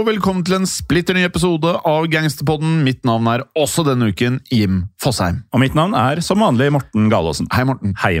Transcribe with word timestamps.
Og 0.00 0.06
velkommen 0.06 0.40
til 0.46 0.54
en 0.56 0.68
splitter 0.68 1.12
ny 1.16 1.26
episode 1.26 1.68
av 1.84 2.06
Gangsterpodden. 2.08 2.78
Mitt 2.86 3.02
navn 3.04 3.26
er 3.28 3.42
også 3.58 3.82
denne 3.84 4.06
uken 4.08 4.38
Jim 4.48 4.78
Fosheim. 5.02 5.42
Og 5.52 5.60
mitt 5.60 5.74
navn 5.76 5.92
er 5.98 6.22
som 6.24 6.40
vanlig 6.40 6.70
Morten 6.72 7.10
Galaasen. 7.12 7.48
Hei, 7.52 7.64
Morten. 7.68 7.92
Hei. 8.00 8.14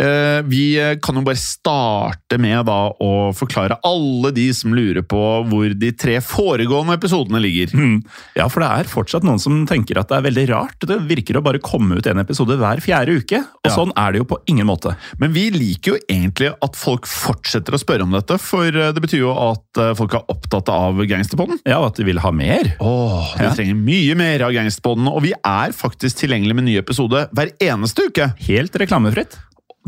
Eh, 0.00 0.40
vi 0.50 0.64
kan 1.04 1.20
jo 1.20 1.22
bare 1.26 1.38
starte 1.38 2.38
med 2.40 2.64
da 2.66 2.78
å 2.98 3.10
forklare 3.36 3.76
alle 3.86 4.32
de 4.34 4.48
som 4.56 4.74
lurer 4.74 5.04
på 5.06 5.20
hvor 5.52 5.74
de 5.78 5.92
tre 5.94 6.16
foregående 6.24 6.96
episodene 6.98 7.42
ligger. 7.44 7.76
Mm. 7.78 8.00
Ja, 8.40 8.48
for 8.50 8.64
det 8.64 8.72
er 8.80 8.90
fortsatt 8.90 9.26
noen 9.28 9.38
som 9.42 9.60
tenker 9.70 10.00
at 10.02 10.10
det 10.10 10.18
er 10.18 10.26
veldig 10.26 10.46
rart. 10.50 10.82
Det 10.82 10.98
virker 11.12 11.38
å 11.38 11.44
bare 11.46 11.62
komme 11.62 12.00
ut 12.00 12.10
en 12.10 12.24
episode 12.24 12.58
hver 12.58 12.82
fjerde 12.82 13.20
uke, 13.22 13.38
og 13.44 13.70
Ja. 13.70 13.76
sånn 13.76 13.94
er 13.94 14.10
det 14.12 14.24
jo 14.24 14.28
på 14.34 14.40
ingen 14.50 14.66
måte. 14.66 14.96
Men 15.22 15.32
vi 15.36 15.46
liker 15.54 15.94
jo 15.94 16.00
egentlig 16.10 16.50
at 16.58 16.74
folk 16.80 17.06
fortsetter 17.06 17.76
å 17.78 17.82
spørre 17.84 18.02
om 18.08 18.18
dette, 18.18 18.40
for 18.42 18.66
eh, 18.66 18.90
det 18.90 19.04
betyr 19.06 19.22
jo 19.28 19.36
at 19.36 19.78
eh, 19.78 19.94
folk 19.94 20.18
er 20.18 20.26
opptatt 20.28 20.68
av 20.74 20.96
Gangsterpodden. 20.98 21.18
Ja, 21.66 21.78
og 21.80 21.86
at 21.92 21.96
de 22.00 22.04
vil 22.04 22.18
ha 22.22 22.30
mer. 22.30 22.76
Åh, 22.80 23.36
de 23.36 23.44
Ja. 23.44 23.52
trenger 23.54 23.74
mye 23.76 24.14
mer 24.16 24.42
av 24.46 24.52
Gangsterpodden, 24.56 25.08
og 25.08 25.22
vi 25.22 25.32
er 25.36 25.72
faktisk 25.76 26.16
tilgjengelig 26.22 26.54
med 26.54 26.64
ny 26.64 26.76
episode 26.78 27.28
hver 27.34 27.50
eneste 27.60 28.08
uke. 28.08 28.32
Helt 28.46 28.72
reklamefritt. 28.72 29.36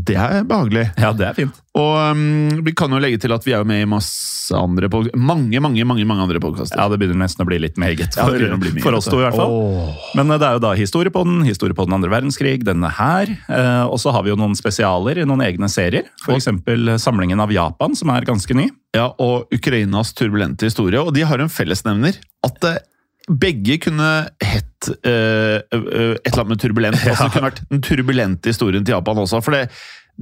Det 0.03 0.14
er 0.16 0.42
behagelig. 0.48 0.86
Ja, 0.98 1.10
det 1.12 1.26
er 1.28 1.34
fint. 1.36 1.58
Og 1.76 1.92
um, 2.16 2.62
vi 2.64 2.72
kan 2.76 2.92
jo 2.92 2.98
legge 3.00 3.19
til 3.20 3.32
at 3.32 3.44
vi 3.44 3.53
er 3.53 3.60
jo 3.60 3.66
med 3.69 3.84
i 3.84 3.88
masse 3.88 4.53
andre 4.56 4.88
mange, 5.14 5.60
mange, 5.60 5.84
mange, 5.84 6.04
mange 6.08 6.25
andre 6.25 6.41
podkaster. 6.42 6.80
Ja, 6.80 6.88
det 6.91 6.98
begynner 7.00 7.20
nesten 7.22 7.44
å 7.44 7.48
bli 7.48 7.58
litt 7.62 7.78
meget 7.80 8.16
for, 8.16 8.36
ja, 8.41 8.56
bli 8.60 8.82
for 8.82 8.97
oss 8.98 9.08
to, 9.08 9.20
i 9.20 9.25
hvert 9.26 9.36
fall. 9.36 9.53
Oh. 9.53 9.92
Men 10.19 10.32
eh, 10.32 10.41
det 10.41 10.48
er 10.48 10.56
jo 10.58 10.62
da 10.64 10.72
historie 10.76 11.12
på 11.12 11.22
den, 11.28 11.42
historie 11.47 11.76
på 11.76 11.86
den 11.88 11.97
andre 11.97 12.10
verdenskrig, 12.12 12.58
denne 12.66 12.91
her. 12.97 13.30
eh, 13.53 13.84
Og 13.86 14.00
så 14.03 14.12
har 14.16 14.25
vi 14.26 14.32
jo 14.32 14.38
noen 14.41 14.56
spesialer, 14.58 15.22
noen 15.28 15.44
egne 15.44 15.69
serier. 15.72 16.09
For 16.24 16.36
eksempel 16.36 16.97
Samlingen 17.00 17.41
av 17.44 17.53
Japan, 17.54 17.97
som 17.98 18.12
er 18.16 18.26
ganske 18.28 18.56
ny. 18.59 18.70
Ja, 18.97 19.10
og 19.22 19.53
Ukrainas 19.54 20.12
turbulente 20.16 20.69
historie. 20.69 21.00
Og 21.00 21.14
de 21.16 21.24
har 21.28 21.41
en 21.41 21.53
fellesnevner. 21.53 22.19
At 22.44 22.64
eh, 22.69 22.80
begge 23.31 23.78
kunne 23.83 24.10
hett 24.43 24.93
uh, 25.06 25.59
uh, 25.62 26.15
et 26.19 26.31
eller 26.33 26.43
annet 26.43 26.55
med 26.55 26.62
turbulent. 26.62 27.03
Altså, 27.12 27.27
det 27.27 27.34
kunne 27.34 27.49
vært 27.50 27.65
den 27.71 27.83
turbulente 27.84 28.53
historien 28.53 28.87
til 28.87 28.97
Japan 28.97 29.21
også. 29.22 29.43
For 29.44 29.55
det, 29.55 29.66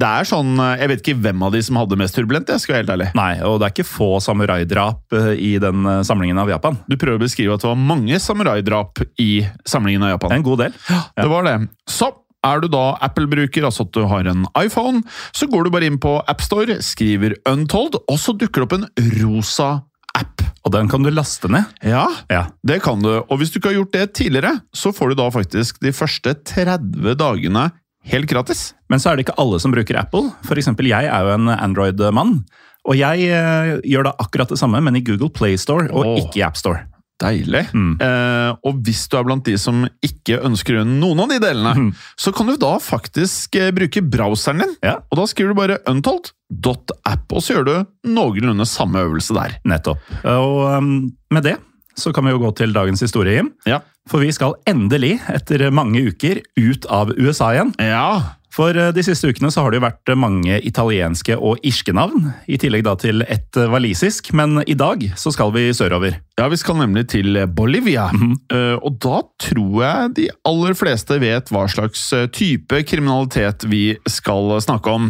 det 0.00 0.06
er 0.06 0.26
sånn 0.28 0.52
eh, 0.62 0.80
Jeg 0.82 0.90
vet 0.92 1.00
ikke 1.02 1.22
hvem 1.24 1.42
av 1.46 1.54
de 1.54 1.60
som 1.66 1.78
hadde 1.80 1.98
mest 1.98 2.14
turbulent, 2.16 2.50
jeg 2.50 2.62
skal 2.62 2.74
være 2.76 2.84
helt 2.84 2.94
ærlig. 2.94 3.08
Nei, 3.18 3.32
og 3.46 3.58
det 3.60 3.68
er 3.68 3.74
ikke 3.74 3.88
få 3.88 4.10
samuraidrap 4.22 5.16
i 5.34 5.52
den 5.62 5.90
samlingen 6.06 6.40
av 6.40 6.52
Japan. 6.52 6.78
Du 6.86 6.96
prøver 6.96 7.18
å 7.18 7.24
beskrive 7.24 7.56
at 7.56 7.64
det 7.64 7.70
var 7.72 7.84
mange 7.90 8.20
samuraidrap 8.22 9.02
i 9.22 9.30
samlingen 9.68 10.06
av 10.06 10.14
Japan. 10.14 10.36
En 10.38 10.46
god 10.46 10.66
del. 10.66 10.76
Ja. 10.88 11.02
Det 11.18 11.30
var 11.32 11.48
det. 11.48 11.56
Så 11.90 12.12
er 12.46 12.62
du 12.62 12.70
da 12.72 12.84
Apple-bruker, 13.04 13.66
altså 13.68 13.84
at 13.86 13.92
du 13.96 14.04
har 14.08 14.28
en 14.30 14.46
iPhone, 14.58 15.02
så 15.36 15.48
går 15.50 15.66
du 15.66 15.74
bare 15.74 15.90
inn 15.90 16.00
på 16.00 16.16
AppStore, 16.30 16.78
skriver 16.84 17.36
Untold, 17.48 18.00
og 18.00 18.20
så 18.20 18.34
dukker 18.36 18.64
det 18.64 18.68
opp 18.68 18.76
en 18.78 18.88
rosa 19.20 19.70
app. 20.20 20.44
Og 20.64 20.74
den 20.74 20.90
kan 20.92 21.02
du 21.04 21.10
laste 21.12 21.48
ned. 21.50 21.68
Ja, 21.82 22.06
Ja. 22.30 22.46
det 22.66 22.82
kan 22.84 23.00
du. 23.02 23.10
Og 23.24 23.38
hvis 23.40 23.50
du 23.50 23.58
ikke 23.58 23.72
har 23.72 23.80
gjort 23.80 23.96
det 23.96 24.06
tidligere, 24.14 24.60
så 24.76 24.92
får 24.92 25.10
du 25.12 25.14
da 25.22 25.30
faktisk 25.32 25.80
de 25.80 25.92
første 25.96 26.34
30 26.44 27.16
dagene 27.16 27.70
helt 28.04 28.28
gratis. 28.28 28.74
Men 28.88 29.00
så 29.00 29.10
er 29.10 29.16
det 29.16 29.26
ikke 29.26 29.38
alle 29.40 29.60
som 29.60 29.72
bruker 29.72 29.98
Apple. 30.00 30.30
Eksempel 30.50 30.90
jeg 30.90 31.08
er 31.08 31.24
jo 31.24 31.34
en 31.34 31.48
Android-mann. 31.48 32.42
Og 32.88 32.96
jeg 32.96 33.28
eh, 33.28 33.80
gjør 33.84 34.08
da 34.08 34.14
akkurat 34.22 34.48
det 34.48 34.58
samme, 34.60 34.80
men 34.80 34.96
i 34.96 35.04
Google 35.04 35.28
Play 35.32 35.58
Store 35.60 35.90
og 35.92 36.06
oh. 36.06 36.14
ikke 36.20 36.40
i 36.40 36.44
AppStore. 36.46 36.86
Deilig. 37.20 37.66
Mm. 37.76 37.94
Eh, 38.00 38.50
og 38.64 38.82
hvis 38.86 39.04
du 39.10 39.18
er 39.18 39.26
blant 39.28 39.44
de 39.44 39.56
som 39.60 39.84
ikke 40.04 40.40
ønsker 40.46 40.80
noen 40.88 41.24
av 41.24 41.32
de 41.32 41.40
delene, 41.42 41.74
mm. 41.76 41.90
så 42.20 42.32
kan 42.36 42.48
du 42.48 42.56
da 42.60 42.74
faktisk 42.80 43.58
eh, 43.60 43.72
bruke 43.76 44.02
browseren 44.04 44.64
din. 44.64 44.76
Ja. 44.86 44.98
Og 45.10 45.20
da 45.20 45.26
skriver 45.28 45.52
du 45.52 45.60
bare 45.60 45.80
untold.app, 45.90 47.26
og 47.28 47.44
så 47.44 47.58
gjør 47.58 47.68
du 47.68 47.74
noenlunde 48.16 48.68
samme 48.68 49.04
øvelse 49.04 49.36
der. 49.36 49.58
Nettopp. 49.68 50.00
Og 50.24 50.62
um, 50.80 50.94
med 51.34 51.46
det 51.46 51.58
så 52.00 52.12
kan 52.16 52.24
vi 52.24 52.32
jo 52.32 52.40
gå 52.40 52.50
til 52.56 52.72
dagens 52.72 53.02
historie, 53.04 53.36
Jim. 53.36 53.50
Ja. 53.68 53.82
For 54.08 54.22
vi 54.24 54.32
skal 54.32 54.56
endelig, 54.70 55.18
etter 55.28 55.66
mange 55.74 56.00
uker, 56.08 56.40
ut 56.56 56.86
av 56.88 57.12
USA 57.18 57.52
igjen. 57.54 57.74
Ja. 57.82 58.38
For 58.54 58.74
eh, 58.76 58.92
de 58.94 59.04
siste 59.06 59.30
ukene 59.30 59.50
så 59.52 59.64
har 59.64 59.72
det 59.72 59.80
jo 59.80 59.86
vært 59.86 60.12
mange 60.18 60.58
italienske 60.66 61.36
og 61.38 61.62
irske 61.66 61.94
navn, 61.96 62.32
i 62.50 62.58
tillegg 62.60 62.84
da 62.86 62.96
til 63.00 63.24
et 63.26 63.58
eh, 63.58 63.70
walisisk, 63.70 64.32
men 64.36 64.62
i 64.66 64.76
dag 64.78 65.04
så 65.18 65.32
skal 65.34 65.54
vi 65.54 65.68
sørover. 65.76 66.18
Ja, 66.40 66.48
vi 66.50 66.58
skal 66.60 66.80
nemlig 66.80 67.08
til 67.14 67.38
Bolivia. 67.54 68.08
Eh, 68.50 68.76
og 68.82 68.96
da 69.02 69.20
tror 69.42 69.76
jeg 69.84 70.10
de 70.16 70.24
aller 70.48 70.74
fleste 70.74 71.20
vet 71.22 71.52
hva 71.54 71.66
slags 71.70 72.08
eh, 72.16 72.26
type 72.34 72.80
kriminalitet 72.88 73.66
vi 73.70 73.94
skal 74.10 74.56
snakke 74.64 74.90
om. 74.90 75.06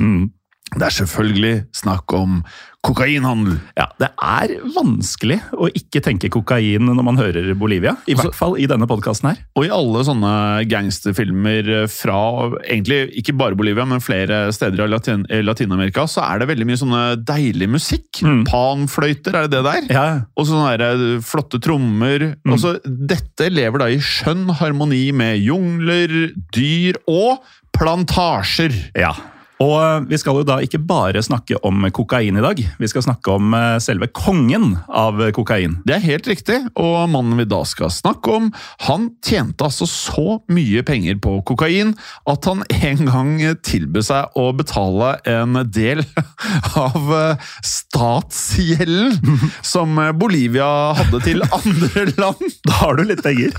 Det 0.74 0.84
er 0.86 0.94
selvfølgelig 0.94 1.54
snakk 1.74 2.12
om 2.14 2.42
kokainhandel. 2.86 3.58
Ja, 3.76 3.86
Det 4.00 4.08
er 4.16 4.52
vanskelig 4.74 5.38
å 5.52 5.68
ikke 5.68 6.00
tenke 6.04 6.30
kokain 6.32 6.86
når 6.88 7.04
man 7.04 7.18
hører 7.20 7.52
Bolivia. 7.58 7.96
I 8.08 8.16
hvert 8.16 8.36
fall 8.36 8.56
i 8.60 8.66
denne 8.70 8.88
podkasten 8.88 9.30
her. 9.30 9.40
Og 9.58 9.66
i 9.66 9.72
alle 9.74 10.02
sånne 10.06 10.32
gangsterfilmer 10.70 11.68
fra 11.92 12.20
egentlig 12.64 13.02
ikke 13.20 13.36
bare 13.36 13.58
Bolivia, 13.58 13.84
men 13.88 14.00
flere 14.04 14.46
steder 14.56 14.86
i 14.86 14.90
Latin 14.90 15.26
Latin-Amerika, 15.28 16.06
så 16.08 16.24
er 16.24 16.40
det 16.40 16.50
veldig 16.52 16.68
mye 16.70 16.80
sånne 16.80 17.02
deilig 17.28 17.68
musikk. 17.76 18.22
Mm. 18.24 18.44
Panfløyter, 18.48 19.36
er 19.36 19.48
det 19.48 19.58
det 19.58 19.64
der? 19.68 19.90
Ja, 19.92 20.06
Og 20.36 20.48
sånne 20.48 20.76
der, 20.80 20.96
eh, 21.16 21.20
flotte 21.24 21.60
trommer. 21.60 22.30
Mm. 22.44 22.54
Også, 22.56 22.78
dette 22.84 23.50
lever 23.52 23.78
da 23.84 23.90
i 23.92 24.00
skjønn 24.00 24.48
harmoni 24.60 25.12
med 25.12 25.40
jungler, 25.44 26.32
dyr 26.56 26.96
og 27.06 27.44
plantasjer. 27.76 28.72
ja. 28.96 29.12
Og 29.60 29.74
eh, 29.76 30.04
vi 30.08 30.18
skal 30.20 30.40
jo 30.40 30.46
da 30.46 30.58
ikke 30.64 30.80
bare 30.82 31.22
snakke 31.24 31.58
om 31.66 31.84
kokain 31.94 32.38
i 32.38 32.44
dag. 32.44 32.60
Vi 32.80 32.90
skal 32.90 33.04
snakke 33.04 33.34
om 33.36 33.54
eh, 33.56 33.76
selve 33.82 34.08
kongen 34.16 34.78
av 34.88 35.20
kokain. 35.36 35.78
Det 35.84 35.98
er 35.98 36.06
helt 36.06 36.28
riktig, 36.30 36.58
og 36.80 37.10
mannen 37.12 37.36
vi 37.40 37.48
da 37.48 37.60
skal 37.68 37.92
snakke 37.92 38.36
om, 38.36 38.50
han 38.86 39.10
tjente 39.24 39.66
altså 39.66 39.88
så 39.88 40.38
mye 40.52 40.84
penger 40.86 41.20
på 41.22 41.36
kokain 41.48 41.92
at 42.30 42.48
han 42.48 42.64
en 42.70 43.04
gang 43.10 43.34
tilbød 43.66 44.06
seg 44.06 44.38
å 44.40 44.50
betale 44.56 45.14
en 45.28 45.60
del 45.68 46.02
av 46.86 47.12
eh, 47.18 47.50
statsgjelden 47.66 49.50
som 49.66 49.98
Bolivia 50.20 50.70
hadde 50.98 51.20
til 51.26 51.44
andre 51.60 52.06
land. 52.16 52.46
Da 52.64 52.78
har 52.84 52.96
du 52.96 53.04
litt 53.08 53.24
penger. 53.24 53.52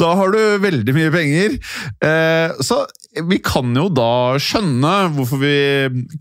Da 0.00 0.14
har 0.18 0.32
du 0.32 0.40
veldig 0.62 0.94
mye 0.96 1.12
penger. 1.12 1.58
Eh, 2.04 2.56
så 2.64 2.82
vi 3.24 3.38
kan 3.42 3.74
jo 3.76 3.88
da 3.92 4.38
skjønne 4.42 4.92
hvorfor 5.14 5.40
vi 5.42 5.54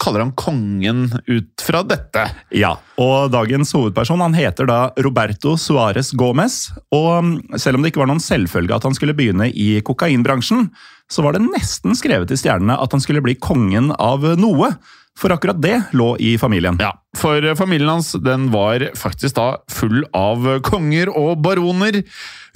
kaller 0.01 0.23
han 0.25 0.33
kongen 0.37 1.07
ut 1.27 1.63
fra 1.63 1.83
dette. 1.87 2.25
Ja, 2.55 2.75
og 3.01 3.31
dagens 3.33 3.73
hovedperson 3.75 4.23
han 4.23 4.37
heter 4.37 4.69
da 4.69 4.79
Roberto 5.05 5.55
Suárez 5.59 6.13
Gómez. 6.17 6.67
Og 6.95 7.11
mm, 7.23 7.33
selv 7.59 7.77
om 7.77 7.83
det 7.83 7.93
ikke 7.93 8.03
var 8.03 8.11
noen 8.11 8.23
selvfølge 8.23 8.75
at 8.77 8.87
han 8.87 8.97
skulle 8.97 9.17
begynne 9.17 9.49
i 9.51 9.77
kokainbransjen, 9.85 10.69
så 11.11 11.23
var 11.23 11.35
det 11.35 11.45
nesten 11.45 11.95
skrevet 11.95 12.31
i 12.33 12.39
stjernene 12.39 12.77
at 12.81 12.93
han 12.95 13.03
skulle 13.03 13.23
bli 13.23 13.37
kongen 13.39 13.93
av 13.95 14.25
noe. 14.39 14.73
For 15.17 15.33
akkurat 15.33 15.57
det 15.61 15.75
lå 15.97 16.11
i 16.21 16.35
familien. 16.37 16.77
Ja, 16.81 16.91
for 17.17 17.41
familien 17.57 17.89
hans 17.89 18.11
den 18.21 18.51
var 18.53 18.83
faktisk 18.97 19.37
da 19.39 19.47
full 19.73 20.03
av 20.13 20.45
konger 20.67 21.09
og 21.09 21.39
baroner. 21.41 22.03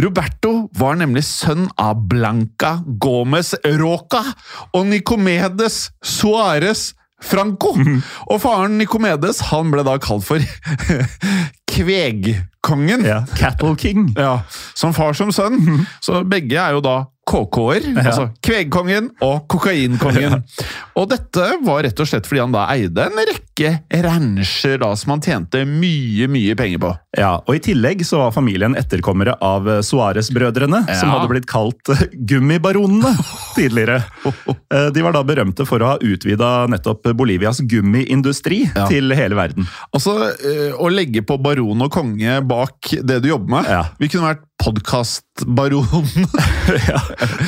Roberto 0.02 0.68
var 0.78 1.00
nemlig 1.02 1.24
sønn 1.26 1.68
av 1.82 2.04
Blanca 2.12 2.76
Gomez 3.02 3.56
Roca 3.82 4.22
og 4.78 4.86
Nicomedes 4.92 5.88
Suárez 6.06 6.92
Franco. 7.22 7.74
Og 8.30 8.38
faren 8.42 8.78
Nicomedes 8.82 9.42
han 9.52 9.74
ble 9.74 9.84
da 9.86 9.98
kalt 10.02 10.26
for 10.26 10.42
Kvegkongen. 11.72 13.06
Ja, 13.06 13.24
Cattle 13.38 13.76
King. 13.78 14.14
Ja, 14.18 14.42
Som 14.74 14.94
far 14.94 15.14
som 15.18 15.32
sønn. 15.34 15.86
Så 16.04 16.22
begge 16.28 16.58
er 16.62 16.76
jo 16.78 16.82
da 16.86 17.00
KK-er. 17.30 17.86
Altså 18.02 18.30
Kvegkongen 18.44 19.12
og 19.24 19.44
Kokainkongen. 19.52 20.42
Og 21.00 21.06
dette 21.12 21.46
var 21.64 21.84
rett 21.86 22.00
og 22.02 22.08
slett 22.10 22.26
fordi 22.28 22.42
han 22.44 22.56
da 22.56 22.66
eide 22.74 23.06
en 23.08 23.22
rekke 23.30 23.76
rancher 24.04 24.80
da, 24.82 24.90
som 24.98 25.14
han 25.14 25.22
tjente 25.24 25.62
mye, 25.70 26.26
mye 26.32 26.56
penger 26.58 26.82
på. 26.82 26.92
Ja, 27.20 27.36
og 27.46 27.56
I 27.56 27.62
tillegg 27.64 28.02
så 28.08 28.18
var 28.24 28.34
familien 28.36 28.74
etterkommere 28.80 29.36
av 29.44 29.68
Suárez-brødrene, 29.86 30.82
som 30.98 31.12
hadde 31.14 31.30
blitt 31.32 31.48
kalt 31.52 31.92
Gummibaronene 32.16 33.12
tidligere. 33.58 34.00
Eh, 34.26 34.90
De 34.96 35.04
var 35.06 35.14
da 35.16 35.22
berømte 35.28 35.66
for 35.70 35.84
å 35.84 35.94
ha 35.94 35.98
utvida 36.02 36.52
nettopp 36.72 37.12
Bolivias 37.20 37.62
gummiindustri 37.62 38.64
Ja. 38.76 38.88
til 38.90 39.14
hele 39.16 39.38
verden. 39.38 39.68
Altså, 39.94 40.18
eh, 40.42 40.72
Å 40.74 40.90
legge 40.92 41.22
på 41.28 41.38
baron 41.42 41.86
og 41.86 41.92
konge 41.94 42.40
bak 42.48 42.96
det 43.04 43.22
du 43.24 43.30
jobber 43.30 43.60
med 43.60 43.70
Ja. 43.70 43.84
Vi 44.02 44.10
kunne 44.10 44.32
vært 44.34 44.48
podkastbaron. 44.62 46.08
Ja. 46.88 47.00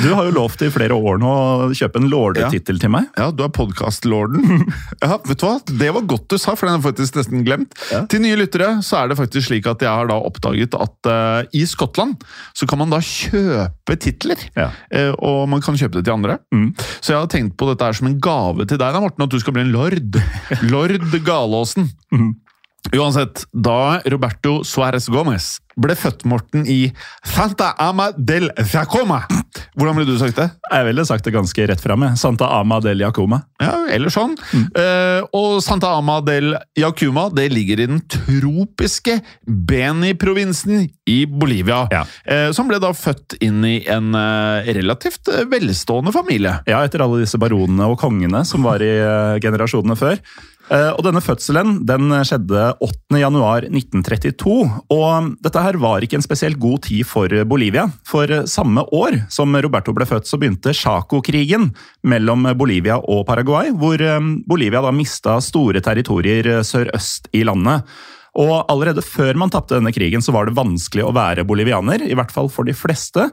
Du 0.02 0.10
har 0.14 0.28
jo 0.28 0.34
lovt 0.36 0.64
i 0.66 0.70
flere 0.74 0.96
år 0.96 1.20
nå 1.22 1.32
å 1.32 1.70
kjøpe 1.76 2.02
en 2.02 2.10
lordetittel 2.12 2.80
til 2.82 2.92
meg. 2.94 3.10
Ja, 3.20 3.30
du 3.34 3.44
er 3.46 3.54
podkastlorden. 3.54 4.64
Ja, 5.04 5.18
vet 5.26 5.42
du 5.42 5.44
hva? 5.46 5.58
Det 5.68 5.90
var 5.96 6.06
godt 6.08 6.30
du 6.32 6.38
sa, 6.40 6.54
for 6.56 6.68
den 6.68 6.76
har 6.76 6.80
jeg 6.80 6.86
faktisk 6.86 7.18
nesten 7.18 7.44
glemt. 7.46 7.74
Ja. 7.92 8.04
Til 8.10 8.22
nye 8.24 8.38
lyttere 8.40 8.70
så 8.86 9.02
er 9.02 9.12
det 9.12 9.18
faktisk 9.20 9.50
slik 9.50 9.68
at 9.70 9.84
jeg 9.84 9.92
har 9.92 10.08
da 10.10 10.16
oppdaget 10.24 10.78
at 10.80 11.10
uh, 11.10 11.50
i 11.56 11.66
Skottland 11.68 12.24
så 12.56 12.68
kan 12.70 12.80
man 12.80 12.94
da 12.94 13.02
kjøpe 13.04 13.98
titler. 14.00 14.40
Ja. 14.56 14.70
Uh, 14.94 15.12
og 15.18 15.42
man 15.52 15.64
kan 15.66 15.78
kjøpe 15.80 16.00
det 16.00 16.06
til 16.08 16.16
andre. 16.16 16.38
Mm. 16.56 16.70
Så 17.00 17.14
jeg 17.14 17.20
har 17.20 17.32
tenkt 17.34 17.58
på 17.60 17.68
dette 17.70 17.90
her 17.90 18.00
som 18.00 18.10
en 18.10 18.20
gave 18.24 18.68
til 18.70 18.80
deg, 18.80 18.96
da, 18.96 19.04
Morten, 19.04 19.28
at 19.28 19.34
du 19.34 19.42
skal 19.44 19.58
bli 19.58 19.66
en 19.68 19.76
lord. 19.76 20.22
Lord 20.74 21.20
Galåsen. 21.28 21.92
Mm. 22.14 22.32
Uansett, 22.92 23.46
da 23.52 24.02
Roberto 24.12 24.62
Suárez 24.68 25.08
Gómez 25.10 25.56
ble 25.80 25.96
født, 25.98 26.26
Morten, 26.30 26.68
i 26.70 26.92
Santa 27.26 27.74
Ama 27.82 28.12
del 28.18 28.50
Jacoma. 28.72 29.24
Hvordan 29.78 29.98
ville 29.98 30.14
du 30.14 30.20
sagt 30.22 30.38
det? 30.38 30.50
Jeg 30.70 30.86
ville 30.88 31.06
sagt 31.08 31.26
det 31.26 31.34
ganske 31.34 31.68
rett 31.70 31.82
fram. 31.82 32.06
Santa 32.20 32.50
Ama 32.60 32.80
del 32.84 33.02
Jacoma. 33.04 33.42
Ja, 33.62 33.74
eller 33.94 34.14
sånn. 34.14 34.36
Eh, 34.54 35.22
og 35.34 35.60
Santa 35.66 35.94
Ama 35.98 36.20
del 36.26 36.54
Jacuma 36.78 37.28
det 37.34 37.50
ligger 37.54 37.84
i 37.84 37.90
den 37.90 38.02
tropiske 38.10 39.20
Beni-provinsen 39.46 40.88
i 41.10 41.18
Bolivia. 41.30 41.84
Ja. 41.92 42.04
Uh, 42.24 42.50
som 42.56 42.70
ble 42.70 42.80
da 42.82 42.94
født 42.96 43.38
inn 43.44 43.64
i 43.68 43.76
en 43.92 44.14
uh, 44.16 44.64
relativt 44.78 45.30
velstående 45.52 46.14
familie. 46.16 46.56
Ja, 46.70 46.84
etter 46.86 47.04
alle 47.04 47.24
disse 47.24 47.40
baronene 47.42 47.90
og 47.92 48.00
kongene 48.02 48.44
som 48.48 48.66
var 48.66 48.84
i 48.84 48.94
generasjonene 49.44 49.98
før. 50.00 50.20
Eh, 50.72 50.92
Og 50.96 51.04
denne 51.04 51.20
fødselen 51.20 51.82
den 51.88 52.14
skjedde 52.24 52.70
8. 52.80 53.20
januar 53.20 53.66
1932, 53.68 54.54
og 54.96 55.34
dette 55.44 55.64
her 55.66 55.76
var 55.82 56.06
ikke 56.06 56.16
en 56.22 56.26
spesielt 56.26 56.60
god 56.62 56.86
tid 56.88 57.04
for 57.08 57.28
Bolivia. 57.50 57.90
For 58.08 58.32
samme 58.48 58.86
år 58.96 59.20
som 59.34 59.54
Roberto 59.56 59.94
ble 59.96 60.08
født, 60.08 60.30
så 60.30 60.40
begynte 60.40 60.74
Chaco-krigen 60.74 61.74
mellom 62.08 62.48
Bolivia 62.58 62.98
og 62.98 63.26
Paraguay, 63.28 63.74
hvor 63.76 64.00
eh, 64.00 64.32
Bolivia 64.48 64.82
da 64.86 64.94
mista 64.96 65.40
store 65.44 65.84
territorier 65.84 66.64
sørøst 66.64 67.28
i 67.36 67.44
landet. 67.44 67.84
Og 68.34 68.64
allerede 68.72 69.04
før 69.06 69.38
man 69.38 69.52
tapte 69.54 69.78
denne 69.78 69.94
krigen, 69.94 70.24
så 70.24 70.34
var 70.34 70.48
det 70.48 70.56
vanskelig 70.58 71.04
å 71.06 71.14
være 71.14 71.46
bolivianer, 71.46 72.02
i 72.02 72.16
hvert 72.18 72.32
fall 72.34 72.50
for 72.50 72.66
de 72.66 72.74
fleste. 72.74 73.28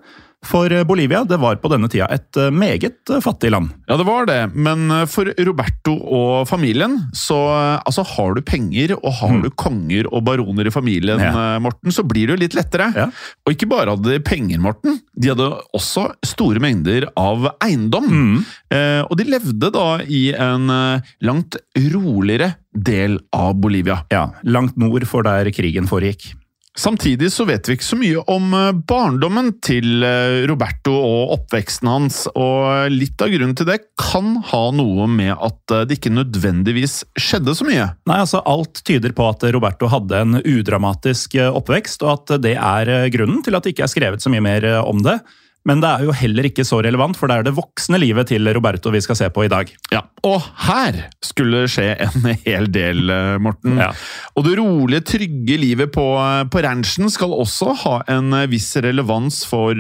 For 0.46 0.72
Bolivia 0.88 1.20
det 1.28 1.36
var 1.36 1.58
på 1.60 1.68
denne 1.68 1.88
tida 1.92 2.06
et 2.14 2.36
eh, 2.40 2.48
meget 2.54 3.10
eh, 3.12 3.20
fattig 3.20 3.50
land. 3.52 3.74
Ja, 3.90 3.98
det 4.00 4.06
var 4.08 4.24
det, 4.24 4.38
men 4.56 4.86
eh, 4.90 5.02
for 5.10 5.28
Roberto 5.36 5.92
og 6.00 6.46
familien, 6.48 6.94
så 7.12 7.36
eh, 7.52 7.82
altså, 7.84 8.06
har 8.14 8.34
du 8.38 8.40
penger 8.48 8.94
og 8.96 9.12
har 9.18 9.36
du 9.44 9.50
konger 9.60 10.08
og 10.08 10.24
baroner 10.24 10.70
i 10.70 10.72
familien, 10.72 11.20
Mm. 11.20 11.26
Ja. 11.28 11.44
eh, 11.56 11.60
Morten, 11.60 11.92
så 11.92 12.02
blir 12.08 12.30
det 12.30 12.38
jo 12.38 12.40
litt 12.46 12.56
lettere. 12.56 12.88
Ja. 12.96 13.08
Og 13.44 13.52
ikke 13.52 13.68
bare 13.68 13.92
hadde 13.92 14.14
de 14.14 14.22
penger, 14.24 14.58
Morten, 14.64 14.96
de 15.20 15.28
hadde 15.34 15.50
også 15.76 16.06
store 16.24 16.62
mengder 16.64 17.10
av 17.20 17.50
eiendom. 17.60 18.08
Mm. 18.08 18.40
Eh, 18.72 19.02
og 19.04 19.16
de 19.20 19.28
levde 19.28 19.70
da 19.76 19.86
i 20.08 20.30
en 20.32 20.70
eh, 20.72 21.12
langt 21.28 21.60
roligere 21.92 22.54
del 22.72 23.18
av 23.36 23.56
Bolivia. 23.60 24.00
Ja, 24.14 24.30
langt 24.46 24.76
nord 24.80 25.04
for 25.10 25.26
der 25.26 25.50
krigen 25.52 25.88
foregikk. 25.90 26.30
Samtidig 26.78 27.32
så 27.34 27.44
vet 27.48 27.66
vi 27.66 27.74
ikke 27.74 27.84
så 27.84 27.96
mye 27.98 28.20
om 28.30 28.52
eh, 28.54 28.68
barndommen 28.86 29.50
til 29.64 30.04
eh, 30.06 30.44
Roberto 30.46 30.92
og 30.94 31.32
oppveksten 31.34 31.90
hans, 31.90 32.22
og 32.30 32.92
litt 32.94 33.20
av 33.20 33.32
grunnen 33.32 33.56
til 33.58 33.66
det 33.66 33.80
kan 33.98 34.36
ha 34.52 34.62
noe 34.78 35.08
med 35.10 35.34
at 35.34 35.74
eh, 35.74 35.82
det 35.90 35.98
ikke 35.98 36.14
nødvendigvis 36.14 37.00
skjedde 37.18 37.56
så 37.58 37.66
mye. 37.66 37.88
Nei, 38.06 38.20
altså 38.22 38.44
Alt 38.46 38.84
tyder 38.86 39.14
på 39.16 39.26
at 39.32 39.44
Roberto 39.50 39.90
hadde 39.90 40.22
en 40.22 40.38
udramatisk 40.44 41.34
oppvekst, 41.42 42.06
og 42.06 42.14
at 42.14 42.36
det 42.46 42.54
er 42.54 43.10
grunnen 43.12 43.42
til 43.44 43.58
at 43.58 43.66
det 43.66 43.74
ikke 43.74 43.88
er 43.88 43.94
skrevet 43.96 44.22
så 44.22 44.30
mye 44.32 44.46
mer 44.46 44.70
om 44.84 45.02
det. 45.04 45.18
Men 45.68 45.82
det 45.82 45.88
er 45.90 46.06
jo 46.06 46.14
heller 46.16 46.46
ikke 46.48 46.64
så 46.64 46.78
relevant, 46.80 47.18
for 47.18 47.28
det 47.28 47.36
er 47.36 47.44
det 47.44 47.52
voksne 47.56 47.98
livet 48.00 48.30
til 48.30 48.48
Roberto 48.56 48.92
vi 48.94 49.02
skal 49.04 49.18
se 49.18 49.28
på 49.32 49.44
i 49.44 49.50
dag. 49.52 49.68
Ja, 49.92 50.00
Og 50.24 50.40
her 50.66 50.96
skulle 51.24 51.62
det 51.64 51.72
skje 51.74 51.88
en 52.00 52.28
hel 52.46 52.68
del, 52.72 53.10
eh, 53.12 53.36
Morten. 53.40 53.76
Ja. 53.80 53.90
Og 54.36 54.46
det 54.46 54.56
rolige, 54.58 55.04
trygge 55.04 55.58
livet 55.60 55.92
på, 55.92 56.04
eh, 56.16 56.44
på 56.48 56.62
ranchen 56.64 57.10
skal 57.12 57.36
også 57.36 57.74
ha 57.84 57.94
en 58.08 58.32
eh, 58.36 58.46
viss 58.50 58.72
relevans 58.80 59.42
for 59.48 59.76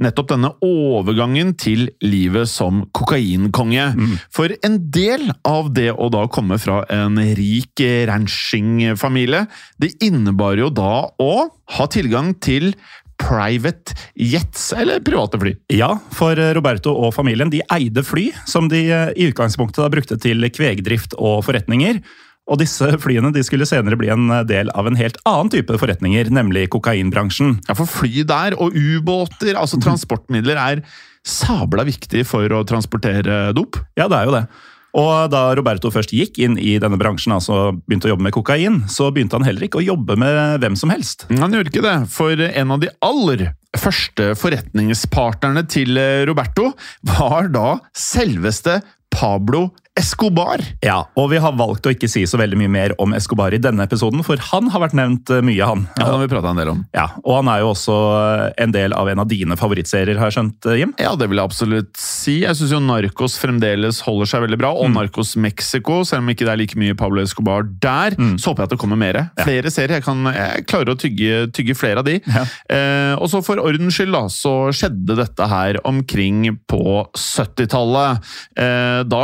nettopp 0.00 0.32
denne 0.32 0.52
overgangen 0.64 1.54
til 1.60 1.90
livet 2.04 2.48
som 2.48 2.84
kokainkonge. 2.96 3.86
For 4.32 4.52
en 4.64 4.78
del 4.90 5.30
av 5.44 5.72
det 5.76 5.90
å 5.92 6.10
da 6.12 6.26
komme 6.32 6.58
fra 6.60 6.82
en 6.92 7.20
rik 7.36 7.80
ranchingfamilie, 8.08 9.46
det 9.80 9.94
innebar 10.04 10.56
jo 10.60 10.70
da 10.72 11.08
å 11.20 11.32
ha 11.78 11.86
tilgang 11.90 12.34
til 12.44 12.72
private 13.20 13.94
jets, 14.14 14.72
eller 14.72 15.00
private 15.04 15.40
fly. 15.40 15.54
Ja, 15.72 15.92
for 16.14 16.38
eh, 16.38 16.52
Roberto 16.56 16.94
og 16.94 17.14
familien 17.16 17.52
de 17.52 17.62
eide 17.74 18.04
fly, 18.06 18.30
som 18.50 18.68
de 18.72 18.84
eh, 18.90 19.14
i 19.16 19.30
utgangspunktet 19.30 19.82
da 19.82 19.90
brukte 19.92 20.18
til 20.20 20.44
kvegdrift 20.54 21.16
og 21.18 21.44
forretninger. 21.46 22.02
Og 22.44 22.60
disse 22.60 22.90
flyene 23.00 23.30
de 23.32 23.40
skulle 23.46 23.64
senere 23.68 23.96
bli 24.00 24.10
en 24.12 24.28
eh, 24.28 24.44
del 24.48 24.72
av 24.76 24.90
en 24.90 24.98
helt 24.98 25.18
annen 25.28 25.52
type 25.54 25.78
forretninger, 25.80 26.32
nemlig 26.34 26.68
kokainbransjen. 26.74 27.58
Ja, 27.68 27.78
for 27.78 27.90
fly 27.90 28.26
der, 28.28 28.58
og 28.60 28.76
ubåter, 28.76 29.54
altså 29.56 29.80
transportmidler, 29.82 30.60
er 30.60 30.84
sabla 31.24 31.86
viktig 31.88 32.26
for 32.28 32.52
å 32.52 32.64
transportere 32.68 33.48
dop. 33.56 33.80
Ja, 33.96 34.10
det 34.12 34.20
er 34.20 34.28
jo 34.28 34.36
det. 34.36 34.46
Og 34.94 35.30
da 35.32 35.48
Roberto 35.58 35.90
først 35.90 36.14
gikk 36.14 36.38
inn 36.44 36.54
i 36.60 36.76
denne 36.82 36.98
bransjen, 37.00 37.34
altså 37.34 37.74
begynte 37.74 38.06
å 38.06 38.14
jobbe 38.14 38.28
med 38.28 38.34
kokain, 38.36 38.80
så 38.90 39.10
begynte 39.10 39.40
han 39.40 39.46
heller 39.46 39.66
ikke 39.66 39.80
å 39.82 39.86
jobbe 39.86 40.16
med 40.20 40.62
hvem 40.62 40.78
som 40.78 40.92
helst. 40.94 41.26
Han 41.34 41.54
gjorde 41.54 41.72
ikke 41.72 41.84
det, 41.84 41.96
for 42.14 42.38
en 42.46 42.74
av 42.76 42.82
de 42.82 42.92
aller 43.02 43.48
første 43.74 44.30
forretningspartnerne 44.38 45.64
til 45.66 45.98
Roberto 46.28 46.70
var 47.10 47.50
da 47.50 47.80
selveste 47.90 48.78
Pablo 49.14 49.68
Escobar. 49.94 50.58
Ja, 50.82 51.04
og 51.14 51.28
vi 51.30 51.38
har 51.38 51.54
valgt 51.54 51.86
å 51.86 51.92
ikke 51.94 52.08
si 52.10 52.24
så 52.26 52.38
veldig 52.40 52.56
mye 52.58 52.70
mer 52.72 52.94
om 52.98 53.12
Escobar 53.14 53.54
i 53.54 53.60
denne 53.62 53.84
episoden, 53.86 54.24
for 54.26 54.40
han 54.50 54.66
har 54.74 54.82
vært 54.82 54.96
nevnt 54.98 55.30
eh, 55.30 55.42
mye, 55.46 55.62
han. 55.62 55.84
Ja, 55.94 56.08
han 56.08 56.16
har 56.16 56.22
vi 56.24 56.30
prata 56.32 56.50
en 56.50 56.58
del 56.58 56.72
om. 56.72 56.80
Ja, 56.96 57.04
Og 57.22 57.36
han 57.38 57.50
er 57.52 57.60
jo 57.62 57.68
også 57.70 57.94
eh, 58.18 58.42
en 58.64 58.74
del 58.74 58.94
av 58.96 59.06
en 59.12 59.22
av 59.22 59.28
dine 59.30 59.54
favorittserier, 59.60 60.18
har 60.18 60.32
jeg 60.32 60.36
skjønt, 60.40 60.66
eh, 60.66 60.80
Jim? 60.80 60.94
Ja, 60.98 61.12
det 61.18 61.28
vil 61.30 61.38
jeg 61.38 61.46
absolutt 61.46 61.92
si. 62.00 62.40
Jeg 62.42 62.58
syns 62.58 62.74
jo 62.74 62.80
Narcos 62.82 63.36
fremdeles 63.38 64.00
holder 64.02 64.32
seg 64.32 64.42
veldig 64.48 64.58
bra, 64.64 64.72
og 64.74 64.90
Narcos 64.96 65.36
Mexico, 65.38 66.00
selv 66.08 66.24
om 66.26 66.34
ikke 66.34 66.48
det 66.48 66.52
er 66.56 66.60
like 66.64 66.80
mye 66.80 66.98
Pablo 66.98 67.22
Escobar 67.22 67.62
der, 67.62 68.18
så 68.34 68.50
håper 68.50 68.64
jeg 68.64 68.72
at 68.72 68.74
det 68.74 68.80
kommer 68.82 68.98
mer. 68.98 69.20
Flere 69.44 69.70
serier. 69.70 70.00
Jeg, 70.00 70.06
kan, 70.08 70.26
jeg 70.34 70.66
klarer 70.70 70.90
å 70.96 70.98
tygge, 70.98 71.44
tygge 71.54 71.78
flere 71.78 72.02
av 72.02 72.08
de. 72.10 72.18
Ja. 72.26 72.42
Eh, 72.66 73.14
og 73.14 73.30
så 73.30 73.44
for 73.46 73.62
ordens 73.62 73.94
skyld, 73.94 74.10
da, 74.16 74.24
så 74.32 74.56
skjedde 74.74 75.20
dette 75.22 75.46
her 75.54 75.78
omkring 75.86 76.48
på 76.70 77.04
70-tallet. 77.14 78.24
Eh, 78.58 79.00
da 79.06 79.22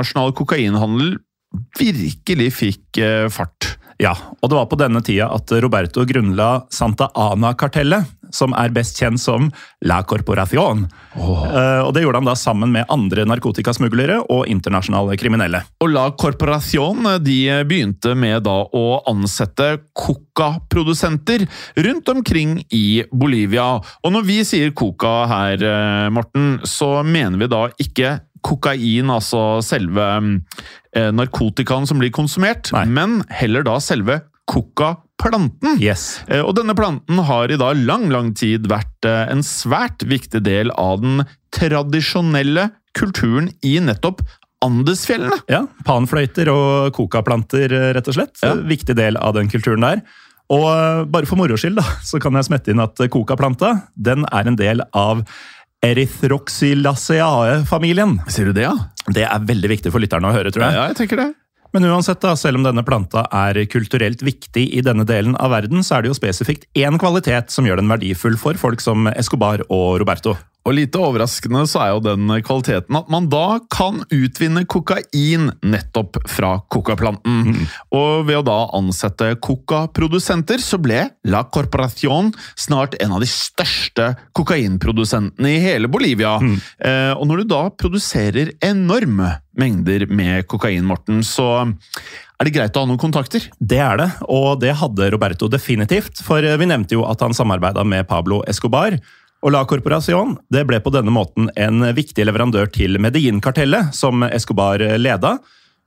internasjonal 0.00 0.32
kokainhandel 0.32 1.18
virkelig 1.78 2.52
fikk 2.54 3.00
eh, 3.02 3.28
fart. 3.28 3.76
Ja, 4.00 4.14
og 4.40 4.48
det 4.48 4.56
var 4.56 4.68
på 4.70 4.78
denne 4.80 5.02
tida 5.04 5.28
at 5.34 5.50
Roberto 5.60 6.06
grunnla 6.08 6.64
Santa 6.72 7.10
Ana-kartellet, 7.12 8.06
som 8.32 8.54
er 8.56 8.72
best 8.72 8.96
kjent 8.96 9.20
som 9.20 9.50
La 9.84 9.98
Corporación. 10.08 10.86
Eh, 11.18 11.82
og 11.82 11.92
Det 11.92 12.04
gjorde 12.04 12.22
han 12.22 12.30
da 12.30 12.36
sammen 12.38 12.72
med 12.72 12.88
andre 12.88 13.26
narkotikasmuglere 13.28 14.22
og 14.30 14.46
internasjonale 14.48 15.18
kriminelle. 15.20 15.60
Og 15.82 15.92
La 15.92 16.06
Corporación 16.16 17.04
de 17.20 17.36
begynte 17.68 18.14
med 18.16 18.46
da 18.46 18.56
å 18.64 19.02
ansette 19.10 19.68
coca-produsenter 19.92 21.44
rundt 21.84 22.08
omkring 22.08 22.56
i 22.72 23.02
Bolivia. 23.12 23.82
Og 24.00 24.16
når 24.16 24.24
vi 24.30 24.40
sier 24.48 24.72
coca 24.72 25.26
her, 25.28 25.60
eh, 25.60 26.08
Morten, 26.08 26.60
så 26.64 27.02
mener 27.04 27.36
vi 27.36 27.52
da 27.52 27.66
ikke 27.76 28.20
kokain, 28.46 29.10
altså 29.12 29.60
selve 29.64 30.06
eh, 30.96 31.10
narkotikaen 31.14 31.86
som 31.88 32.00
blir 32.02 32.12
konsumert, 32.14 32.72
Nei. 32.74 32.86
men 32.88 33.20
heller 33.30 33.64
da 33.66 33.78
selve 33.82 34.20
coca-planten. 34.50 35.78
Yes. 35.82 36.22
Eh, 36.28 36.42
Og 36.42 36.56
denne 36.58 36.74
planten 36.78 37.20
har 37.28 37.52
i 37.52 37.58
da 37.60 37.72
lang, 37.76 38.08
lang 38.10 38.32
tid 38.34 38.66
vært 38.70 39.06
eh, 39.08 39.26
en 39.30 39.44
svært 39.46 40.04
viktig 40.10 40.42
del 40.46 40.72
av 40.80 41.02
den 41.04 41.24
tradisjonelle 41.54 42.70
kulturen 42.96 43.52
i 43.62 43.78
nettopp 43.82 44.24
Andesfjellene. 44.60 45.38
Ja, 45.48 45.62
Panfløyter 45.88 46.50
og 46.52 46.90
coca-planter, 46.92 47.72
rett 47.96 48.10
og 48.10 48.16
slett. 48.18 48.34
Ja. 48.44 48.52
Viktig 48.68 48.92
del 48.98 49.16
av 49.16 49.32
den 49.38 49.48
kulturen 49.48 49.86
der. 49.86 50.02
Og 50.52 50.66
eh, 50.66 51.04
bare 51.08 51.28
for 51.30 51.40
moro 51.40 51.56
skyld, 51.56 51.78
da, 51.78 51.86
så 52.04 52.20
kan 52.20 52.36
jeg 52.36 52.48
smette 52.50 52.74
inn 52.74 52.82
at 52.82 53.00
kokaplanta 53.14 53.76
den 53.96 54.26
er 54.28 54.50
en 54.50 54.58
del 54.60 54.84
av 54.92 55.22
Erythroxylaceae-familien. 55.86 58.18
Sier 58.28 58.46
du 58.50 58.54
det, 58.56 58.64
ja? 58.68 58.74
Det 59.08 59.24
er 59.24 59.46
veldig 59.48 59.68
viktig 59.76 59.90
for 59.92 60.00
lytterne 60.02 60.28
å 60.28 60.36
høre, 60.36 60.50
tror 60.52 60.64
jeg. 60.66 60.74
Ja, 60.76 60.84
jeg 60.92 60.98
tenker 61.00 61.16
det. 61.22 61.28
Men 61.70 61.86
uansett, 61.86 62.18
da, 62.22 62.32
selv 62.38 62.58
om 62.58 62.64
denne 62.66 62.82
planta 62.82 63.22
er 63.30 63.54
kulturelt 63.70 64.22
viktig 64.26 64.64
i 64.74 64.82
denne 64.82 65.04
delen 65.06 65.36
av 65.38 65.52
verden, 65.54 65.84
så 65.86 65.96
er 65.96 66.02
det 66.02 66.10
jo 66.10 66.18
spesifikt 66.18 66.66
én 66.78 66.98
kvalitet 66.98 67.50
som 67.54 67.66
gjør 67.66 67.78
den 67.80 67.92
verdifull 67.92 68.36
for 68.40 68.54
folk 68.58 68.80
som 68.82 69.06
Escobar 69.12 69.62
og 69.68 70.00
Roberto. 70.02 70.34
Og 70.68 70.74
lite 70.76 71.00
overraskende 71.00 71.62
så 71.70 71.80
er 71.82 71.92
jo 71.94 72.02
den 72.04 72.28
kvaliteten 72.44 72.98
at 72.98 73.08
man 73.12 73.28
da 73.32 73.60
kan 73.72 74.02
utvinne 74.12 74.66
kokain 74.68 75.48
nettopp 75.64 76.20
fra 76.28 76.52
kokaplanten. 76.72 77.54
Og 77.96 78.26
ved 78.28 78.42
å 78.42 78.44
da 78.46 78.58
ansette 78.76 79.32
kokaprodusenter, 79.40 80.60
så 80.60 80.76
ble 80.82 81.06
La 81.24 81.42
Corporación 81.48 82.32
snart 82.60 82.98
en 83.00 83.16
av 83.16 83.24
de 83.24 83.30
største 83.30 84.12
kokainprodusentene 84.36 85.54
i 85.56 85.62
hele 85.64 85.88
Bolivia. 85.88 86.36
Eh, 86.78 87.12
og 87.16 87.24
når 87.30 87.42
du 87.42 87.54
da 87.54 87.62
produserer 87.72 88.52
enorme 88.60 89.38
mengder 89.60 90.06
med 90.12 90.46
kokain, 90.48 90.84
Morten, 90.86 91.24
så 91.26 91.48
er 92.40 92.48
det 92.48 92.54
greit 92.54 92.76
å 92.76 92.84
ha 92.84 92.88
noen 92.88 93.00
kontakter. 93.00 93.48
Det 93.60 93.80
er 93.84 93.98
det, 94.00 94.08
og 94.28 94.60
det 94.62 94.76
hadde 94.80 95.10
Roberto 95.12 95.48
definitivt. 95.52 96.22
For 96.24 96.40
vi 96.40 96.68
nevnte 96.68 96.96
jo 96.96 97.04
at 97.08 97.20
han 97.24 97.36
samarbeida 97.36 97.84
med 97.84 98.08
Pablo 98.08 98.40
Escobar. 98.48 98.96
Og 99.40 99.54
La 99.54 99.62
Corporación 99.64 100.34
det 100.52 100.66
ble 100.68 100.82
på 100.84 100.92
denne 100.92 101.12
måten 101.14 101.48
en 101.56 101.80
viktig 101.96 102.26
leverandør 102.28 102.68
til 102.74 102.98
Medellin-kartellet, 103.00 103.94
som 103.96 104.20
Escobar 104.28 104.82
leda. 105.00 105.38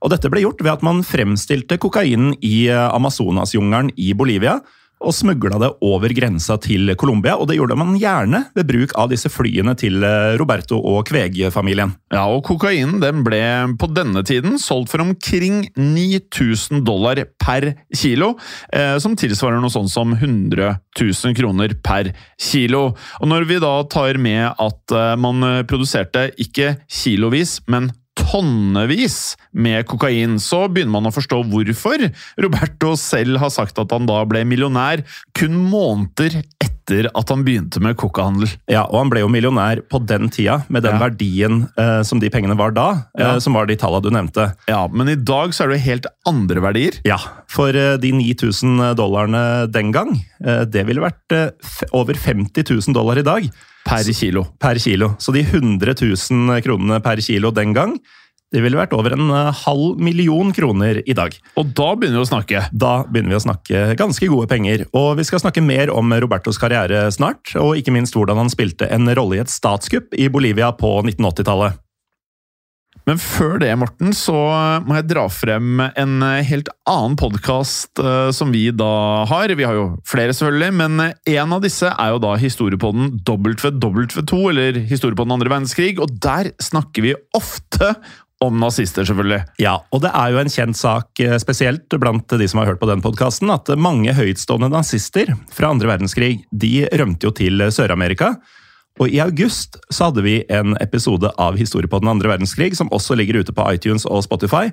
Og 0.02 0.10
dette 0.10 0.30
ble 0.32 0.42
gjort 0.42 0.62
ved 0.64 0.72
at 0.72 0.82
man 0.82 1.04
fremstilte 1.06 1.78
kokainen 1.78 2.34
i 2.42 2.66
Amazonasjungelen 2.68 3.92
i 3.94 4.10
Bolivia 4.18 4.58
og 5.04 5.14
smugla 5.14 5.58
det 5.60 5.70
over 5.84 6.12
grensa 6.16 6.56
til 6.62 6.94
Colombia. 7.00 7.36
Og 7.38 7.48
det 7.48 7.58
gjorde 7.58 7.76
man 7.78 7.94
gjerne 8.00 8.44
ved 8.56 8.68
bruk 8.68 8.94
av 9.00 9.10
disse 9.12 9.30
flyene 9.32 9.74
til 9.78 10.04
Roberto 10.40 10.78
og 10.78 11.04
Kveg-familien. 11.08 11.94
Ja, 12.14 12.24
og 12.30 12.44
kokainen 12.46 13.00
den 13.02 13.24
ble 13.26 13.42
på 13.80 13.88
denne 13.92 14.24
tiden 14.26 14.58
solgt 14.60 14.92
for 14.92 15.04
omkring 15.04 15.64
9000 15.76 16.84
dollar 16.86 17.20
per 17.40 17.72
kilo, 17.94 18.34
eh, 18.72 18.96
som 19.02 19.16
tilsvarer 19.18 19.60
noe 19.62 19.72
sånn 19.72 19.90
som 19.90 20.14
100 20.16 20.78
000 21.00 21.36
kroner 21.36 21.76
per 21.84 22.12
kilo. 22.40 22.86
Og 23.20 23.30
når 23.30 23.48
vi 23.50 23.60
da 23.62 23.74
tar 23.90 24.20
med 24.20 24.46
at 24.52 24.96
eh, 24.96 25.12
man 25.20 25.44
produserte 25.68 26.30
ikke 26.40 26.76
kilovis, 26.88 27.58
men 27.68 27.90
tonnevis 28.18 29.34
med 29.52 29.86
kokain, 29.90 30.38
så 30.42 30.64
begynner 30.70 30.94
man 30.96 31.10
å 31.10 31.14
forstå 31.14 31.40
hvorfor 31.50 32.06
Roberto 32.40 32.94
selv 33.00 33.40
har 33.42 33.52
sagt 33.54 33.78
at 33.82 33.94
han 33.94 34.08
da 34.08 34.20
ble 34.28 34.44
millionær 34.48 35.04
kun 35.36 35.56
måneder 35.70 36.40
etter 36.84 37.08
at 37.16 37.28
han 37.32 37.44
begynte 37.44 37.80
med 37.82 37.96
kokahandel. 37.96 38.50
Ja, 38.70 38.82
og 38.84 38.98
han 39.00 39.10
ble 39.12 39.22
jo 39.22 39.28
millionær 39.32 39.80
på 39.88 40.00
den 40.06 40.28
tida, 40.32 40.64
med 40.68 40.82
den 40.84 40.94
Ja. 40.98 41.08
verdien 41.08 41.68
eh, 41.78 42.02
som 42.02 42.20
de 42.20 42.28
pengene 42.30 42.56
var 42.56 42.70
da, 42.72 43.06
Ja. 43.18 43.34
eh, 43.34 43.38
som 43.38 43.54
var 43.54 43.66
de 43.66 43.76
tallene 43.76 44.02
du 44.02 44.10
nevnte. 44.10 44.54
Ja, 44.68 44.86
men 44.88 45.08
i 45.08 45.14
dag 45.16 45.50
så 45.52 45.64
er 45.64 45.68
det 45.68 45.78
jo 45.80 45.90
helt 45.90 46.06
andre 46.26 46.60
verdier. 46.60 47.00
Ja, 47.04 47.16
for 47.48 47.68
eh, 47.70 47.96
de 47.96 48.12
9000 48.12 48.94
dollarene 48.96 49.70
den 49.70 49.92
gang, 49.92 50.24
eh, 50.44 50.64
det 50.64 50.86
ville 50.86 51.00
vært 51.00 51.32
eh, 51.32 51.50
over 51.92 52.14
50 52.14 52.62
000 52.68 52.92
dollar 52.94 53.18
i 53.18 53.22
dag 53.22 53.50
Per 53.84 54.02
kilo. 54.12 54.46
per 54.58 54.76
kilo. 54.76 55.14
Så 55.18 55.32
de 55.32 55.42
100 55.42 55.94
000 56.00 56.60
kronene 56.62 57.02
per 57.02 57.16
kilo 57.20 57.50
den 57.50 57.72
gang, 57.74 57.98
det 58.54 58.62
ville 58.62 58.78
vært 58.78 58.94
over 58.94 59.16
en 59.16 59.30
eh, 59.34 59.62
halv 59.64 60.00
million 60.02 60.52
kroner 60.54 61.02
i 61.02 61.16
dag. 61.16 61.34
Og 61.58 61.74
da 61.74 61.90
begynner 61.98 62.20
vi 62.20 62.26
å 62.26 62.30
snakke. 62.30 62.64
Da 62.72 62.94
begynner 63.08 63.34
vi 63.34 63.40
å 63.40 63.46
snakke 63.48 63.86
ganske 63.98 64.30
gode 64.30 64.50
penger, 64.50 64.86
og 64.94 65.14
vi 65.18 65.26
skal 65.26 65.42
snakke 65.42 65.64
mer 65.64 65.92
om 65.94 66.14
Robertos 66.22 66.60
karriere 66.62 67.06
snart, 67.14 67.56
og 67.58 67.78
ikke 67.80 67.94
minst 67.94 68.14
hvordan 68.16 68.44
han 68.44 68.52
spilte 68.52 68.88
en 68.94 69.10
rolle 69.16 69.40
i 69.40 69.44
et 69.44 69.52
statskupp 69.52 70.14
i 70.14 70.30
Bolivia 70.32 70.70
på 70.76 71.00
1980-tallet. 71.02 71.80
Men 73.04 73.18
før 73.20 73.58
det, 73.60 73.68
Morten, 73.76 74.14
så 74.16 74.32
må 74.86 74.94
jeg 74.96 75.08
dra 75.10 75.26
frem 75.28 75.82
en 75.84 76.24
helt 76.48 76.70
annen 76.88 77.18
podkast 77.20 78.00
som 78.32 78.54
vi 78.54 78.62
da 78.72 79.26
har. 79.28 79.52
Vi 79.52 79.66
har 79.66 79.76
jo 79.76 79.84
flere, 80.08 80.32
selvfølgelig, 80.32 80.70
men 80.78 81.02
en 81.10 81.52
av 81.52 81.60
disse 81.60 81.90
er 81.90 82.14
jo 82.14 82.22
da 82.24 82.32
historiepodden 82.40 83.18
WW2, 83.20 84.40
eller 84.54 84.80
Historiepodden 84.88 85.36
andre 85.36 85.52
verdenskrig, 85.52 85.98
og 86.00 86.16
der 86.16 86.54
snakker 86.64 87.04
vi 87.04 87.12
ofte 87.36 87.92
om 88.42 88.58
nazister, 88.60 89.06
selvfølgelig. 89.06 89.44
Ja, 89.62 89.76
og 89.94 90.02
det 90.04 90.10
er 90.14 90.32
jo 90.32 90.40
en 90.42 90.52
kjent 90.52 90.78
sak, 90.78 91.20
eh, 91.20 91.36
spesielt 91.40 91.88
blant 92.00 92.28
de 92.28 92.48
som 92.50 92.60
har 92.60 92.72
hørt 92.72 92.80
på 92.80 92.90
den 92.90 93.02
podkasten, 93.04 93.52
at 93.54 93.70
mange 93.78 94.12
høytstående 94.16 94.72
nazister 94.72 95.32
fra 95.54 95.70
andre 95.70 95.92
verdenskrig 95.94 96.44
de 96.50 96.88
rømte 96.92 97.28
jo 97.28 97.34
til 97.34 97.62
Sør-Amerika. 97.70 98.34
Og 99.02 99.10
i 99.10 99.18
august 99.22 99.78
så 99.90 100.08
hadde 100.08 100.22
vi 100.22 100.36
en 100.52 100.76
episode 100.82 101.30
av 101.40 101.56
Historie 101.58 101.90
på 101.90 101.98
den 102.02 102.12
andre 102.12 102.30
verdenskrig, 102.30 102.76
som 102.78 102.92
også 102.94 103.16
ligger 103.18 103.40
ute 103.42 103.54
på 103.54 103.66
iTunes 103.72 104.06
og 104.06 104.22
Spotify, 104.26 104.68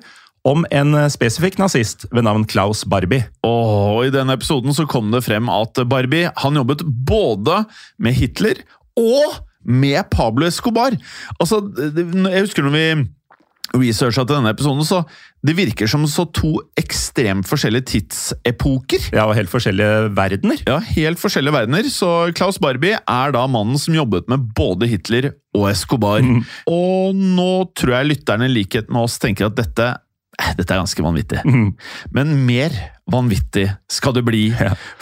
om 0.46 0.66
en 0.74 0.94
spesifikk 1.10 1.58
nazist 1.58 2.06
ved 2.10 2.26
navn 2.26 2.44
Klaus 2.50 2.82
Barbie. 2.84 3.26
Og 3.46 4.06
i 4.06 4.12
denne 4.14 4.34
episoden 4.34 4.74
så 4.74 4.86
kom 4.90 5.10
det 5.14 5.24
frem 5.26 5.50
at 5.50 5.78
Barbie 5.90 6.30
han 6.42 6.58
jobbet 6.58 6.82
både 7.06 7.64
med 8.02 8.18
Hitler 8.18 8.62
og 8.98 9.42
med 9.62 10.02
Pablo 10.10 10.46
Escobar. 10.46 10.94
Altså, 11.38 11.62
jeg 11.78 12.42
husker 12.42 12.66
når 12.66 12.74
vi 12.74 12.86
researcha 13.76 14.24
til 14.24 14.36
denne 14.36 14.52
episoden, 14.52 14.84
så 14.86 15.02
det 15.42 15.56
virker 15.58 15.90
som 15.90 16.04
så 16.10 16.26
to 16.34 16.52
ekstremt 16.78 17.48
forskjellige 17.48 17.88
tidsepoker. 17.92 19.08
Ja, 19.14 19.26
og 19.26 19.34
helt 19.38 19.50
forskjellige 19.52 20.12
verdener. 20.16 20.62
Ja, 20.68 20.78
helt 20.94 21.20
forskjellige 21.22 21.56
verdener. 21.56 21.88
Så 21.90 22.10
Klaus 22.36 22.60
Barbie 22.62 22.98
er 23.00 23.34
da 23.34 23.46
mannen 23.50 23.80
som 23.80 23.96
jobbet 23.96 24.30
med 24.30 24.52
både 24.56 24.90
Hitler 24.90 25.32
og 25.56 25.68
Escobar. 25.72 26.22
Og 26.70 27.16
nå 27.16 27.52
tror 27.78 27.96
jeg 27.98 28.12
lytterne 28.12 28.48
i 28.48 28.54
likhet 28.54 28.92
med 28.92 29.08
oss 29.08 29.18
tenker 29.22 29.50
at 29.50 29.58
dette, 29.58 29.92
dette 30.56 30.72
er 30.72 30.80
ganske 30.80 31.04
vanvittig. 31.04 31.42
Men 32.16 32.32
mer 32.46 32.72
vanvittig 33.12 33.66
skal 33.90 34.14
det 34.16 34.22
bli. 34.24 34.42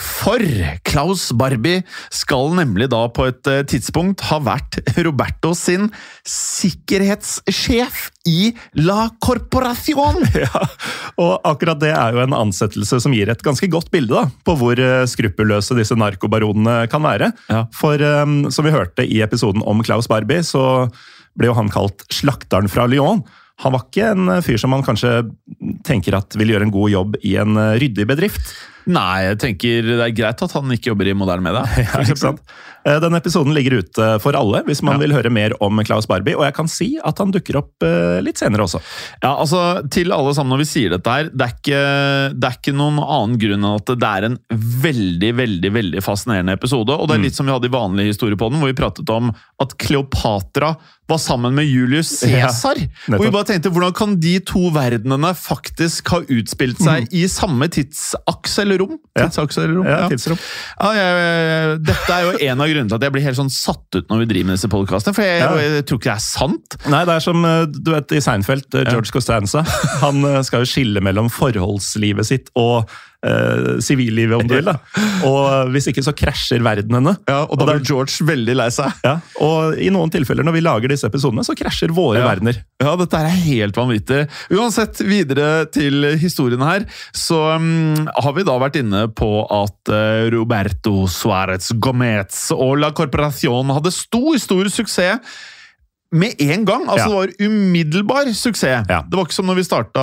For 0.00 0.42
Klaus 0.88 1.28
Barbie 1.36 1.84
skal 2.12 2.50
nemlig 2.56 2.88
da 2.90 3.04
på 3.12 3.28
et 3.28 3.50
eh, 3.50 3.62
tidspunkt 3.68 4.24
ha 4.30 4.40
vært 4.42 4.80
Roberto 4.98 5.52
sin 5.54 5.88
sikkerhetssjef 6.26 8.08
i 8.28 8.50
La 8.82 9.10
Corporación. 9.22 10.18
Ja, 10.40 10.62
og 11.20 11.44
akkurat 11.44 11.80
det 11.82 11.90
er 11.92 12.14
jo 12.16 12.22
en 12.22 12.34
ansettelse 12.34 12.98
som 13.02 13.12
gir 13.14 13.28
et 13.30 13.42
ganske 13.44 13.68
godt 13.70 13.90
bilde 13.92 14.16
da, 14.16 14.24
på 14.46 14.54
hvor 14.58 14.80
eh, 14.80 15.04
skruppelløse 15.10 15.76
disse 15.78 15.96
narkobaronene 15.98 16.88
kan 16.90 17.04
være. 17.04 17.30
Ja. 17.52 17.66
For 17.76 18.00
um, 18.24 18.48
som 18.50 18.66
vi 18.66 18.74
hørte 18.74 19.04
i 19.04 19.20
episoden 19.24 19.62
om 19.68 19.84
Klaus 19.84 20.08
Barbie, 20.10 20.42
så 20.46 20.88
ble 21.38 21.50
jo 21.50 21.58
han 21.58 21.70
kalt 21.72 22.06
slakteren 22.14 22.70
fra 22.72 22.88
Lyon. 22.90 23.22
Han 23.60 23.74
var 23.74 23.86
ikke 23.86 24.12
en 24.14 24.32
eh, 24.32 24.42
fyr 24.44 24.60
som 24.60 24.72
man 24.72 24.84
kanskje 24.86 25.22
tenker 25.86 26.16
at 26.16 26.36
vil 26.40 26.54
gjøre 26.54 26.68
en 26.68 26.74
god 26.74 26.92
jobb 26.94 27.18
i 27.26 27.36
en 27.40 27.58
eh, 27.60 27.76
ryddig 27.82 28.06
bedrift. 28.08 28.54
Nei, 28.88 29.26
jeg 29.28 29.38
tenker 29.42 29.86
det 29.90 30.00
er 30.06 30.16
greit 30.16 30.42
at 30.46 30.56
han 30.56 30.72
ikke 30.74 30.92
jobber 30.92 31.10
i 31.10 31.16
Moderne 31.16 31.44
Media. 31.44 31.64
Ja, 31.90 32.02
ikke 32.04 32.20
sant? 32.20 32.40
Eh, 32.86 32.96
Denne 33.02 33.18
episoden 33.20 33.52
ligger 33.52 33.80
ute 33.82 34.06
for 34.22 34.36
alle 34.38 34.62
hvis 34.64 34.80
man 34.86 35.00
vil 35.02 35.12
høre 35.12 35.32
mer 35.32 35.52
om 35.64 35.80
Klaus 35.84 36.06
Barbie, 36.08 36.36
og 36.38 36.46
jeg 36.46 36.54
kan 36.56 36.70
si 36.70 36.88
at 37.04 37.18
han 37.20 37.32
dukker 37.34 37.58
opp 37.60 37.84
eh, 37.84 38.20
litt 38.24 38.40
senere 38.40 38.64
også. 38.64 38.80
Ja, 39.20 39.34
altså, 39.34 39.62
til 39.92 40.14
alle 40.16 40.32
sammen 40.36 40.54
når 40.54 40.62
vi 40.62 40.68
sier 40.70 40.94
dette 40.94 41.16
her, 41.16 41.28
det 41.32 41.46
er, 41.46 41.56
ikke, 41.58 41.82
det 42.36 42.48
er 42.48 42.56
ikke 42.60 42.76
noen 42.76 43.00
annen 43.02 43.36
grunn 43.42 43.58
enn 43.60 43.76
at 43.76 43.92
det 43.92 44.10
er 44.10 44.28
en 44.30 44.38
veldig, 44.86 45.32
veldig 45.42 45.72
veldig 45.76 46.04
fascinerende 46.04 46.56
episode. 46.56 46.96
Og 46.96 47.10
det 47.10 47.18
er 47.18 47.26
litt 47.26 47.36
som 47.36 47.48
vi 47.48 47.54
hadde 47.54 47.68
i 47.68 47.74
vanlig 47.74 48.08
historiepodden, 48.14 48.62
hvor 48.62 48.72
vi 48.72 48.78
pratet 48.80 49.12
om 49.12 49.32
at 49.60 49.76
Kleopatra 49.80 50.74
var 51.10 51.18
sammen 51.18 51.56
med 51.56 51.66
Julius 51.66 52.12
Ja, 52.22 52.46
Cæsar. 52.48 52.78
Ja, 52.78 53.16
og 53.18 53.24
vi 53.24 53.32
bare 53.34 53.48
tenkte, 53.48 53.72
hvordan 53.74 53.94
kan 53.98 54.12
de 54.22 54.36
to 54.46 54.68
verdenene 54.74 55.32
faktisk 55.36 56.12
ha 56.14 56.20
utspilt 56.22 56.78
seg 56.80 57.10
i 57.16 57.24
samme 57.30 57.66
tidsakse 57.72 58.66
eller 58.70 58.80
rom. 58.86 58.94
Tidsakser 59.18 59.28
Tidsaks 59.50 59.58
eller 59.64 59.74
rom. 59.80 59.88
Ja, 59.90 59.98
tidsrom. 60.10 60.38
Ja, 60.80 60.90
jeg, 60.96 61.80
dette 61.90 62.14
er 62.16 62.24
jo 62.28 62.32
en 62.48 62.62
av 62.64 62.70
grunnene 62.70 62.88
til 62.92 62.98
at 63.00 63.06
jeg 63.08 63.14
blir 63.16 63.26
helt 63.26 63.40
sånn 63.40 63.52
satt 63.52 63.98
ut 63.98 64.08
når 64.10 64.22
vi 64.24 64.28
driver 64.32 64.50
med 64.52 64.58
disse 64.60 64.70
podkastene. 64.72 65.14
For 65.18 65.26
jeg, 65.26 65.42
Ja. 65.42 65.50
jeg 65.60 65.84
tror 65.90 66.00
ikke 66.00 66.10
det 66.10 66.16
er 66.16 66.24
sant. 66.24 66.78
Nei, 66.90 67.02
det 67.08 67.14
er 67.18 67.24
som 67.26 67.44
eh, 67.44 67.66
du 67.70 67.90
vet 67.94 68.16
i 68.16 68.22
Seinfeld, 68.24 68.66
eh, 68.74 68.86
George 68.90 69.10
Costanza. 69.14 69.64
Han 70.04 70.22
eh, 70.24 70.40
skal 70.46 70.64
jo 70.64 70.70
skille 70.70 71.02
mellom 71.04 71.28
forholdslivet 71.32 72.26
sitt 72.30 72.50
og 72.58 72.84
eh, 72.86 72.98
sivillivet, 73.84 74.36
om 74.40 74.46
du 74.48 74.54
vil. 74.56 74.64
da. 74.64 74.78
Og 75.28 75.40
eh, 75.52 75.70
hvis 75.74 75.90
ikke 75.92 76.04
så 76.06 76.14
krasjer 76.16 76.62
verdenene. 76.64 77.16
og 77.28 77.52
da 77.60 77.66
blir 77.68 77.82
George 77.84 78.24
veldig 78.24 78.54
lei 78.56 78.68
seg. 78.72 78.94
Ja, 79.04 79.18
og 79.44 79.76
i 79.80 79.90
noen 79.92 80.10
tilfeller 80.14 80.46
når 80.46 80.56
vi 80.56 80.62
lager 80.64 80.88
disse 80.94 81.06
episodene, 81.10 81.44
så 81.44 81.56
krasjer 81.58 81.92
våre 81.96 82.22
Ja. 82.22 82.28
verdener. 82.30 82.62
Ja, 82.80 82.94
dette 82.96 83.20
er 83.20 83.28
helt 83.44 83.76
vanvittig. 83.76 84.22
Uansett, 84.56 85.00
videre 85.04 85.66
til 85.72 86.06
historien 86.20 86.62
her, 86.64 86.86
så 87.12 87.56
um, 87.60 88.06
har 88.08 88.32
vi 88.36 88.46
da 88.48 88.56
vært 88.62 88.80
inne 88.80 89.04
på 89.12 89.30
at 89.52 89.92
uh, 89.92 90.30
Roberto 90.32 91.04
Suárez 91.10 91.70
Gomez 91.76 92.46
og 92.56 92.78
La 92.80 92.90
Corporación 92.96 93.68
hadde 93.76 93.92
stor, 93.92 94.38
stor 94.40 94.68
suksess. 94.72 95.20
Med 96.12 96.34
en 96.42 96.64
gang! 96.66 96.88
Altså 96.90 97.06
Ja. 97.06 97.06
Det 97.06 97.14
var 97.14 97.46
umiddelbar 97.46 98.26
suksess. 98.34 98.86
Ja. 98.90 99.02
Det 99.06 99.14
var 99.14 99.24
ikke 99.28 99.36
som 99.36 99.46
når 99.46 99.60
vi 99.60 99.62
starta 99.62 100.02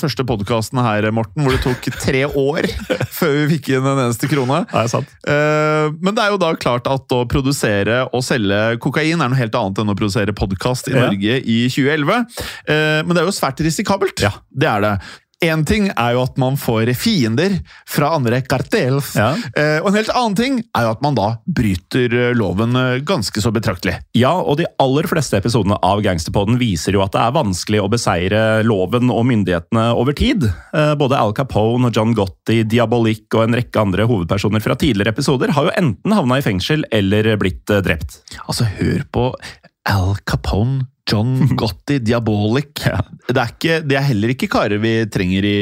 første 0.00 0.24
podkasten 0.24 0.80
her, 0.80 1.10
Morten, 1.12 1.44
hvor 1.44 1.52
det 1.52 1.60
tok 1.60 1.90
tre 2.00 2.22
år 2.24 2.68
før 3.18 3.34
vi 3.42 3.58
fikk 3.58 3.68
inn 3.76 3.84
en 3.84 4.00
eneste 4.06 4.30
krone. 4.32 4.62
Er 4.72 4.88
sant. 4.88 5.10
Eh, 5.28 5.90
Men 6.00 6.16
det 6.16 6.24
er 6.24 6.32
jo 6.32 6.40
da 6.40 6.54
klart 6.56 6.88
at 6.88 7.12
å 7.12 7.20
produsere 7.28 8.06
og 8.16 8.24
selge 8.24 8.78
kokain 8.80 9.20
er 9.20 9.28
noe 9.28 9.36
helt 9.38 9.54
annet 9.60 9.82
enn 9.84 9.92
å 9.92 9.98
produsere 9.98 10.32
podkast 10.36 10.88
i 10.88 10.96
Ja. 10.96 11.04
Norge 11.10 11.36
i 11.44 11.58
2011. 11.68 12.24
Eh, 12.66 13.02
Men 13.04 13.12
det 13.12 13.20
er 13.22 13.28
jo 13.28 13.36
svært 13.36 13.60
risikabelt. 13.60 14.24
Ja. 14.24 14.32
Det 14.56 14.68
er 14.72 14.80
det. 14.80 14.94
Én 15.44 15.66
ting 15.68 15.90
er 15.92 16.14
jo 16.16 16.22
at 16.24 16.38
man 16.40 16.54
får 16.56 16.88
fiender 16.96 17.58
fra 17.84 18.14
andre 18.16 18.38
kartels. 18.40 19.10
Ja. 19.18 19.34
Eh, 19.52 19.82
Og 19.82 19.90
en 19.90 19.98
helt 19.98 20.12
annen 20.14 20.36
ting 20.38 20.54
er 20.72 20.86
jo 20.86 20.92
at 20.94 21.02
man 21.04 21.18
da 21.18 21.26
bryter 21.44 22.08
eh, 22.16 22.30
loven 22.32 22.72
eh, 22.80 23.02
ganske 23.04 23.42
så 23.44 23.52
betraktelig. 23.52 23.98
Ja, 24.16 24.32
og 24.32 24.56
de 24.56 24.64
aller 24.80 25.04
fleste 25.10 25.36
episodene 25.36 25.76
av 25.84 26.00
Gangsterpodden 26.06 26.56
viser 26.60 26.96
jo 26.96 27.04
at 27.04 27.12
det 27.12 27.20
er 27.20 27.36
vanskelig 27.36 27.82
å 27.84 27.90
beseire 27.92 28.40
loven 28.64 29.12
og 29.12 29.26
myndighetene 29.28 29.90
over 30.00 30.16
tid. 30.16 30.48
Både 30.72 31.20
Al 31.20 31.34
Capone 31.36 31.90
og 31.90 31.96
John 31.96 32.16
Gotti, 32.16 32.62
Diabolik 32.64 33.28
og 33.36 33.44
en 33.44 33.58
rekke 33.60 33.82
andre 33.84 34.08
hovedpersoner 34.08 34.64
fra 34.64 34.76
tidligere 34.80 35.12
episoder 35.12 35.52
har 35.56 35.68
jo 35.68 35.76
enten 35.76 36.16
havna 36.16 36.40
i 36.40 36.44
fengsel 36.44 36.84
eller 36.94 37.34
blitt 37.40 37.68
drept. 37.84 38.22
Altså, 38.46 38.64
hør 38.78 39.04
på 39.12 39.28
Al 39.86 40.16
Capone, 40.26 40.86
John 41.06 41.36
Gotti, 41.60 42.00
Diabolik. 42.02 42.82
Det, 42.82 43.36
er 43.38 43.52
ikke, 43.54 43.80
det 43.86 43.96
er 43.98 44.06
heller 44.08 44.32
ikke 44.34 44.48
karer 44.50 44.80
vi 44.82 44.94
trenger 45.12 45.46
i, 45.46 45.56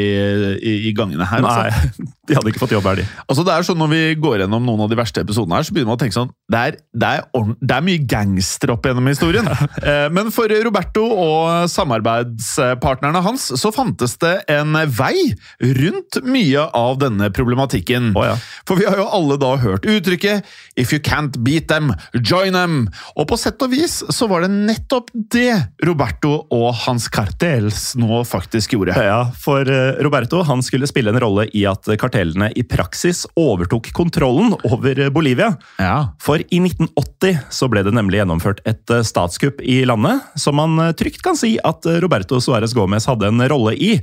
i, 0.56 0.74
i 0.88 0.92
gangene 0.96 1.26
her. 1.28 1.44
altså. 1.44 1.68
Nei, 1.68 2.08
de 2.28 2.36
hadde 2.38 2.48
ikke 2.54 2.62
fått 2.62 2.72
jobb 2.72 2.86
her, 2.88 3.02
de. 3.02 3.04
Altså 3.28 3.42
det 3.44 3.52
er 3.52 3.66
sånn 3.68 3.76
Når 3.82 3.90
vi 3.90 3.98
går 4.16 4.38
gjennom 4.40 4.64
noen 4.64 4.80
av 4.86 4.88
de 4.88 4.96
verste 4.96 5.20
episodene, 5.20 5.58
her, 5.58 5.66
så 5.68 5.74
begynner 5.76 5.90
man 5.92 5.98
å 5.98 6.00
tenke 6.00 6.16
sånn 6.16 6.30
Det 6.48 6.60
er, 6.70 6.78
det 6.96 7.10
er, 7.18 7.50
det 7.60 7.76
er 7.76 7.84
mye 7.84 8.00
gangster 8.08 8.72
opp 8.72 8.88
gjennom 8.88 9.10
historien. 9.12 9.48
Eh, 9.84 10.06
Men 10.14 10.30
for 10.32 10.48
Roberto 10.64 11.02
og 11.04 11.66
samarbeidspartnerne 11.68 13.20
hans 13.24 13.46
så 13.60 13.70
fantes 13.74 14.14
det 14.22 14.32
en 14.52 14.76
vei 14.96 15.34
rundt 15.60 16.18
mye 16.24 16.62
av 16.76 16.96
denne 17.02 17.28
problematikken. 17.34 18.12
Oh, 18.16 18.24
ja. 18.26 18.36
For 18.68 18.80
vi 18.80 18.86
har 18.88 18.96
jo 19.00 19.06
alle 19.18 19.36
da 19.40 19.54
hørt 19.60 19.84
uttrykket 19.88 20.44
'if 20.76 20.92
you 20.94 21.00
can't 21.04 21.36
beat 21.44 21.68
them, 21.68 21.92
join 22.14 22.54
them'. 22.56 22.88
Og 23.16 23.28
på 23.28 23.36
sett 23.38 23.60
og 23.62 23.70
vis 23.74 24.00
så 24.10 24.28
var 24.30 24.46
det 24.46 24.50
nettopp 24.54 25.10
det 25.34 25.54
Roberto 25.86 26.32
og 26.54 26.68
hans 26.84 27.08
cartels 27.12 27.92
nå 27.98 28.20
faktisk 28.28 28.76
gjorde. 28.76 28.94
Ja, 28.94 29.26
for 29.38 29.66
eh, 29.66 29.98
Roberto 30.04 30.42
han 30.46 30.62
skulle 30.64 30.88
spille 30.90 31.10
en 31.10 31.20
rolle 31.22 31.48
i 31.56 31.64
at 31.68 31.88
kartellene 32.00 32.50
i 32.54 32.64
praksis 32.66 33.24
overtok 33.40 33.90
kontrollen 33.96 34.54
over 34.70 35.00
eh, 35.06 35.10
Bolivia. 35.14 35.52
Ja. 35.82 36.14
For 36.22 36.42
i 36.44 36.60
1980 36.62 37.42
så 37.54 37.70
ble 37.72 37.82
det 37.86 37.94
nemlig 37.96 38.22
gjennomført 38.22 38.62
et 38.68 38.94
eh, 38.94 39.04
statskupp 39.06 39.62
i 39.64 39.82
landet, 39.88 40.22
som 40.38 40.58
man 40.60 40.94
trygt 40.98 41.24
kan 41.24 41.38
si 41.38 41.56
at 41.66 41.86
Roberto 42.04 42.38
Suárez 42.42 42.76
Gomez 42.76 43.08
hadde 43.10 43.32
en 43.32 43.48
rolle 43.50 43.74
i. 43.74 43.96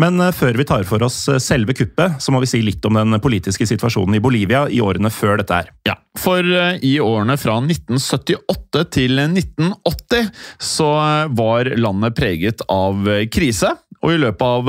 Men 0.00 0.20
eh, 0.20 0.32
før 0.36 0.58
vi 0.60 0.66
tar 0.68 0.84
for 0.88 1.04
oss 1.06 1.22
eh, 1.32 1.40
selve 1.42 1.74
kuppet, 1.76 2.20
så 2.22 2.32
må 2.32 2.42
vi 2.44 2.50
si 2.50 2.60
litt 2.64 2.84
om 2.88 2.98
den 2.98 3.16
politiske 3.22 3.66
situasjonen 3.68 4.18
i 4.18 4.22
Bolivia 4.22 4.66
i 4.68 4.82
årene 4.84 5.10
før 5.12 5.40
dette 5.40 5.62
her. 5.62 5.72
Ja, 5.88 5.96
for 6.20 6.44
eh, 6.44 6.76
i 6.84 6.96
årene 7.02 7.38
fra 7.40 7.56
1978 7.62 8.84
til 8.92 9.16
1980 9.24 10.30
så 10.62 10.90
var 11.36 11.72
landet 11.80 12.16
preget 12.18 12.64
av 12.72 13.08
krise. 13.32 13.72
Og 14.04 14.12
i 14.12 14.18
løpet 14.20 14.44
av 14.44 14.66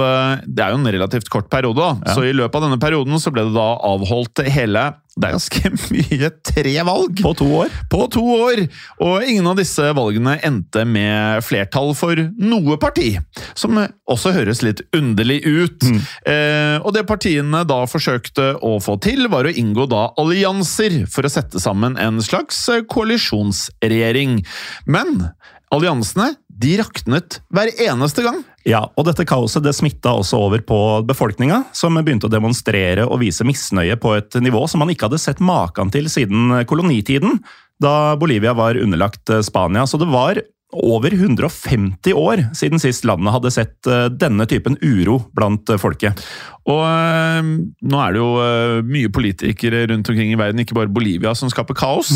Det 0.47 0.63
er 0.63 0.71
jo 0.71 0.77
en 0.79 0.87
relativt 0.95 1.27
kort 1.29 1.49
periode, 1.51 1.83
da. 1.83 2.15
Så 2.15 2.23
i 2.23 2.31
løpet 2.33 2.55
av 2.57 2.63
denne 2.63 2.79
perioden 2.81 3.19
så 3.19 3.33
ble 3.33 3.43
det 3.49 3.53
da 3.57 3.67
avholdt 3.85 4.41
hele 4.47 4.85
Det 5.17 5.27
er 5.29 5.35
ganske 5.35 5.71
mye 5.95 6.29
tre 6.45 6.73
valg! 6.87 7.21
På 7.25 7.33
to 7.37 7.47
år. 7.63 7.73
På 7.89 8.05
to 8.13 8.23
år! 8.37 8.63
Og 9.03 9.25
ingen 9.25 9.49
av 9.49 9.57
disse 9.59 9.89
valgene 9.97 10.37
endte 10.45 10.85
med 10.85 11.43
flertall 11.45 11.93
for 11.97 12.19
noe 12.37 12.77
parti. 12.81 13.15
Som 13.57 13.79
også 13.81 14.33
høres 14.35 14.63
litt 14.65 14.83
underlig 14.95 15.41
ut. 15.45 15.87
Eh, 16.27 16.77
og 16.81 16.93
det 16.95 17.07
partiene 17.09 17.63
da 17.67 17.81
forsøkte 17.89 18.53
å 18.65 18.77
få 18.83 18.97
til, 19.03 19.27
var 19.31 19.47
å 19.47 19.53
inngå 19.53 19.87
da 19.89 20.07
allianser 20.21 21.03
for 21.11 21.25
å 21.25 21.33
sette 21.33 21.61
sammen 21.63 21.97
en 22.01 22.21
slags 22.23 22.61
eh, 22.73 22.83
koalisjonsregjering. 22.87 24.41
Men 24.85 25.31
alliansene 25.73 26.35
de 26.57 26.73
raknet 26.81 27.39
hver 27.53 27.69
eneste 27.85 28.23
gang. 28.25 28.41
Ja, 28.67 28.81
og 28.97 29.05
dette 29.07 29.25
kaoset 29.27 29.63
det 29.63 29.75
smitta 29.77 30.15
også 30.17 30.39
over 30.47 30.63
på 30.65 30.79
befolkninga, 31.07 31.61
som 31.77 31.95
begynte 32.01 32.27
å 32.27 32.33
demonstrere 32.33 33.05
og 33.07 33.21
vise 33.21 33.45
misnøye 33.47 33.95
på 34.01 34.15
et 34.17 34.39
nivå 34.43 34.65
som 34.67 34.81
man 34.83 34.91
ikke 34.91 35.07
hadde 35.07 35.21
sett 35.21 35.43
maken 35.43 35.93
til 35.93 36.09
siden 36.11 36.65
kolonitiden, 36.69 37.39
da 37.81 38.17
Bolivia 38.19 38.55
var 38.57 38.79
underlagt 38.81 39.29
eh, 39.29 39.43
Spania. 39.45 39.85
Så 39.85 39.99
det 40.01 40.09
var 40.09 40.41
over 40.75 41.13
150 41.13 42.13
år 42.13 42.41
siden 42.57 42.81
sist 42.81 43.05
landet 43.07 43.31
hadde 43.31 43.51
sett 43.55 43.87
eh, 43.87 44.09
denne 44.11 44.43
typen 44.49 44.75
uro 44.83 45.21
blant 45.35 45.69
eh, 45.71 45.79
folket. 45.79 46.19
Og 46.67 46.81
eh, 46.83 47.51
nå 47.87 48.01
er 48.03 48.15
det 48.15 48.19
jo 48.19 48.83
mye 48.87 49.11
politikere 49.13 49.85
rundt 49.87 50.11
omkring 50.11 50.33
i 50.33 50.39
verden, 50.39 50.59
ikke 50.63 50.75
bare 50.75 50.91
Bolivia, 50.91 51.31
som 51.39 51.51
skaper 51.51 51.77
kaos. 51.77 52.11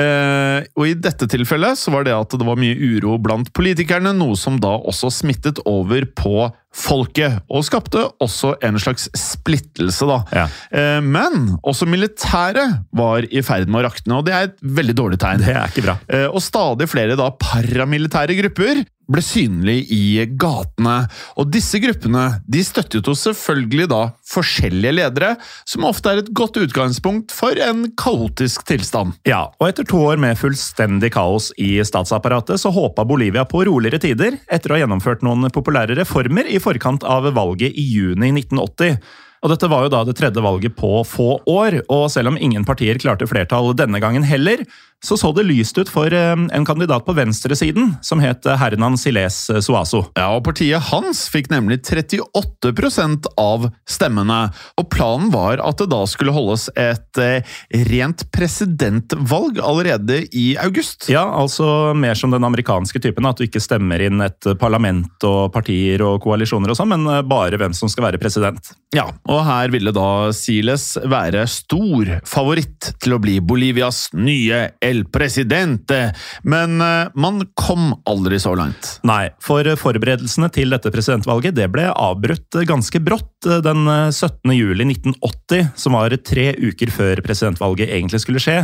eh, 0.00 0.64
og 0.72 0.88
i 0.88 0.96
dette 0.96 1.28
tilfellet 1.28 1.78
så 1.78 1.92
var 1.92 2.08
det 2.08 2.16
at 2.16 2.32
det 2.32 2.48
var 2.48 2.60
mye 2.60 2.78
uro 2.96 3.18
blant 3.20 3.52
politikerne, 3.52 4.14
noe 4.16 4.40
som 4.40 4.56
da 4.62 4.72
også 4.80 5.12
smittet 5.12 5.60
over 5.68 6.08
på 6.16 6.48
folket, 6.72 7.42
og 7.52 7.64
skapte 7.66 8.00
også 8.24 8.54
en 8.64 8.78
slags 8.80 9.08
splittelse, 9.18 10.06
da. 10.08 10.18
Ja. 10.32 10.44
Eh, 10.72 11.00
men 11.04 11.58
også 11.60 11.84
militæret 11.88 12.78
var 12.96 13.26
i 13.28 13.42
ferd 13.44 13.68
med 13.68 13.82
å 13.82 13.90
rakne, 13.90 14.18
og 14.18 14.24
det 14.28 14.32
er 14.34 14.48
et 14.48 14.56
veldig 14.80 14.96
dårlig 14.96 15.20
tegn. 15.20 15.44
Det 15.44 15.52
er 15.52 15.68
ikke 15.68 15.84
bra. 15.84 15.98
Eh, 16.08 16.26
Og 16.32 16.40
stadig 16.40 16.88
flere 16.88 17.18
da 17.18 17.28
paramilitære 17.36 18.38
grupper 18.40 18.84
ble 19.10 19.22
synlig 19.24 19.86
i 19.92 20.22
gatene. 20.38 21.06
Og 21.40 21.50
disse 21.52 21.80
gruppene 21.82 22.24
de 22.50 22.62
støttet 22.66 23.08
jo 23.08 23.14
selvfølgelig 23.18 23.88
da 23.92 24.02
forskjellige 24.32 24.96
ledere, 24.98 25.32
som 25.68 25.86
ofte 25.88 26.12
er 26.12 26.22
et 26.22 26.30
godt 26.36 26.60
utgangspunkt 26.62 27.34
for 27.34 27.58
en 27.62 27.88
kaotisk 27.98 28.66
tilstand. 28.68 29.16
Ja, 29.28 29.46
og 29.58 29.70
etter 29.70 29.88
to 29.88 30.02
år 30.06 30.20
med 30.22 30.38
fullstendig 30.40 31.12
kaos 31.16 31.50
i 31.60 31.74
statsapparatet, 31.84 32.60
så 32.62 32.72
håpa 32.74 33.06
Bolivia 33.08 33.44
på 33.48 33.64
roligere 33.68 34.02
tider 34.02 34.38
etter 34.52 34.72
å 34.72 34.78
ha 34.78 34.84
gjennomført 34.84 35.26
noen 35.26 35.50
populære 35.52 35.98
reformer 35.98 36.48
i 36.48 36.62
forkant 36.62 37.04
av 37.08 37.28
valget 37.34 37.74
i 37.74 37.86
juni 37.96 38.32
1980. 38.42 38.98
Og 39.42 39.50
dette 39.50 39.66
var 39.66 39.84
jo 39.84 39.90
da 39.90 40.04
det 40.06 40.14
tredje 40.18 40.42
valget 40.42 40.74
på 40.78 41.00
få 41.06 41.32
år, 41.50 41.80
og 41.90 42.06
selv 42.14 42.30
om 42.30 42.38
ingen 42.38 42.62
partier 42.66 43.00
klarte 43.02 43.26
flertall 43.26 43.72
denne 43.74 43.98
gangen 44.02 44.22
heller, 44.26 44.62
så 45.04 45.18
så 45.18 45.32
det 45.34 45.46
lyst 45.48 45.78
ut 45.78 45.90
for 45.90 46.12
eh, 46.14 46.32
en 46.34 46.66
kandidat 46.66 47.06
på 47.06 47.14
venstresiden 47.16 47.96
som 48.02 48.22
het 48.22 48.46
Hernan 48.46 48.98
Siles 49.00 49.44
Suazo. 49.60 50.04
Ja, 50.18 50.30
og 50.36 50.44
Partiet 50.46 50.90
hans 50.92 51.24
fikk 51.32 51.50
nemlig 51.52 51.80
38% 51.82 53.28
av 53.40 53.68
stemmene. 53.88 54.40
Og 54.78 54.88
planen 54.92 55.30
var 55.34 55.62
at 55.62 55.80
det 55.82 55.88
da 55.92 56.02
skulle 56.10 56.34
holdes 56.34 56.68
et 56.78 57.20
eh, 57.20 57.54
rent 57.90 58.24
presidentvalg 58.34 59.60
allerede 59.62 60.22
i 60.38 60.52
august. 60.62 61.08
Ja, 61.12 61.24
altså 61.38 61.92
mer 61.98 62.18
som 62.18 62.32
den 62.34 62.44
amerikanske 62.46 63.02
typen, 63.02 63.26
at 63.28 63.38
du 63.38 63.46
ikke 63.46 63.62
stemmer 63.62 64.02
inn 64.02 64.22
et 64.24 64.52
parlament 64.60 65.26
og 65.26 65.52
partier 65.54 66.02
og 66.06 66.20
koalisjoner 66.24 66.72
og 66.72 66.78
sånn, 66.78 66.92
men 66.94 67.08
eh, 67.10 67.24
bare 67.26 67.60
hvem 67.60 67.74
som 67.76 67.90
skal 67.92 68.08
være 68.10 68.22
president. 68.22 68.72
Ja, 68.94 69.06
og 69.28 69.44
her 69.46 69.72
ville 69.72 69.94
da 69.94 70.30
Siles 70.36 70.92
være 71.08 71.46
stor 71.50 72.18
favoritt 72.28 72.92
til 73.02 73.16
å 73.16 73.20
bli 73.22 73.38
Bolivias 73.40 74.06
nye 74.12 74.66
El 74.92 75.02
Presidente, 75.08 76.12
men 76.44 76.78
eh, 76.84 77.10
man 77.16 77.42
kom 77.58 77.90
aldri 78.08 78.38
så 78.42 78.54
langt. 78.58 78.94
Nei, 79.08 79.32
for 79.42 79.66
forberedelsene 79.80 80.52
til 80.54 80.76
dette 80.76 80.92
presidentvalget 80.94 81.56
det 81.58 81.70
ble 81.72 81.88
avbrutt 81.90 82.62
ganske 82.68 83.02
brått 83.02 83.48
eh, 83.48 83.62
den 83.64 83.86
17. 83.88 84.52
juli 84.54 84.86
1980, 84.92 85.72
som 85.80 85.98
var 85.98 86.14
tre 86.22 86.52
uker 86.60 86.92
før 86.92 87.24
presidentvalget 87.24 87.90
egentlig 87.90 88.22
skulle 88.22 88.42
skje. 88.42 88.62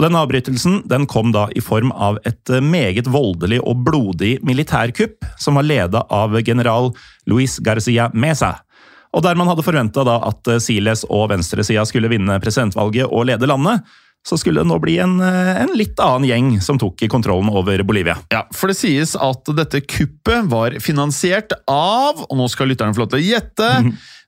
Og 0.00 0.06
Den 0.06 0.16
avbrytelsen 0.16 0.78
den 0.88 1.06
kom 1.10 1.28
da 1.34 1.48
i 1.52 1.60
form 1.60 1.90
av 1.92 2.16
et 2.24 2.48
eh, 2.48 2.62
meget 2.64 3.10
voldelig 3.10 3.60
og 3.60 3.82
blodig 3.84 4.38
militærkupp, 4.46 5.26
som 5.36 5.58
var 5.58 5.66
leda 5.68 6.06
av 6.08 6.38
general 6.46 6.92
Luis 7.28 7.58
Garcia 7.60 8.08
Mesa. 8.14 8.54
Og 9.10 9.24
der 9.26 9.36
man 9.36 9.50
hadde 9.50 9.66
forventa 9.66 10.06
at 10.16 10.48
eh, 10.48 10.62
Siles 10.62 11.04
og 11.08 11.28
venstresida 11.34 11.84
skulle 11.88 12.08
vinne 12.12 12.38
presidentvalget 12.40 13.10
og 13.10 13.28
lede 13.28 13.50
landet, 13.50 13.84
så 14.26 14.36
skulle 14.38 14.60
det 14.60 14.68
nå 14.68 14.76
bli 14.82 14.98
en, 15.00 15.18
eh, 15.24 15.62
en 15.62 15.72
litt 15.78 16.00
annen 16.02 16.28
gjeng 16.28 16.50
som 16.62 16.78
tok 16.78 17.02
kontrollen 17.08 17.50
over 17.52 17.82
Bolivia. 17.86 18.18
Ja, 18.32 18.44
For 18.52 18.68
det 18.70 18.78
sies 18.80 19.16
at 19.16 19.48
dette 19.56 19.80
kuppet 19.80 20.48
var 20.50 20.76
finansiert 20.82 21.54
av, 21.66 22.26
og 22.28 22.36
nå 22.38 22.48
skal 22.52 22.70
lytterne 22.70 22.94
få 22.94 23.04
lov 23.04 23.12
til 23.14 23.22
å 23.22 23.28
gjette, 23.30 23.70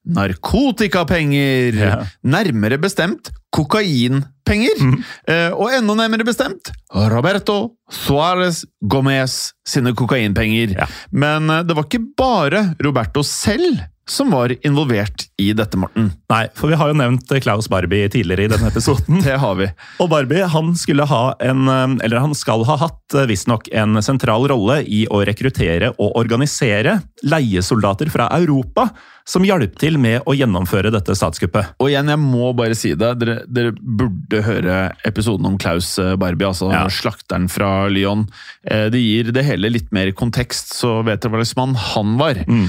narkotikapenger! 0.02 1.78
Ja. 1.78 2.00
Nærmere 2.24 2.80
bestemt 2.82 3.30
kokainpenger. 3.52 4.80
Eh, 5.28 5.52
og 5.52 5.74
enda 5.76 5.94
nærmere 5.98 6.26
bestemt 6.26 6.72
Roberto 7.12 7.76
Suárez 7.92 8.64
Gomez 8.80 9.52
sine 9.68 9.92
kokainpenger. 9.94 10.74
Ja. 10.80 10.88
Men 11.12 11.50
eh, 11.52 11.62
det 11.68 11.76
var 11.76 11.86
ikke 11.86 12.04
bare 12.18 12.64
Roberto 12.82 13.22
selv 13.26 13.84
som 14.12 14.30
var 14.30 14.52
involvert 14.66 15.26
i 15.40 15.52
dette, 15.56 15.78
Morten. 15.80 16.10
Nei, 16.30 16.44
for 16.58 16.70
vi 16.70 16.76
har 16.78 16.92
jo 16.92 16.98
nevnt 16.98 17.32
eh, 17.32 17.40
Klaus 17.42 17.68
Barbie 17.72 18.10
tidligere 18.12 18.46
i 18.46 18.50
denne 18.52 18.68
episoden. 18.68 19.22
Det 19.26 19.38
har 19.40 19.56
vi. 19.58 19.68
Og 20.02 20.10
Barbie 20.12 20.48
han 20.52 20.74
skulle 20.78 21.06
ha 21.08 21.22
en, 21.42 21.64
eh, 21.72 21.96
eller 22.04 22.22
han 22.22 22.36
skal 22.36 22.66
ha 22.68 22.76
hatt 22.84 23.16
eh, 23.16 23.26
visstnok 23.30 23.70
en 23.72 24.02
sentral 24.04 24.46
rolle 24.52 24.82
i 24.84 25.04
å 25.08 25.22
rekruttere 25.26 25.94
og 25.96 26.18
organisere 26.20 26.98
leiesoldater 27.24 28.12
fra 28.12 28.28
Europa 28.36 28.90
som 29.24 29.44
hjalp 29.46 29.76
til 29.78 29.98
med 30.02 30.22
å 30.26 30.34
gjennomføre 30.34 30.90
dette 30.92 31.14
statskuppet. 31.18 31.74
Og 31.80 31.90
igjen, 31.92 32.08
jeg 32.10 32.18
må 32.18 32.52
bare 32.58 32.74
si 32.78 32.94
det. 32.98 33.12
Dere, 33.20 33.36
dere 33.46 33.72
burde 33.78 34.42
høre 34.42 34.78
episoden 35.08 35.46
om 35.46 35.58
Klaus 35.62 35.92
eh, 36.02 36.14
Barbie, 36.16 36.46
altså 36.48 36.72
Ja. 36.72 36.84
slakteren 36.90 37.48
fra 37.50 37.88
Lyon. 37.88 38.26
Eh, 38.66 38.88
Det 38.90 38.98
gir 39.00 39.32
det 39.32 39.44
hele 39.46 39.70
litt 39.70 39.92
mer 39.92 40.10
kontekst, 40.12 40.74
så 40.74 41.04
vet 41.06 41.20
dere 41.22 41.32
hva 41.32 41.44
slags 41.44 41.56
mann 41.56 41.74
han 41.74 42.16
var. 42.18 42.34
Mm. 42.46 42.66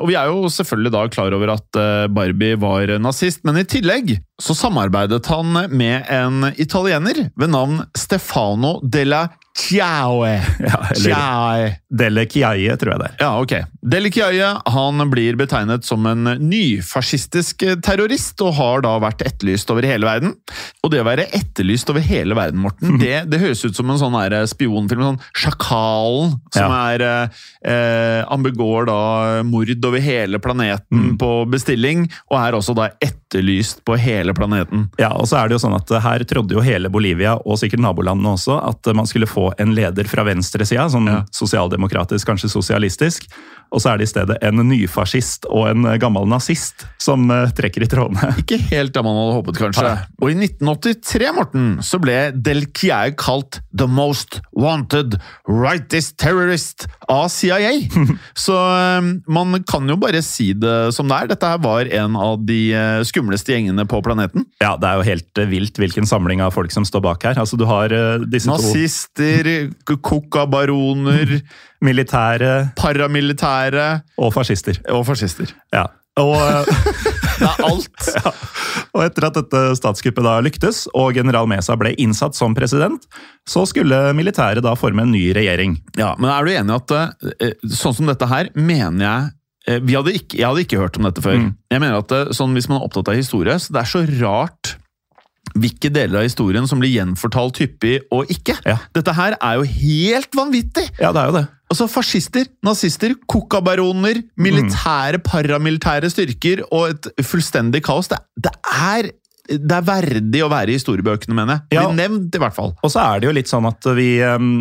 Og 0.00 0.08
vi 0.08 0.16
er 0.16 0.26
jo 0.30 0.48
selvfølgelig 0.52 0.92
da 0.92 1.04
klar 1.12 1.34
over 1.36 1.52
at 1.56 1.76
eh, 1.80 2.06
Barbie 2.08 2.56
var 2.56 2.86
nazist, 2.98 3.44
men 3.44 3.56
i 3.60 3.64
tillegg 3.68 4.16
så 4.42 4.54
samarbeidet 4.54 5.26
han 5.32 5.52
med 5.72 6.04
en 6.12 6.50
italiener 6.60 7.30
ved 7.36 7.50
navn 7.54 7.82
Stefano 7.96 8.78
della 8.84 9.28
Chiaue. 9.56 10.34
Ja, 10.60 10.82
Chiaue. 10.92 11.70
Dele 11.96 12.26
Chiaie, 12.28 12.74
tror 12.76 12.92
jeg 12.92 13.00
det 13.00 13.06
er. 13.08 13.14
Ja, 13.22 13.30
ok. 13.40 13.54
Delle 13.88 14.10
Chiaie 14.12 14.50
han 14.74 15.00
blir 15.08 15.38
betegnet 15.40 15.86
som 15.88 16.04
en 16.10 16.28
nyfascistisk 16.42 17.64
terrorist, 17.86 18.36
og 18.44 18.52
har 18.58 18.84
da 18.84 18.92
vært 19.00 19.24
etterlyst 19.24 19.72
over 19.72 19.86
hele 19.88 20.04
verden. 20.04 20.34
Og 20.84 20.92
det 20.92 21.00
å 21.00 21.06
være 21.08 21.24
etterlyst 21.38 21.88
over 21.88 22.04
hele 22.04 22.36
verden, 22.36 22.60
Morten, 22.66 22.98
det, 23.02 23.22
det 23.32 23.40
høres 23.40 23.64
ut 23.64 23.78
som 23.80 23.88
en 23.94 24.00
sånn 24.02 24.18
her 24.20 24.36
spionfilm. 24.50 25.06
sånn 25.08 25.22
Sjakalen, 25.40 26.36
som 26.52 26.76
Ja. 26.76 26.82
er 26.92 27.06
eh, 27.08 28.20
Han 28.28 28.44
begår 28.44 28.90
da 28.92 29.00
mord 29.48 29.72
over 29.88 30.04
hele 30.04 30.38
planeten 30.38 31.14
på 31.16 31.32
bestilling, 31.48 32.04
og 32.28 32.38
er 32.44 32.60
også 32.60 32.76
da 32.76 32.90
etterlyst 33.00 33.24
på 33.84 33.96
hele 33.96 34.34
planeten. 34.34 34.86
Ja, 34.98 35.10
og 35.12 35.26
så 35.28 35.36
er 35.40 35.48
det 35.48 35.56
jo 35.56 35.62
sånn 35.64 35.74
at 35.76 35.90
Her 36.02 36.24
trodde 36.24 36.54
jo 36.54 36.62
hele 36.64 36.88
Bolivia, 36.88 37.34
og 37.44 37.58
sikkert 37.58 37.82
nabolandene 37.82 38.36
også, 38.36 38.56
at 38.62 38.86
man 38.94 39.06
skulle 39.06 39.26
få 39.26 39.52
en 39.58 39.74
leder 39.74 40.04
fra 40.08 40.24
venstresida, 40.24 40.88
sånn 40.88 41.06
Ja. 41.06 41.24
sosialdemokratisk, 41.32 42.26
kanskje 42.26 42.48
sosialistisk. 42.50 43.26
Og 43.74 43.80
så 43.82 43.90
er 43.90 43.98
det 43.98 44.06
i 44.06 44.10
stedet 44.12 44.36
en 44.46 44.60
nyfascist 44.68 45.46
og 45.50 45.66
en 45.72 45.86
gammel 45.98 46.28
nazist 46.30 46.84
som 47.02 47.24
eh, 47.34 47.48
trekker 47.50 47.82
i 47.82 47.88
trådene. 47.90 48.30
Ikke 48.42 48.60
helt 48.70 48.94
det 48.94 49.02
man 49.02 49.16
hadde 49.18 49.34
håpet, 49.40 49.58
kanskje. 49.58 49.90
Og 50.22 50.30
i 50.30 50.36
1983, 50.38 51.32
Morten, 51.34 51.66
så 51.82 51.98
ble 52.02 52.14
Del 52.46 52.68
Chiaie 52.70 53.16
kalt 53.18 53.58
The 53.76 53.88
Most 53.90 54.38
Wanted 54.54 55.18
Rightist 55.50 56.14
Terrorist 56.22 56.86
av 57.10 57.26
CIA. 57.34 57.74
så 58.46 58.54
eh, 58.54 59.10
man 59.26 59.58
kan 59.66 59.90
jo 59.90 59.98
bare 59.98 60.22
si 60.22 60.52
det 60.54 60.94
som 60.94 61.10
det 61.10 61.18
er. 61.18 61.32
Dette 61.34 61.50
her 61.56 61.62
var 61.66 61.90
en 61.90 62.16
av 62.22 62.46
de 62.46 62.60
eh, 62.70 63.02
skumleste 63.16 63.54
gjengene 63.56 63.86
på 63.88 64.02
planeten. 64.04 64.44
Ja, 64.60 64.76
Det 64.76 64.88
er 64.88 65.00
jo 65.00 65.06
helt 65.08 65.40
eh, 65.40 65.48
vilt 65.50 65.80
hvilken 65.80 66.06
samling 66.08 66.42
av 66.44 66.52
folk 66.54 66.72
som 66.74 66.84
står 66.84 67.02
bak 67.08 67.24
her. 67.24 67.40
Altså, 67.40 67.56
Du 67.56 67.64
har 67.68 67.92
eh, 67.92 68.24
disse 68.28 68.50
Nazister, 68.52 69.70
kokabaroner, 69.88 71.38
militære 71.86 72.72
paramilitære 72.76 73.86
og 74.18 74.32
fascister. 74.36 74.78
og 74.92 75.06
fascister. 75.08 75.52
Ja. 75.74 75.86
Og, 76.20 76.36
eh, 76.36 76.64
Det 77.36 77.44
er 77.44 77.64
alt. 77.66 78.06
ja. 78.16 78.30
og 78.96 79.02
etter 79.04 79.26
at 79.28 79.36
dette 79.36 79.60
statskuppet 79.76 80.24
da 80.24 80.38
lyktes, 80.40 80.86
og 80.96 81.12
general 81.18 81.44
Mesa 81.50 81.76
ble 81.76 81.92
innsatt 82.00 82.32
som 82.36 82.54
president, 82.56 83.04
så 83.44 83.66
skulle 83.68 83.98
militæret 84.16 84.64
da 84.64 84.72
forme 84.72 85.04
en 85.04 85.12
ny 85.12 85.26
regjering. 85.36 85.76
Ja, 86.00 86.14
men 86.16 86.32
er 86.32 86.48
du 86.48 86.54
enig 86.54 86.72
i 86.72 86.78
at 86.80 87.76
sånn 87.76 87.98
som 87.98 88.08
dette 88.08 88.28
her, 88.30 88.48
mener 88.56 89.04
jeg 89.04 89.35
hadde 89.66 90.14
ikke, 90.14 90.38
Jeg 90.38 90.46
hadde 90.46 90.62
ikke 90.64 90.80
hørt 90.80 90.98
om 90.98 91.06
dette 91.08 91.22
før. 91.24 91.38
Mm. 91.42 91.52
Jeg 91.72 91.82
mener 91.82 91.98
at 91.98 92.12
eh, 92.14 92.32
sånn, 92.36 92.54
Hvis 92.54 92.68
man 92.70 92.78
er 92.80 92.86
opptatt 92.86 93.10
av 93.10 93.18
historie, 93.18 93.56
så 93.58 93.74
det 93.74 93.82
er 93.82 93.90
så 93.90 94.04
rart 94.22 94.76
hvilke 95.56 95.90
deler 95.92 96.20
av 96.20 96.26
historien 96.26 96.66
som 96.68 96.80
blir 96.82 96.92
gjenfortalt 96.92 97.60
hyppig 97.62 97.98
og 98.12 98.30
ikke. 98.32 98.58
Ja. 98.66 98.78
Dette 98.96 99.14
her 99.16 99.36
er 99.38 99.60
jo 99.60 99.68
helt 99.68 100.34
vanvittig! 100.36 100.88
Ja, 101.00 101.12
det 101.14 101.22
er 101.22 101.30
jo 101.30 101.36
det. 101.38 101.44
Altså 101.72 101.88
Fascister, 101.90 102.46
nazister, 102.66 103.14
kokabaroner, 103.30 104.20
militære, 104.38 105.18
paramilitære 105.26 106.10
styrker 106.12 106.62
og 106.68 106.92
et 106.92 107.08
fullstendig 107.26 107.82
kaos. 107.86 108.10
Det, 108.12 108.20
det, 108.44 108.52
er, 108.70 109.08
det 109.50 109.78
er 109.78 109.88
verdig 109.88 110.44
å 110.46 110.50
være 110.52 110.70
i 110.70 110.76
historiebøkene, 110.78 111.34
mener 111.34 111.56
jeg. 111.56 111.78
Ja. 111.78 111.88
Bli 111.88 111.98
nevnt, 112.04 112.36
i 112.38 112.42
hvert 112.42 112.54
fall. 112.54 112.76
Og 112.86 112.92
så 112.92 113.02
er 113.02 113.22
det 113.22 113.30
jo 113.30 113.34
litt 113.34 113.50
sånn 113.50 113.66
at 113.66 113.90
vi 113.98 114.12
um, 114.22 114.52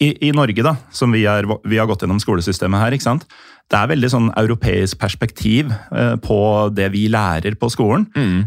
i, 0.00 0.14
I 0.30 0.32
Norge, 0.36 0.64
da, 0.64 0.78
som 0.94 1.12
vi, 1.12 1.26
er, 1.28 1.48
vi 1.66 1.80
har 1.80 1.90
gått 1.90 2.06
gjennom 2.06 2.22
skolesystemet 2.22 2.86
her, 2.86 2.96
ikke 2.96 3.08
sant. 3.10 3.28
Det 3.66 3.78
er 3.78 3.90
veldig 3.90 4.10
sånn 4.12 4.28
europeisk 4.38 5.00
perspektiv 5.00 5.72
eh, 5.72 6.14
på 6.22 6.38
det 6.76 6.90
vi 6.94 7.06
lærer 7.12 7.58
på 7.58 7.70
skolen. 7.72 8.06
Mm. 8.16 8.44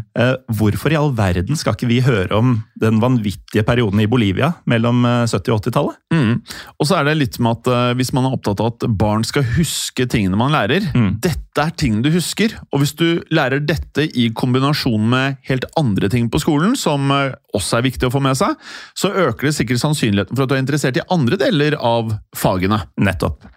hvorfor 0.56 0.92
i 0.92 0.96
all 0.98 1.12
verden 1.16 1.58
skal 1.58 1.74
ikke 1.76 1.88
vi 1.90 2.00
høre 2.04 2.36
om 2.36 2.54
den 2.80 3.00
vanvittige 3.02 3.64
perioden 3.66 4.00
i 4.02 4.08
Bolivia 4.10 4.52
mellom 4.70 5.04
eh, 5.04 5.24
70- 5.28 5.54
og 5.54 5.60
80-tallet? 5.60 5.98
Mm. 6.14 6.32
Og 6.80 6.88
så 6.88 6.98
er 6.98 7.08
det 7.08 7.18
litt 7.18 7.38
med 7.42 7.60
at 7.60 7.70
eh, 7.70 7.92
hvis 7.98 8.12
man 8.16 8.26
er 8.26 8.36
opptatt 8.36 8.62
av 8.62 8.72
at 8.72 8.86
barn 9.00 9.24
skal 9.26 9.46
huske 9.56 10.06
tingene 10.10 10.38
man 10.40 10.54
lærer 10.54 10.80
Mm. 10.94 11.16
Dette 11.22 11.62
er 11.62 11.72
ting 11.76 11.98
du 12.02 12.08
husker, 12.14 12.52
og 12.70 12.82
hvis 12.82 12.92
du 12.98 13.22
lærer 13.34 13.60
dette 13.62 14.06
i 14.16 14.28
kombinasjon 14.34 15.08
med 15.10 15.38
helt 15.48 15.66
andre 15.78 16.08
ting 16.12 16.28
på 16.30 16.40
skolen, 16.42 16.76
som 16.78 17.10
eh, 17.14 17.34
også 17.56 17.78
er 17.78 17.86
viktig 17.88 18.08
å 18.08 18.14
få 18.14 18.22
med 18.24 18.38
seg, 18.38 18.56
så 18.98 19.12
øker 19.26 19.48
det 19.48 19.54
sikkert 19.58 19.82
sannsynligheten 19.82 20.36
for 20.36 20.46
at 20.46 20.52
du 20.52 20.56
er 20.56 20.62
interessert 20.62 21.00
i 21.00 21.06
andre 21.12 21.38
deler 21.40 21.76
av 21.78 22.14
fagene. 22.38 22.82
Nettopp. 23.02 23.48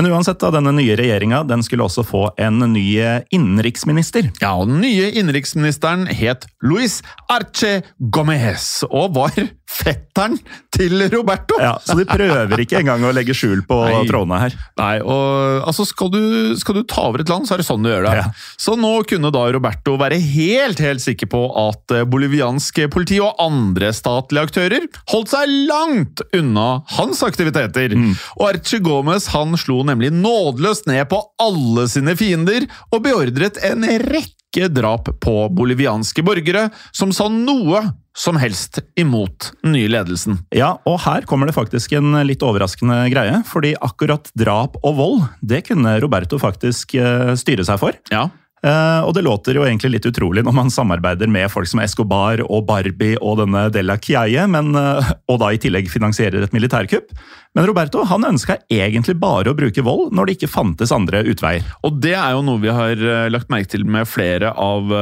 Men 0.00 0.14
uansett, 0.14 0.38
da, 0.40 0.48
denne 0.48 0.70
nye 0.72 0.94
regjeringa 0.96 1.42
den 1.44 1.60
skulle 1.60 1.84
også 1.84 2.00
få 2.08 2.22
en 2.40 2.62
ny 2.72 2.84
eh, 3.04 3.18
innenriksminister. 3.36 4.30
Ja, 4.40 4.54
og 4.56 4.70
Den 4.70 4.78
nye 4.80 5.10
innenriksministeren 5.12 6.06
het 6.08 6.46
Luis 6.64 7.02
Arche 7.28 7.82
Gomez, 8.08 8.80
og 8.88 9.12
var 9.18 9.36
fetteren 9.70 10.36
til 10.74 11.04
Roberto! 11.12 11.58
Ja, 11.62 11.76
Så 11.84 11.96
de 11.98 12.06
prøver 12.08 12.62
ikke 12.64 12.80
engang 12.80 13.04
å 13.06 13.12
legge 13.14 13.34
skjul 13.36 13.62
på 13.68 13.78
Nei. 13.86 14.02
trådene 14.08 14.40
her. 14.42 14.56
Nei, 14.80 14.96
og 15.04 15.66
altså 15.68 15.86
skal 15.88 16.10
du, 16.12 16.20
skal 16.60 16.80
du 16.80 16.82
ta 16.88 17.06
over 17.10 17.22
et 17.22 17.30
land, 17.30 17.46
så 17.48 17.56
er 17.56 17.62
det 17.62 17.68
sånn 17.68 17.84
du 17.84 17.90
gjør 17.92 18.08
det. 18.08 18.14
Ja. 18.20 18.26
Så 18.60 18.76
nå 18.80 18.92
kunne 19.10 19.32
da 19.34 19.44
Roberto 19.54 19.96
være 20.00 20.18
helt, 20.22 20.82
helt 20.82 21.04
sikker 21.04 21.30
på 21.30 21.42
at 21.62 21.94
eh, 21.96 22.06
boliviansk 22.10 22.82
politi 22.92 23.20
og 23.22 23.38
andre 23.42 23.92
statlige 23.96 24.48
aktører 24.50 24.88
holdt 25.12 25.32
seg 25.34 25.54
langt 25.70 26.24
unna 26.36 26.68
hans 26.96 27.22
aktiviteter. 27.26 27.94
Og 28.38 28.44
Archie 28.50 28.82
Gomez 28.84 29.30
han 29.34 29.56
slo 29.60 29.80
nemlig 29.86 30.12
nådeløst 30.16 30.88
ned 30.90 31.06
på 31.10 31.22
alle 31.40 31.86
sine 31.90 32.16
fiender 32.18 32.66
og 32.90 33.04
beordret 33.06 33.60
en 33.66 33.86
rekke 33.86 34.39
drap 34.74 35.08
på 35.22 35.34
bolivianske 35.54 36.24
borgere 36.26 36.68
som 36.90 37.12
sa 37.14 37.28
noe 37.30 37.84
som 38.16 38.36
helst 38.40 38.80
imot 38.98 39.52
den 39.62 39.76
nye 39.76 39.88
ledelsen. 39.88 40.40
Ja, 40.54 40.74
og 40.88 40.98
her 41.06 41.24
kommer 41.28 41.46
det 41.46 41.54
faktisk 41.54 41.94
en 41.96 42.12
litt 42.26 42.42
overraskende 42.42 43.04
greie. 43.12 43.38
Fordi 43.46 43.76
akkurat 43.80 44.28
drap 44.38 44.76
og 44.82 44.96
vold, 44.98 45.22
det 45.40 45.62
kunne 45.70 45.94
Roberto 46.02 46.40
faktisk 46.42 46.96
eh, 46.98 47.32
styre 47.38 47.64
seg 47.68 47.80
for. 47.80 47.96
Ja, 48.10 48.26
Eh, 48.60 49.00
og 49.06 49.14
det 49.16 49.22
låter 49.24 49.56
jo 49.56 49.62
egentlig 49.64 49.94
litt 49.94 50.06
utrolig 50.10 50.42
når 50.44 50.52
man 50.52 50.72
samarbeider 50.72 51.30
med 51.32 51.48
folk 51.52 51.68
som 51.70 51.80
Escobar 51.80 52.42
og 52.44 52.66
Barbie 52.68 53.16
og 53.16 53.38
denne 53.40 53.68
Della 53.72 53.96
Chiaie, 53.96 54.44
men, 54.52 54.74
uh, 54.76 55.12
og 55.32 55.38
da 55.40 55.48
i 55.54 55.60
tillegg 55.60 55.88
finansierer 55.88 56.44
et 56.44 56.52
militærkupp. 56.52 57.14
Men 57.56 57.66
Roberto 57.66 58.04
han 58.06 58.26
ønska 58.28 58.58
egentlig 58.70 59.16
bare 59.20 59.50
å 59.50 59.56
bruke 59.56 59.84
vold 59.84 60.12
når 60.14 60.28
det 60.28 60.36
ikke 60.36 60.52
fantes 60.52 60.92
andre 60.94 61.24
utveier. 61.32 61.64
Og 61.88 61.96
det 62.04 62.14
er 62.18 62.36
jo 62.36 62.44
noe 62.46 62.60
vi 62.62 62.70
har 62.74 63.00
eh, 63.00 63.30
lagt 63.32 63.50
merke 63.50 63.72
til 63.72 63.86
med 63.88 64.06
flere 64.06 64.52
av 64.52 64.92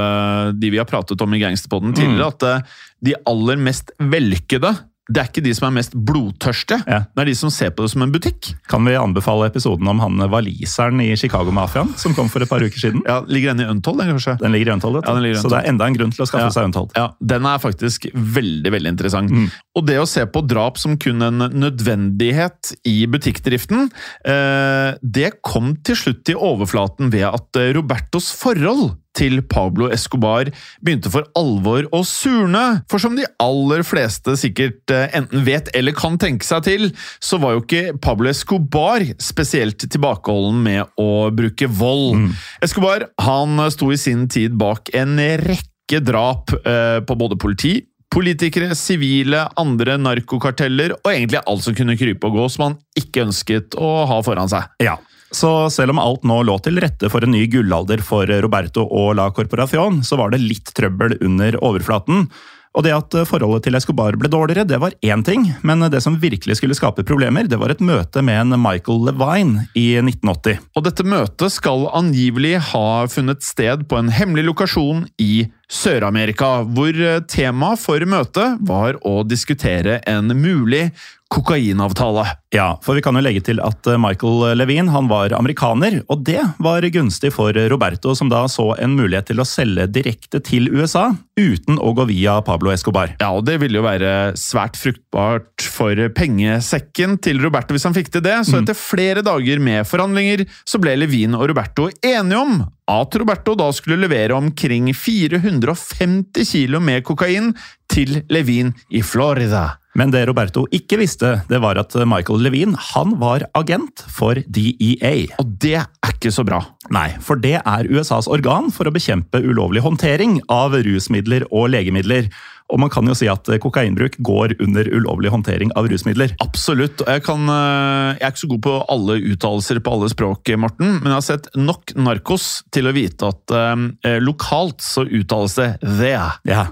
de 0.55 0.71
vi 0.73 0.79
har 0.81 0.88
pratet 0.88 1.21
om 1.25 1.35
i 1.35 1.42
Gangsterpodden 1.42 1.97
tidligere, 1.97 2.31
at 2.31 2.47
eh, 2.47 2.79
de 3.11 3.18
aller 3.29 3.61
mest 3.61 3.92
vellykkede 3.99 4.73
det 5.09 5.23
er 5.23 5.29
ikke 5.31 5.42
de 5.44 5.55
som 5.57 5.66
er 5.71 5.77
mest 5.79 5.94
blodtørste. 5.97 6.77
Ja. 6.85 6.99
Det 7.16 7.23
er 7.23 7.31
de 7.31 7.35
som 7.38 7.51
ser 7.53 7.71
på 7.73 7.85
det 7.85 7.90
som 7.94 8.03
en 8.05 8.12
butikk. 8.12 8.51
Kan 8.68 8.85
vi 8.85 8.92
anbefale 8.99 9.47
episoden 9.49 9.88
om 9.88 10.03
han 10.05 10.21
waliseren 10.29 11.01
i 11.01 11.14
Chicago-mafiaen 11.16 11.94
som 11.97 12.12
kom 12.16 12.29
for 12.29 12.44
et 12.44 12.51
par 12.51 12.61
uker 12.61 12.77
siden? 12.79 13.01
Ja, 13.09 13.23
Ligger 13.29 13.55
den 13.55 13.64
i 13.64 13.71
Untold, 13.71 14.03
den, 14.03 14.12
kanskje? 14.12 14.37
Den 14.42 14.53
ligger 14.53 14.73
i 14.73 14.75
Untold. 14.77 15.01
Ja, 15.07 15.14
ligger 15.16 15.38
i 15.38 15.42
så 15.42 15.49
det 15.53 15.62
er 15.62 15.71
enda 15.73 15.88
en 15.88 15.97
grunn 15.97 16.12
til 16.12 16.25
å 16.25 16.29
skaffe 16.29 16.51
Ja. 16.51 16.55
seg 16.59 16.68
Untold. 16.68 16.92
Ja, 16.97 17.09
Den 17.25 17.47
er 17.49 17.59
faktisk 17.59 18.07
veldig 18.12 18.73
veldig 18.77 18.92
interessant. 18.94 19.31
Mm. 19.33 19.49
Og 19.81 19.87
det 19.88 19.97
å 20.03 20.07
se 20.09 20.27
på 20.27 20.44
drap 20.47 20.77
som 20.79 20.97
kun 21.01 21.23
en 21.23 21.38
nødvendighet 21.57 22.75
i 22.88 23.07
butikkdriften, 23.11 23.88
eh, 24.25 24.94
det 25.03 25.40
kom 25.42 25.77
til 25.85 25.97
slutt 25.97 26.25
til 26.29 26.37
overflaten 26.37 27.11
ved 27.14 27.25
at 27.29 27.57
eh, 27.57 27.73
Robertos 27.77 28.31
forhold 28.37 28.92
til 29.18 29.40
Pablo 29.50 29.88
Escobar 29.94 30.50
begynte 30.85 31.11
for 31.12 31.26
alvor 31.38 31.88
å 31.94 32.02
surne. 32.07 32.83
For 32.90 33.02
som 33.02 33.16
de 33.18 33.26
aller 33.42 33.85
fleste 33.87 34.37
sikkert 34.40 34.94
eh, 34.94 35.09
enten 35.18 35.44
vet 35.46 35.70
eller 35.76 35.96
kan 35.96 36.18
tenke 36.20 36.46
seg 36.46 36.64
til, 36.68 36.88
så 37.20 37.40
var 37.42 37.57
jo 37.57 37.64
ikke 37.64 37.98
Pablo 38.04 38.31
Escobar 38.31 39.04
spesielt 39.22 39.83
tilbakeholden 39.85 40.62
med 40.64 41.00
å 41.00 41.28
bruke 41.35 41.70
vold. 41.70 42.31
Escobar 42.64 43.09
han 43.24 43.59
sto 43.74 43.90
i 43.92 44.00
sin 44.00 44.26
tid 44.31 44.57
bak 44.59 44.92
en 44.96 45.18
rekke 45.42 46.02
drap 46.04 46.52
eh, 46.62 46.98
på 47.04 47.18
både 47.18 47.38
politi, 47.40 47.78
politikere, 48.12 48.72
sivile, 48.78 49.44
andre 49.61 49.98
narkokarteller 50.00 50.94
og 50.98 51.11
egentlig 51.12 51.42
alt 51.44 51.64
som 51.66 51.76
kunne 51.76 51.98
krype 52.00 52.28
og 52.28 52.38
gå 52.38 52.48
som 52.52 52.68
han 52.68 52.78
ikke 52.98 53.26
ønsket 53.28 53.76
å 53.78 53.92
ha 54.09 54.22
foran 54.24 54.50
seg. 54.50 54.70
Ja. 54.83 54.96
Så 55.31 55.71
selv 55.71 55.93
om 55.93 56.01
alt 56.03 56.25
nå 56.29 56.41
lå 56.47 56.59
til 56.64 56.81
rette 56.81 57.11
for 57.12 57.25
en 57.25 57.35
ny 57.35 57.45
gullalder 57.53 58.01
for 58.05 58.31
Roberto 58.45 58.87
og 58.87 59.17
La 59.19 59.29
Corporación, 59.35 60.01
så 60.05 60.17
var 60.21 60.33
det 60.33 60.45
litt 60.45 60.73
trøbbel 60.77 61.19
under 61.21 61.59
overflaten. 61.64 62.29
Og 62.77 62.85
det 62.85 62.93
at 62.95 63.14
forholdet 63.27 63.64
til 63.67 63.75
Escobar 63.79 64.14
ble 64.21 64.29
dårligere, 64.31 64.67
det 64.69 64.79
var 64.79 64.95
én 65.03 65.25
ting, 65.27 65.49
men 65.67 65.83
det 65.91 66.03
som 66.05 66.19
virkelig 66.21 66.59
skulle 66.61 66.77
skape 66.79 67.03
problemer, 67.09 67.49
det 67.49 67.59
var 67.59 67.73
et 67.73 67.83
møte 67.83 68.23
med 68.23 68.38
en 68.38 68.61
Michael 68.62 69.03
Levine 69.09 69.64
i 69.75 69.97
1980. 69.99 70.61
Og 70.77 70.87
dette 70.87 71.07
møtet 71.09 71.55
skal 71.55 71.88
angivelig 71.97 72.59
ha 72.71 72.88
funnet 73.11 73.43
sted 73.43 73.87
på 73.88 73.99
en 73.99 74.12
hemmelig 74.14 74.47
lokasjon 74.51 75.07
i 75.19 75.49
Sør-Amerika, 75.69 76.62
hvor 76.77 76.95
temaet 77.29 77.83
for 77.83 78.05
møtet 78.09 78.62
var 78.69 79.01
å 79.05 79.21
diskutere 79.27 79.99
en 80.09 80.31
mulig 80.37 80.88
kokainavtale. 81.29 82.25
Ja, 82.55 82.79
for 82.83 82.97
vi 82.97 83.03
kan 83.05 83.17
jo 83.19 83.23
legge 83.25 83.43
til 83.45 83.61
at 83.61 83.85
Michael 84.01 84.57
Levine 84.57 84.93
han 84.95 85.11
var 85.11 85.35
amerikaner, 85.37 86.01
og 86.09 86.23
det 86.25 86.41
var 86.64 86.87
gunstig 86.95 87.31
for 87.35 87.57
Roberto, 87.69 88.14
som 88.17 88.31
da 88.33 88.47
så 88.49 88.71
en 88.81 88.97
mulighet 88.97 89.29
til 89.31 89.43
å 89.43 89.47
selge 89.49 89.88
direkte 89.93 90.41
til 90.45 90.71
USA, 90.73 91.11
uten 91.38 91.77
å 91.77 91.93
gå 91.97 92.09
via 92.09 92.38
Pablo 92.47 92.73
Escobar. 92.73 93.12
Ja, 93.21 93.31
og 93.37 93.45
det 93.49 93.59
ville 93.62 93.81
jo 93.81 93.85
være 93.85 94.33
svært 94.41 94.79
fruktbart 94.81 95.69
for 95.69 96.01
pengesekken 96.17 97.19
til 97.25 97.43
Roberto 97.45 97.77
hvis 97.77 97.85
han 97.88 97.97
fikk 97.97 98.11
til 98.14 98.25
det, 98.25 98.38
så 98.49 98.62
etter 98.62 98.79
flere 98.79 99.25
dager 99.27 99.61
med 99.62 99.85
forhandlinger 99.88 100.47
så 100.64 100.81
ble 100.81 100.97
Levin 100.99 101.37
og 101.37 101.49
Roberto 101.53 101.91
enige 102.01 102.41
om 102.41 102.62
at 102.88 103.19
Roberto 103.21 103.53
da 103.59 103.69
skulle 103.77 104.01
levere 104.01 104.37
omkring 104.37 104.88
450 104.97 106.49
kilo 106.49 106.81
med 106.81 107.05
kokain 107.05 107.53
til 107.93 108.23
Levin 108.33 108.73
i 108.88 109.05
Florida. 109.05 109.77
Men 109.98 110.12
det 110.14 110.24
Roberto 110.28 110.62
ikke 110.74 111.00
visste, 111.00 111.40
det 111.50 111.58
var 111.62 111.78
at 111.80 111.96
Michael 112.06 112.44
Levine 112.46 112.78
han 112.92 113.16
var 113.18 113.42
agent 113.58 114.04
for 114.14 114.38
DEA. 114.46 115.14
Og 115.42 115.56
det 115.58 115.80
er 115.80 116.12
ikke 116.12 116.30
så 116.34 116.44
bra. 116.46 116.61
Nei, 116.94 117.08
for 117.24 117.40
det 117.42 117.56
er 117.58 117.88
USAs 117.90 118.30
organ 118.30 118.70
for 118.74 118.87
å 118.87 118.94
bekjempe 118.94 119.42
ulovlig 119.42 119.82
håndtering 119.82 120.38
av 120.52 120.76
rusmidler 120.87 121.48
og 121.50 121.72
legemidler. 121.74 122.30
Og 122.68 122.78
man 122.82 122.92
kan 122.92 123.08
jo 123.08 123.16
si 123.16 123.26
at 123.32 123.48
kokainbruk 123.64 124.18
går 124.24 124.54
under 124.62 124.90
ulovlig 124.92 125.32
håndtering 125.32 125.72
av 125.78 125.88
rusmidler. 125.90 126.34
Absolutt. 126.44 127.00
Jeg, 127.00 127.24
kan, 127.26 127.48
eh, 127.48 128.18
jeg 128.18 128.26
er 128.26 128.34
ikke 128.34 128.42
så 128.44 128.50
god 128.52 128.62
på 128.66 128.76
alle 128.94 129.16
uttalelser 129.32 129.80
på 129.82 129.96
alle 129.96 130.11
språk, 130.12 130.52
Morten, 130.61 130.98
men 131.00 131.11
jeg 131.11 131.16
har 131.16 131.26
sett 131.26 131.50
nok 131.56 131.96
narkos 131.98 132.46
til 132.74 132.90
å 132.90 132.94
vite 132.94 133.32
at 133.32 133.56
eh, 133.56 134.20
lokalt 134.22 134.84
så 134.84 135.08
uttales 135.08 135.58
det 135.58 135.70
'the'. 135.82 136.38
Ja. 136.46 136.68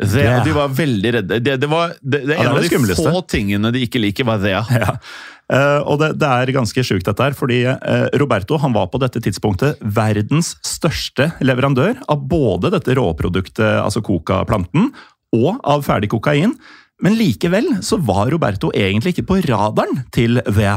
The, 0.00 0.06
Det- 0.16 0.30
og 0.32 0.48
de 0.48 0.54
var 0.56 0.72
veldig 0.72 1.12
redde. 1.18 1.40
Det, 1.44 1.56
det, 1.60 1.68
var, 1.70 1.94
det, 2.00 2.22
det 2.26 2.38
Ja, 2.38 2.46
en 2.48 2.56
av 2.56 2.64
de 2.64 2.96
få 2.96 3.20
tingene 3.28 3.72
de 3.74 3.84
ikke 3.84 4.02
liker, 4.02 4.26
var 4.28 4.40
det. 4.42 4.56
Ja. 4.56 4.96
Uh, 5.50 5.80
og 5.82 5.96
det, 5.98 6.12
det 6.22 6.28
er 6.30 6.52
ganske 6.54 6.82
sjukt 6.86 7.08
dette 7.08 7.24
her, 7.26 7.34
fordi 7.34 7.64
uh, 7.66 8.06
Roberto 8.22 8.54
han 8.62 8.70
var 8.70 8.86
på 8.92 9.00
dette 9.02 9.18
tidspunktet 9.18 9.80
verdens 9.82 10.52
største 10.62 11.32
leverandør 11.42 11.98
av 12.06 12.22
både 12.30 12.70
dette 12.70 12.94
råproduktet, 12.94 13.80
altså 13.82 13.98
coca-planten, 14.06 14.92
og 15.34 15.58
av 15.66 15.82
ferdig 15.86 16.12
kokain. 16.14 16.54
Men 17.02 17.16
likevel 17.18 17.80
så 17.82 17.98
var 17.98 18.30
Roberto 18.30 18.70
egentlig 18.76 19.16
ikke 19.16 19.26
på 19.30 19.40
radaren 19.48 20.04
til 20.14 20.38
The. 20.46 20.76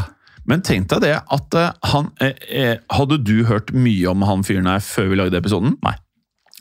Men 0.50 0.64
tenk 0.66 0.90
deg 0.92 1.04
det 1.06 1.14
at 1.22 1.56
eh, 1.56 1.70
han 1.94 2.10
eh, 2.24 2.34
eh, 2.52 2.74
Hadde 2.92 3.20
du 3.24 3.46
hørt 3.48 3.72
mye 3.76 4.10
om 4.12 4.26
han 4.28 4.44
fyren 4.44 4.68
her 4.68 4.84
før 4.84 5.12
vi 5.12 5.20
lagde 5.22 5.40
episoden? 5.40 5.78
Nei. 5.86 5.96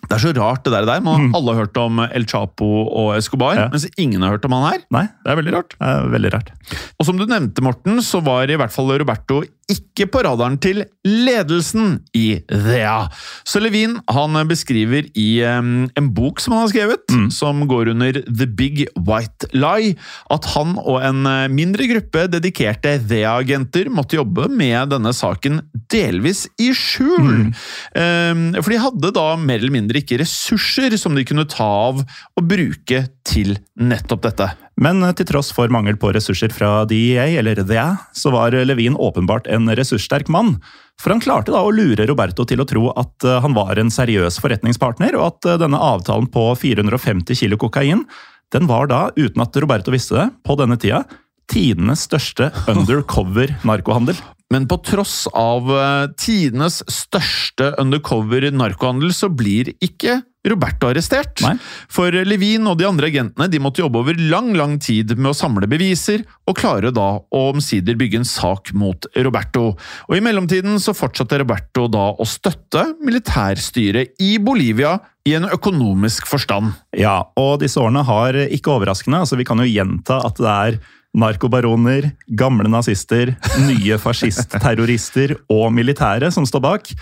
Det 0.03 0.17
er 0.19 0.23
så 0.25 0.33
rart, 0.37 0.65
det 0.67 0.73
der. 0.75 0.85
der. 0.85 1.01
Man, 1.01 1.31
Alle 1.35 1.55
har 1.55 1.63
hørt 1.65 1.77
om 1.81 2.01
El 2.05 2.25
Chapo 2.29 2.67
og 2.91 3.15
Escobar, 3.17 3.55
Ja. 3.57 3.69
mens 3.73 3.87
ingen 3.97 4.21
har 4.23 4.31
hørt 4.35 4.45
om 4.45 4.53
han 4.53 4.73
her. 4.73 4.81
Nei, 4.91 5.05
Det 5.25 5.31
er 5.33 5.37
veldig 5.41 5.53
rart. 5.55 5.77
det 5.79 5.89
er 5.89 6.09
veldig 6.11 6.33
rart. 6.35 6.51
Og 6.99 7.07
som 7.07 7.17
du 7.17 7.25
nevnte, 7.25 7.63
Morten, 7.63 7.97
så 8.03 8.21
var 8.23 8.45
i 8.51 8.57
hvert 8.57 8.73
fall 8.75 8.91
Roberto 8.99 9.43
ikke 9.71 10.09
på 10.13 10.23
radaren 10.27 10.59
til 10.63 10.83
ledelsen 11.07 12.01
i 12.17 12.41
Thea. 12.51 13.09
Så 13.47 13.61
Levin 13.63 13.99
han 14.11 14.37
beskriver 14.49 15.07
i 15.19 15.29
en 15.45 16.11
bok 16.15 16.43
som 16.43 16.57
han 16.57 16.65
har 16.65 16.73
skrevet, 16.73 17.15
som 17.35 17.63
går 17.71 17.93
under 17.95 18.19
The 18.27 18.47
Big 18.47 18.85
White 18.97 19.51
Lie, 19.55 19.95
at 20.33 20.49
han 20.55 20.75
og 20.81 20.99
en 21.05 21.27
eh, 21.29 21.49
mindre 21.53 21.89
gruppe 21.91 22.27
dedikerte 22.33 22.97
Thea-agenter 23.09 23.91
måtte 23.93 24.19
jobbe 24.19 24.49
med 24.53 24.93
denne 24.95 25.13
saken 25.17 25.63
delvis 25.93 26.45
i 26.63 26.73
skjul. 26.77 27.53
Em, 27.99 28.45
for 28.59 28.73
de 28.73 28.83
hadde 28.83 29.15
da 29.15 29.29
mer 29.41 29.61
eller 29.61 29.75
mindre 29.75 30.03
ikke 30.03 30.21
ressurser 30.23 30.97
som 31.01 31.17
de 31.17 31.27
kunne 31.29 31.49
ta 31.51 31.69
av 31.89 32.03
og 32.03 32.49
bruke 32.49 33.07
til 33.27 33.57
nettopp 33.81 34.27
dette. 34.27 34.53
Men 34.83 35.03
eh, 35.05 35.15
til 35.17 35.29
tross 35.29 35.53
for 35.55 35.71
mangel 35.73 35.99
på 36.01 36.13
ressurser 36.15 36.53
fra 36.55 36.83
DEA, 36.89 37.29
eller 37.41 37.63
DEA, 37.63 37.89
så 38.17 38.33
var 38.35 38.57
Levin 38.67 38.97
åpenbart 38.99 39.49
en 39.53 39.71
ressurssterk 39.79 40.31
mann. 40.33 40.57
For 41.01 41.15
han 41.15 41.23
klarte 41.23 41.55
da 41.55 41.63
å 41.65 41.73
lure 41.75 42.07
Roberto 42.09 42.47
til 42.49 42.63
å 42.63 42.69
tro 42.69 42.89
at 42.99 43.27
eh, 43.27 43.41
han 43.45 43.57
var 43.57 43.79
en 43.81 43.93
seriøs 43.93 44.41
forretningspartner, 44.43 45.17
og 45.19 45.29
at 45.31 45.51
eh, 45.51 45.61
denne 45.63 45.81
avtalen 45.81 46.29
på 46.33 46.51
450 46.59 47.39
kilo 47.45 47.59
kokain, 47.61 48.07
den 48.53 48.69
var 48.69 48.91
da, 48.91 49.07
uten 49.17 49.45
at 49.45 49.57
Roberto 49.63 49.95
visste 49.95 50.19
det, 50.19 50.29
på 50.45 50.59
denne 50.61 50.79
tida, 50.81 51.05
tidenes 51.53 52.07
største 52.09 52.51
undercover 52.73 53.55
narkohandel. 53.69 54.19
Men 54.53 54.69
på 54.69 54.79
tross 54.85 55.25
av 55.33 55.71
eh, 55.73 56.11
tidenes 56.21 56.83
største 56.91 57.73
undercover 57.81 58.51
narkohandel, 58.53 59.15
så 59.17 59.31
blir 59.33 59.73
ikke 59.81 60.21
Roberto 60.49 60.89
arrestert. 60.91 61.39
Nei. 61.45 61.55
For 61.93 62.15
Levin 62.27 62.67
og 62.67 62.81
de 62.81 62.87
andre 62.89 63.09
agentene 63.13 63.47
de 63.51 63.61
måtte 63.63 63.83
jobbe 63.85 64.01
over 64.03 64.19
lang 64.19 64.51
lang 64.59 64.75
tid 64.83 65.15
med 65.15 65.31
å 65.31 65.37
samle 65.37 65.69
beviser, 65.71 66.25
og 66.51 66.59
klare 66.59 66.91
da 66.95 67.09
å 67.23 67.43
omsider 67.53 67.99
bygge 67.99 68.23
en 68.23 68.29
sak 68.29 68.73
mot 68.79 69.07
Roberto. 69.23 69.69
Og 70.09 70.17
I 70.19 70.25
mellomtiden 70.25 70.81
så 70.83 70.97
fortsatte 70.97 71.39
Roberto 71.43 71.87
da 71.93 72.09
å 72.13 72.27
støtte 72.29 72.89
militærstyret 73.07 74.19
i 74.23 74.35
Bolivia 74.43 74.97
i 75.29 75.37
en 75.39 75.47
økonomisk 75.47 76.27
forstand. 76.27 76.75
Ja, 76.99 77.21
og 77.39 77.61
disse 77.63 77.79
årene 77.79 78.03
har 78.09 78.35
ikke 78.49 78.75
overraskende, 78.75 79.23
altså 79.23 79.39
vi 79.39 79.47
kan 79.47 79.63
jo 79.63 79.71
gjenta 79.71 80.19
at 80.27 80.43
det 80.43 80.57
er 80.57 80.83
narkobaroner, 81.15 82.11
gamle 82.29 82.71
nazister, 82.73 83.35
nye 83.67 83.99
fascistterrorister 84.01 85.37
og 85.53 85.73
militære 85.75 86.31
som 86.33 86.47
står 86.49 86.65
bak. 86.65 86.93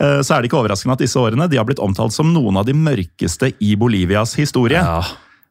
Eh, 0.00 0.20
Så 0.22 0.34
er 0.36 0.42
det 0.42 0.50
ikke 0.50 0.60
overraskende 0.62 0.92
at 0.92 1.02
disse 1.02 1.18
årene 1.18 1.48
de 1.50 1.56
har 1.58 1.64
blitt 1.64 1.82
omtalt 1.82 2.12
som 2.12 2.32
noen 2.32 2.56
av 2.56 2.66
de 2.68 2.74
mørkeste 2.76 3.52
i 3.60 3.74
Bolivias 3.76 4.34
historie. 4.38 4.78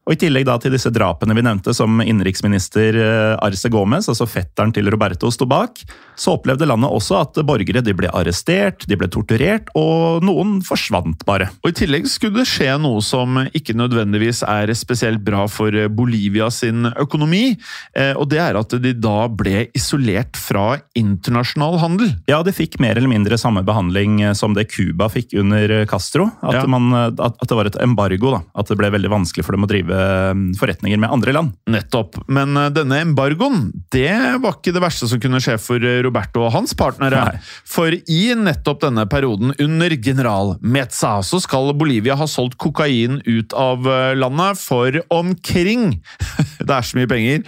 Og 0.06 0.14
I 0.14 0.20
tillegg 0.22 0.46
da 0.46 0.56
til 0.62 0.74
disse 0.76 0.92
drapene 0.94 1.34
vi 1.34 1.42
nevnte, 1.42 1.74
som 1.74 1.98
innenriksminister 2.04 2.98
eh, 3.02 3.36
Arce 3.42 3.70
Gomez, 3.74 4.06
altså 4.12 4.28
fetteren 4.30 4.74
til 4.76 4.86
Roberto, 4.94 5.32
sto 5.34 5.48
bak, 5.50 5.80
så 6.16 6.36
opplevde 6.38 6.68
landet 6.70 6.94
også 6.94 7.18
at 7.24 7.40
borgere 7.48 7.82
de 7.84 7.96
ble 7.98 8.12
arrestert, 8.14 8.86
de 8.88 8.96
ble 9.02 9.10
torturert, 9.12 9.72
og 9.76 10.22
noen 10.24 10.60
forsvant 10.66 11.26
bare. 11.28 11.50
Og 11.66 11.72
I 11.72 11.78
tillegg 11.82 12.06
skulle 12.12 12.38
det 12.44 12.48
skje 12.52 12.76
noe 12.82 13.02
som 13.04 13.40
ikke 13.50 13.74
nødvendigvis 13.76 14.44
er 14.46 14.70
spesielt 14.78 15.24
bra 15.26 15.48
for 15.52 15.74
Bolivia 15.98 16.52
sin 16.54 16.86
økonomi, 16.94 17.56
eh, 17.98 18.14
og 18.14 18.30
det 18.32 18.44
er 18.46 18.62
at 18.62 18.78
de 18.86 18.94
da 18.94 19.26
ble 19.28 19.66
isolert 19.76 20.38
fra 20.38 20.78
internasjonal 20.96 21.80
handel. 21.82 22.14
Ja, 22.30 22.44
de 22.46 22.54
fikk 22.56 22.78
mer 22.84 22.96
eller 23.00 23.10
mindre 23.12 23.40
samme 23.42 23.66
behandling 23.66 24.22
eh, 24.22 24.36
som 24.38 24.54
det 24.54 24.68
Cuba 24.76 25.10
fikk 25.12 25.34
under 25.42 25.76
Castro. 25.90 26.30
At, 26.46 26.62
Ja. 26.62 26.66
man, 26.70 26.92
eh, 26.94 27.10
at, 27.18 27.42
at 27.42 27.50
det 27.50 27.58
var 27.58 27.66
et 27.74 27.82
embargo. 27.82 28.38
da. 28.38 28.44
At 28.62 28.70
det 28.70 28.78
ble 28.80 28.94
veldig 28.94 29.12
vanskelig 29.12 29.44
for 29.50 29.58
dem 29.58 29.66
å 29.66 29.72
drive 29.74 29.95
eh, 29.96 30.34
forretninger 30.60 31.00
med 31.02 31.14
andre 31.16 31.36
land. 31.36 31.54
Nettopp. 31.72 32.20
Men 32.28 32.58
eh, 32.60 32.72
denne 32.76 33.02
embargoen, 33.06 33.70
det 33.96 34.12
var 34.44 34.58
ikke 34.58 34.76
det 34.76 34.84
verste 34.84 35.10
som 35.10 35.22
kunne 35.24 35.42
skje 35.44 35.58
for 35.62 35.84
eh, 35.84 36.02
Roberto 36.06 36.44
og 36.46 36.54
hans 36.56 36.76
partnere. 36.78 37.24
Nei. 37.32 37.42
For 37.70 37.96
i 37.96 38.22
nettopp 38.38 38.84
denne 38.86 39.08
perioden, 39.12 39.56
under 39.62 39.96
general 39.96 40.56
Meza, 40.62 41.18
så 41.26 41.42
skal 41.44 41.74
Bolivia 41.78 42.18
ha 42.20 42.28
solgt 42.30 42.60
kokain 42.62 43.22
ut 43.26 43.56
av 43.56 43.88
eh, 43.90 44.14
landet 44.20 44.62
for 44.62 45.02
omkring 45.14 46.00
Det 46.66 46.72
er 46.72 46.86
så 46.86 46.98
mye 46.98 47.10
penger. 47.10 47.44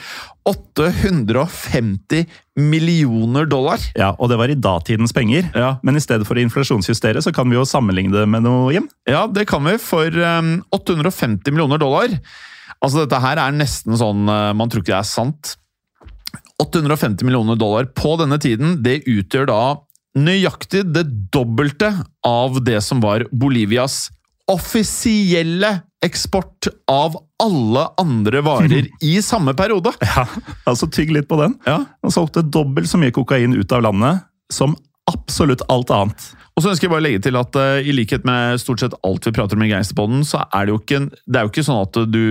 850 0.48 2.26
millioner 2.56 3.46
dollar. 3.46 3.82
Ja, 3.98 4.14
Og 4.18 4.32
det 4.32 4.38
var 4.40 4.50
i 4.50 4.56
datidens 4.56 5.14
penger. 5.14 5.50
Ja. 5.54 5.76
Men 5.84 6.00
i 6.00 6.04
stedet 6.04 6.28
for 6.28 6.40
å 6.40 6.44
inflasjonsjustere, 6.46 7.22
så 7.24 7.34
kan 7.36 7.50
vi 7.50 7.58
jo 7.58 7.66
sammenligne 7.68 8.16
det 8.16 8.26
med 8.32 8.46
noe, 8.48 8.72
Jim. 8.76 8.88
Ja, 9.10 9.26
det 9.28 9.48
kan 9.50 9.66
vi, 9.68 9.76
for 9.82 10.08
um, 10.08 10.62
850 10.76 11.52
millioner 11.52 11.82
dollar. 11.82 12.16
Altså, 12.80 13.04
dette 13.04 13.20
her 13.24 13.42
er 13.42 13.56
nesten 13.58 13.98
sånn 13.98 14.28
uh, 14.30 14.54
Man 14.54 14.70
tror 14.70 14.84
ikke 14.86 14.94
det 14.94 15.02
er 15.02 15.10
sant. 15.10 15.56
850 16.62 17.26
millioner 17.28 17.60
dollar 17.60 17.90
på 17.98 18.16
denne 18.22 18.40
tiden, 18.42 18.80
det 18.86 19.04
utgjør 19.10 19.50
da 19.50 19.62
nøyaktig 20.18 20.82
det 20.90 21.04
dobbelte 21.34 21.92
av 22.26 22.58
det 22.66 22.80
som 22.86 23.02
var 23.04 23.28
Bolivias 23.30 24.08
offisielle 24.50 25.82
eksport 26.06 26.68
av 26.92 27.18
alle 27.44 27.88
andre 27.98 28.42
varer 28.46 28.88
i 29.02 29.22
samme 29.22 29.54
periode. 29.58 29.94
Ja, 30.02 30.28
altså 30.70 30.90
Tygg 30.92 31.12
litt 31.16 31.30
på 31.30 31.40
den. 31.42 31.58
Ja. 31.66 31.82
Han 32.06 32.14
solgte 32.14 32.46
dobbelt 32.46 32.90
så 32.90 33.00
mye 33.02 33.16
kokain 33.16 33.56
ut 33.58 33.72
av 33.72 33.86
landet 33.88 34.26
som 34.54 34.76
absolutt 35.12 35.64
alt 35.72 35.92
annet. 35.94 36.30
Og 36.58 36.64
så 36.66 36.72
ønsker 36.72 36.88
jeg 36.88 36.90
bare 36.90 37.04
å 37.04 37.06
legge 37.06 37.20
til 37.22 37.36
at 37.38 37.58
uh, 37.62 37.78
i 37.86 37.94
likhet 37.94 38.24
med 38.26 38.58
stort 38.58 38.82
sett 38.82 38.96
alt 39.06 39.28
vi 39.30 39.34
prater 39.36 39.54
om 39.54 39.62
i 39.62 39.70
Gangsterpodden, 39.70 40.24
så 40.26 40.40
er 40.50 40.66
det 40.66 40.72
jo 40.74 40.80
ikke, 40.82 41.00
det 41.30 41.42
jo 41.46 41.50
ikke 41.52 41.64
sånn 41.68 41.82
at 41.84 41.98
du 42.10 42.22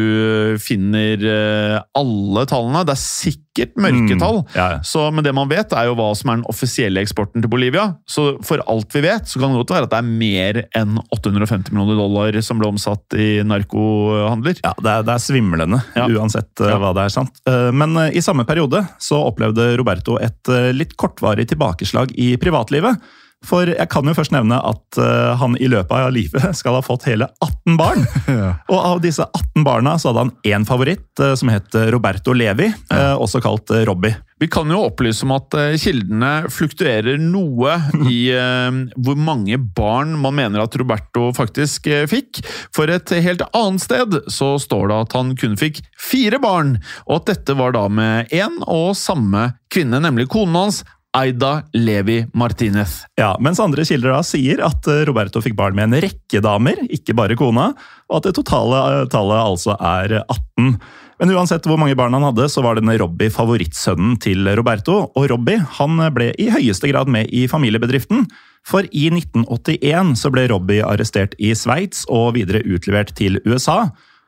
finner 0.59 1.21
uh, 1.23 1.75
alle 1.95 2.43
tallene. 2.51 2.83
Det 2.89 2.97
er 2.97 3.03
sikkert 3.05 3.77
mørketall. 3.79 4.41
Mm, 4.43 4.49
ja, 4.59 4.65
ja. 4.75 4.81
Så, 4.83 5.05
men 5.15 5.23
det 5.23 5.31
man 5.37 5.47
vet, 5.53 5.71
er 5.79 5.87
jo 5.87 5.95
hva 6.01 6.09
som 6.19 6.33
er 6.33 6.41
den 6.41 6.49
offisielle 6.51 7.05
eksporten 7.07 7.45
til 7.45 7.53
Bolivia. 7.53 7.85
Så 8.11 8.25
for 8.47 8.65
alt 8.67 8.97
vi 8.99 9.05
vet, 9.07 9.31
så 9.31 9.39
kan 9.39 9.55
det 9.55 9.61
godt 9.63 9.75
være 9.77 9.87
at 9.87 9.95
det 9.95 10.01
er 10.03 10.09
mer 10.25 10.59
enn 10.81 10.99
850 11.15 11.71
millioner 11.71 12.01
dollar 12.03 12.39
som 12.45 12.59
ble 12.59 12.73
omsatt 12.73 13.15
i 13.15 13.29
narkohandler. 13.47 14.59
Ja, 14.67 14.73
Det 14.75 14.91
er, 14.91 15.07
det 15.07 15.15
er 15.15 15.23
svimlende, 15.23 15.79
Ja. 15.95 16.09
uansett 16.19 16.65
uh, 16.67 16.73
hva 16.83 16.91
det 16.99 17.07
er 17.07 17.15
sant. 17.15 17.39
Men 17.47 17.95
i 18.11 18.25
samme 18.25 18.43
periode 18.49 18.83
så 19.03 19.23
opplevde 19.31 19.69
Roberto 19.79 20.19
et 20.19 20.51
litt 20.75 20.99
kortvarig 20.99 21.47
tilbakeslag 21.55 22.11
i 22.19 22.33
privatlivet. 22.43 22.99
For 23.47 23.71
jeg 23.71 23.89
kan 23.93 24.09
jo 24.09 24.17
først 24.17 24.35
nevne 24.35 24.59
at 24.59 25.01
uh, 25.01 25.37
han 25.41 25.57
i 25.63 25.71
løpet 25.71 25.95
av 25.95 26.13
livet 26.15 26.49
skal 26.61 26.79
ha 26.79 26.85
fått 26.85 27.09
hele 27.11 27.29
18 27.45 27.79
barn. 27.81 28.07
Og 28.73 28.79
av 28.79 29.03
disse 29.05 29.27
18 29.27 29.67
barna 29.67 29.97
så 30.01 30.11
hadde 30.11 30.27
han 30.27 30.37
én 30.57 30.69
favoritt, 30.69 31.09
uh, 31.23 31.35
som 31.39 31.53
het 31.53 31.79
Roberto 31.95 32.35
Levi, 32.37 32.73
uh, 32.93 33.15
også 33.15 33.43
kalt 33.45 33.71
uh, 33.75 33.85
Robbie. 33.89 34.17
Vi 34.39 34.49
kan 34.53 34.69
jo 34.69 34.83
opplyse 34.85 35.25
om 35.25 35.33
at 35.33 35.55
eh, 35.57 35.79
kildene 35.81 36.51
fluktuerer 36.53 37.17
noe 37.21 37.79
i 38.13 38.27
eh, 38.37 38.81
hvor 39.01 39.17
mange 39.17 39.57
barn 39.57 40.13
man 40.21 40.37
mener 40.37 40.61
at 40.61 40.77
Roberto 40.77 41.31
faktisk 41.37 41.89
eh, 41.89 42.05
fikk. 42.11 42.43
For 42.77 42.93
et 42.93 43.15
helt 43.25 43.47
annet 43.57 43.85
sted 43.87 44.19
så 44.33 44.53
står 44.61 44.91
det 44.91 44.99
at 45.07 45.17
han 45.17 45.33
kun 45.41 45.57
fikk 45.61 45.81
fire 45.97 46.41
barn, 46.43 46.77
og 47.09 47.23
at 47.23 47.33
dette 47.33 47.57
var 47.57 47.73
da 47.77 47.87
med 47.89 48.35
én 48.35 48.61
og 48.67 48.93
samme 48.99 49.55
kvinne, 49.73 50.03
nemlig 50.05 50.29
konen 50.33 50.61
hans, 50.61 50.83
Aida 51.17 51.63
Levi 51.73 52.27
Martinez. 52.37 53.01
Ja, 53.17 53.33
Mens 53.41 53.61
andre 53.63 53.87
kilder 53.89 54.13
da 54.13 54.21
sier 54.27 54.61
at 54.67 54.85
uh, 54.91 55.01
Roberto 55.09 55.41
fikk 55.45 55.57
barn 55.57 55.77
med 55.79 55.89
en 55.89 56.05
rekke 56.05 56.43
damer, 56.45 56.83
ikke 56.93 57.17
bare 57.17 57.39
kona, 57.39 57.71
og 58.11 58.19
at 58.21 58.29
det 58.29 58.37
totale 58.37 58.83
uh, 58.85 59.03
tallet 59.13 59.41
altså 59.41 59.77
er 59.81 60.19
18. 60.21 60.77
Men 61.17 61.33
uansett 61.33 61.65
hvor 61.65 61.81
mange 61.81 61.97
barn 61.97 62.13
han 62.13 62.27
hadde, 62.27 62.51
så 62.53 62.61
var 62.65 62.77
denne 62.77 62.99
Robbie 63.01 63.33
favorittsønnen 63.33 64.19
til 64.21 64.45
Roberto. 64.59 64.99
Og 65.17 65.31
Robbie 65.33 65.63
han 65.79 66.03
ble 66.13 66.35
i 66.37 66.51
høyeste 66.53 66.91
grad 66.91 67.09
med 67.09 67.33
i 67.33 67.47
familiebedriften. 67.49 68.27
For 68.67 68.85
i 68.91 69.07
1981 69.09 70.13
så 70.21 70.33
ble 70.35 70.45
Robbie 70.53 70.85
arrestert 70.85 71.33
i 71.41 71.55
Sveits 71.57 72.05
og 72.13 72.35
videre 72.37 72.61
utlevert 72.69 73.15
til 73.17 73.41
USA. 73.49 73.87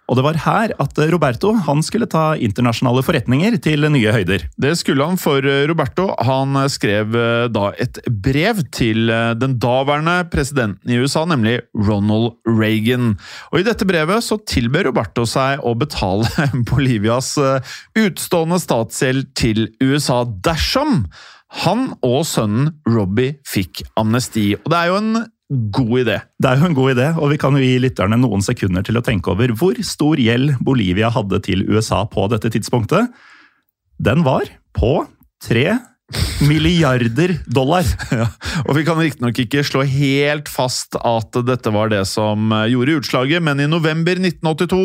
Og 0.09 0.16
det 0.16 0.25
var 0.25 0.38
her 0.40 0.73
at 0.81 1.01
Roberto 1.12 1.53
han 1.66 1.83
skulle 1.85 2.09
ta 2.11 2.33
internasjonale 2.40 3.03
forretninger 3.05 3.59
til 3.64 3.85
nye 3.92 4.14
høyder. 4.14 4.47
Det 4.57 4.73
skulle 4.81 5.05
han 5.05 5.21
for 5.21 5.44
eh, 5.44 5.66
Roberto. 5.68 6.09
Han 6.25 6.57
skrev 6.73 7.12
eh, 7.12 7.47
da 7.53 7.71
et 7.77 8.01
brev 8.09 8.62
til 8.75 9.12
eh, 9.12 9.35
den 9.38 9.59
daværende 9.61 10.23
presidenten 10.33 10.92
i 10.92 10.99
USA, 11.03 11.27
nemlig 11.29 11.59
Ronald 11.77 12.38
Reagan. 12.49 13.16
Og 13.53 13.61
I 13.61 13.66
dette 13.68 13.88
brevet 13.88 14.25
så 14.25 14.40
tilbød 14.49 14.88
Roberto 14.88 15.27
seg 15.29 15.61
å 15.61 15.75
betale 15.79 16.49
Bolivias 16.71 17.35
eh, 17.42 17.75
utstående 18.01 18.61
statsgjeld 18.62 19.35
til 19.38 19.66
USA 19.85 20.23
dersom 20.25 21.05
han 21.64 21.92
og 22.05 22.23
sønnen 22.29 22.75
Robbie 22.88 23.38
fikk 23.49 23.83
amnesti. 23.97 24.53
Og 24.61 24.73
det 24.73 24.79
er 24.79 24.90
jo 24.90 24.99
en 25.01 25.12
god 25.49 25.95
idé. 26.03 26.19
Det 26.37 26.51
er 26.51 26.61
jo 26.61 26.69
en 26.69 26.77
god 26.77 26.95
idé, 26.95 27.09
og 27.17 27.33
vi 27.33 27.39
kan 27.41 27.57
jo 27.57 27.63
gi 27.63 27.79
lytterne 27.81 28.19
noen 28.21 28.45
sekunder 28.45 28.85
til 28.85 29.01
å 29.01 29.05
tenke 29.05 29.33
over 29.33 29.53
hvor 29.57 29.79
stor 29.87 30.21
gjeld 30.21 30.59
Bolivia 30.65 31.11
hadde 31.15 31.41
til 31.47 31.65
USA 31.71 32.05
på 32.09 32.27
dette 32.33 32.53
tidspunktet. 32.53 33.09
Den 33.99 34.27
var 34.27 34.51
på 34.77 35.07
tre 35.43 35.79
milliarder 36.49 37.35
dollar. 37.47 37.85
Ja, 38.19 38.25
og 38.65 38.77
Vi 38.79 38.85
kan 38.87 38.99
riktignok 38.99 39.37
ikke 39.43 39.63
slå 39.67 39.83
helt 39.87 40.49
fast 40.49 40.97
at 40.97 41.37
dette 41.47 41.71
var 41.75 41.91
det 41.93 42.01
som 42.09 42.49
gjorde 42.71 42.97
utslaget, 43.03 43.45
men 43.45 43.61
i 43.61 43.69
november 43.69 44.17
1982 44.17 44.81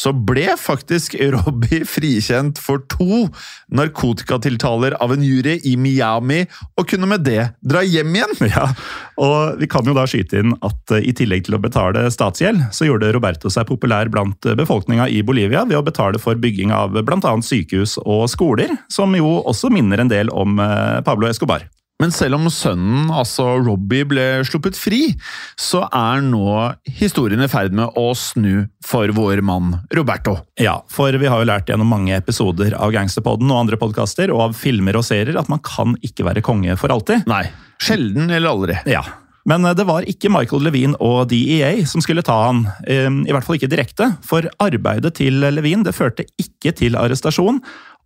så 0.00 0.14
ble 0.16 0.54
faktisk 0.58 1.18
Robbie 1.34 1.84
frikjent 1.86 2.58
for 2.62 2.82
to 2.90 3.26
narkotikatiltaler 3.74 4.96
av 5.04 5.12
en 5.14 5.24
jury 5.26 5.58
i 5.68 5.76
Miami, 5.76 6.44
og 6.78 6.88
kunne 6.90 7.10
med 7.10 7.26
det 7.28 7.50
dra 7.60 7.84
hjem 7.84 8.16
igjen. 8.16 8.34
Ja, 8.54 8.70
og 9.20 9.60
Vi 9.60 9.68
kan 9.70 9.86
jo 9.86 9.94
da 9.96 10.06
skyte 10.08 10.40
inn 10.42 10.54
at 10.64 10.94
eh, 10.94 11.04
i 11.10 11.14
tillegg 11.16 11.46
til 11.46 11.58
å 11.58 11.62
betale 11.62 12.06
statsgjeld, 12.12 12.68
så 12.74 12.88
gjorde 12.88 13.12
Roberto 13.14 13.52
seg 13.52 13.68
populær 13.68 14.10
blant 14.12 14.46
eh, 14.46 14.56
befolkninga 14.58 15.08
i 15.10 15.22
Bolivia 15.26 15.64
ved 15.68 15.78
å 15.78 15.86
betale 15.86 16.20
for 16.22 16.38
bygging 16.40 16.74
av 16.74 16.96
bl.a. 16.96 17.36
sykehus 17.44 17.98
og 18.04 18.26
skoler, 18.32 18.74
som 18.92 19.14
jo 19.16 19.38
også 19.44 19.70
minner 19.74 20.02
en 20.02 20.12
del 20.12 20.32
om 20.34 20.58
eh, 20.62 21.00
Pablo 21.06 21.30
Escobar. 21.30 21.68
Men 22.02 22.10
selv 22.10 22.34
om 22.36 22.48
sønnen, 22.50 23.06
altså 23.14 23.46
Robbie, 23.62 24.02
ble 24.08 24.24
sluppet 24.44 24.74
fri, 24.76 25.12
så 25.54 25.84
er 25.86 26.24
nå 26.26 26.56
historien 26.98 27.44
i 27.44 27.48
ferd 27.50 27.76
med 27.76 27.94
å 27.96 28.08
snu 28.18 28.66
for 28.84 29.12
vår 29.14 29.44
mann 29.46 29.76
Roberto. 29.94 30.40
Ja, 30.60 30.80
for 30.90 31.14
vi 31.14 31.30
har 31.30 31.40
jo 31.40 31.48
lært 31.48 31.70
gjennom 31.70 31.92
mange 31.94 32.16
episoder 32.18 32.74
av 32.74 32.90
Gangsterpodden 32.96 33.46
og 33.46 33.62
andre 33.62 33.78
podkaster 33.78 34.34
og 34.34 34.48
av 34.48 34.58
filmer 34.58 34.98
og 34.98 35.06
serier 35.06 35.38
at 35.38 35.48
man 35.52 35.62
kan 35.64 35.94
ikke 36.02 36.26
være 36.26 36.42
konge 36.44 36.74
for 36.80 36.92
alltid. 36.92 37.28
Nei, 37.30 37.46
sjelden 37.82 38.30
eller 38.30 38.50
aldri. 38.50 38.78
Ja, 38.90 39.02
men 39.48 39.64
eh, 39.64 39.76
det 39.76 39.86
var 39.88 40.06
ikke 40.08 40.32
Michael 40.32 40.64
Levine 40.66 40.98
og 41.04 41.28
DEA 41.32 41.72
som 41.88 42.04
skulle 42.04 42.24
ta 42.26 42.36
han, 42.46 42.64
eh, 42.88 43.08
i 43.08 43.34
hvert 43.34 43.46
fall 43.46 43.58
ikke 43.58 43.72
direkte. 43.72 44.10
For 44.24 44.48
arbeidet 44.62 45.16
til 45.20 45.40
Levine 45.44 45.86
det 45.86 45.96
førte 45.96 46.26
ikke 46.40 46.74
til 46.76 46.98
arrestasjon. 47.00 47.60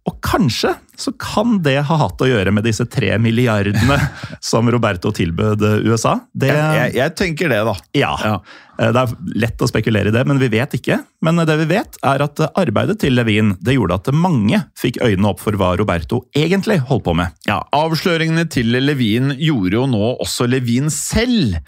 Og 0.09 0.17
kanskje 0.25 0.73
så 0.99 1.13
kan 1.21 1.59
det 1.63 1.77
ha 1.87 1.97
hatt 2.01 2.23
å 2.25 2.27
gjøre 2.27 2.51
med 2.55 2.65
disse 2.67 2.83
tre 2.91 3.13
milliardene 3.23 3.99
som 4.43 4.67
Roberto 4.73 5.13
tilbød 5.15 5.63
eh, 5.69 5.85
USA. 5.87 6.17
Det, 6.35 6.49
Jeg, 6.51 6.79
jeg, 6.81 6.95
jeg 6.99 7.15
tenker 7.21 7.53
det, 7.53 7.61
da. 7.69 7.75
ja. 8.01 8.15
Ja. 8.25 8.33
Eh, 8.79 8.91
Det 8.95 9.03
er 9.05 9.13
lett 9.45 9.63
å 9.63 9.69
spekulere 9.71 10.11
i 10.11 10.15
det, 10.15 10.25
men 10.27 10.41
vi 10.43 10.49
vet 10.51 10.75
ikke. 10.79 11.01
Men 11.23 11.39
det 11.47 11.55
vi 11.61 11.69
vet, 11.71 11.99
er 12.07 12.25
at 12.27 12.43
arbeidet 12.59 12.99
til 13.03 13.15
Levine 13.19 13.55
det 13.63 13.77
gjorde 13.77 13.99
at 14.01 14.11
mange 14.15 14.61
fikk 14.79 14.99
øynene 15.05 15.31
opp 15.33 15.43
for 15.45 15.59
hva 15.59 15.73
Roberto 15.79 16.25
egentlig 16.39 16.81
holdt 16.91 17.07
på 17.07 17.15
med. 17.19 17.35
Ja, 17.51 17.61
Avsløringene 17.75 18.47
til 18.51 18.75
Levin 18.83 19.35
gjorde 19.39 19.79
jo 19.81 19.87
nå 19.91 20.03
også 20.23 20.47
Levin 20.51 20.91
selv 20.95 21.59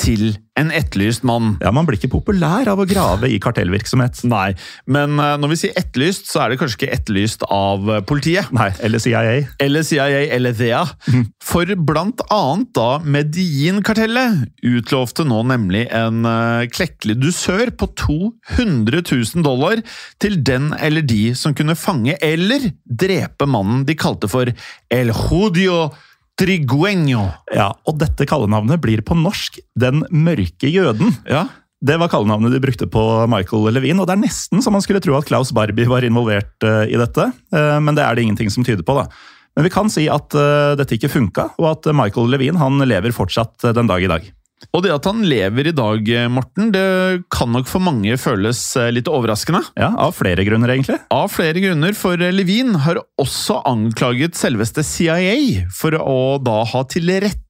til 0.00 0.32
en 0.58 0.70
etterlyst 0.74 1.24
mann. 1.26 1.54
Ja, 1.62 1.70
Man 1.72 1.86
blir 1.88 1.96
ikke 1.98 2.12
populær 2.12 2.68
av 2.68 2.80
å 2.82 2.86
grave 2.88 3.30
i 3.30 3.38
kartellvirksomhet. 3.42 4.22
Nei, 4.28 4.52
men 4.90 5.16
eh, 5.20 5.36
når 5.40 5.52
vi 5.52 5.58
sier 5.62 5.78
etterlyst, 5.78 6.28
så 6.30 6.42
er 6.42 6.52
det 6.52 6.60
kanskje 6.60 6.80
ikke 6.80 6.96
etterlyst 6.96 7.46
av 7.46 7.88
eh, 7.88 8.02
politiet. 8.06 8.50
Nei, 8.56 8.68
eller 8.84 9.02
CIA. 9.02 9.22
Eller 9.62 9.86
CIA 9.86 10.24
eller 10.36 10.56
DEA. 10.56 10.82
For 11.44 11.70
blant 11.76 12.24
annet 12.32 12.72
da 12.76 12.88
Medellin-kartellet 13.04 14.44
utlovte 14.66 15.24
nå 15.28 15.42
nemlig 15.48 15.86
en 15.96 16.28
eh, 16.28 16.68
klekkelig 16.72 17.16
dusør 17.22 17.72
på 17.80 17.90
200 18.04 19.04
000 19.06 19.46
dollar 19.46 19.80
til 20.20 20.40
den 20.44 20.70
eller 20.80 21.06
de 21.06 21.30
som 21.38 21.56
kunne 21.56 21.78
fange 21.78 22.16
eller 22.20 22.70
drepe 22.84 23.48
mannen 23.48 23.86
de 23.88 23.96
kalte 23.98 24.28
for 24.30 24.50
El 24.92 25.14
Judio 25.14 25.88
Trigueño. 26.40 27.26
Ja, 27.54 27.70
Og 27.86 27.98
dette 28.00 28.26
kallenavnet 28.28 28.80
blir 28.80 29.02
på 29.04 29.16
norsk 29.18 29.58
Den 29.78 30.04
mørke 30.10 30.70
jøden. 30.70 31.12
Ja, 31.28 31.46
Det 31.80 31.96
var 31.96 32.10
kallenavnet 32.12 32.52
de 32.52 32.60
brukte 32.60 32.86
på 32.90 33.02
Michael 33.32 33.70
Levine, 33.72 34.02
og 34.02 34.08
det 34.08 34.16
er 34.18 34.24
nesten 34.26 34.60
så 34.60 34.72
man 34.72 34.82
skulle 34.84 35.00
tro 35.00 35.14
at 35.16 35.28
Klaus 35.28 35.52
Barbie 35.56 35.88
var 35.88 36.04
involvert 36.04 36.66
eh, 36.66 36.92
i 36.92 36.98
dette, 37.00 37.30
eh, 37.56 37.78
men 37.80 37.96
det 37.96 38.04
er 38.04 38.14
det 38.18 38.26
ingenting 38.26 38.50
som 38.52 38.66
tyder 38.66 38.84
på. 38.84 38.98
da. 38.98 39.06
Men 39.56 39.64
vi 39.64 39.72
kan 39.72 39.88
si 39.88 40.04
at 40.12 40.36
eh, 40.36 40.74
dette 40.76 40.98
ikke 40.98 41.08
funka, 41.08 41.46
og 41.56 41.70
at 41.70 41.88
Michael 41.96 42.28
Levine 42.28 42.60
han 42.60 42.76
lever 42.84 43.16
fortsatt 43.16 43.64
den 43.72 43.88
dag 43.88 44.04
i 44.04 44.10
dag. 44.12 44.28
Og 44.76 44.84
det 44.84 44.92
at 44.94 45.06
han 45.08 45.22
lever 45.26 45.70
i 45.70 45.74
dag, 45.76 46.10
Morten, 46.30 46.70
det 46.74 46.84
kan 47.32 47.50
nok 47.52 47.68
for 47.70 47.82
mange 47.82 48.16
føles 48.20 48.60
eh, 48.78 48.90
litt 48.94 49.08
overraskende. 49.10 49.62
Ja, 49.80 49.92
Av 49.98 50.14
flere 50.16 50.44
grunner, 50.46 50.74
egentlig. 50.74 51.00
Av 51.14 51.30
flere 51.32 51.62
grunner, 51.64 51.96
for 51.96 52.20
Levin 52.20 52.76
har 52.84 53.00
også 53.20 53.62
anklaget 53.68 54.38
selveste 54.38 54.84
CIA 54.86 55.66
for 55.74 55.96
å 55.98 56.20
da 56.44 56.60
ha 56.70 56.84
tilrettelagt 56.88 57.49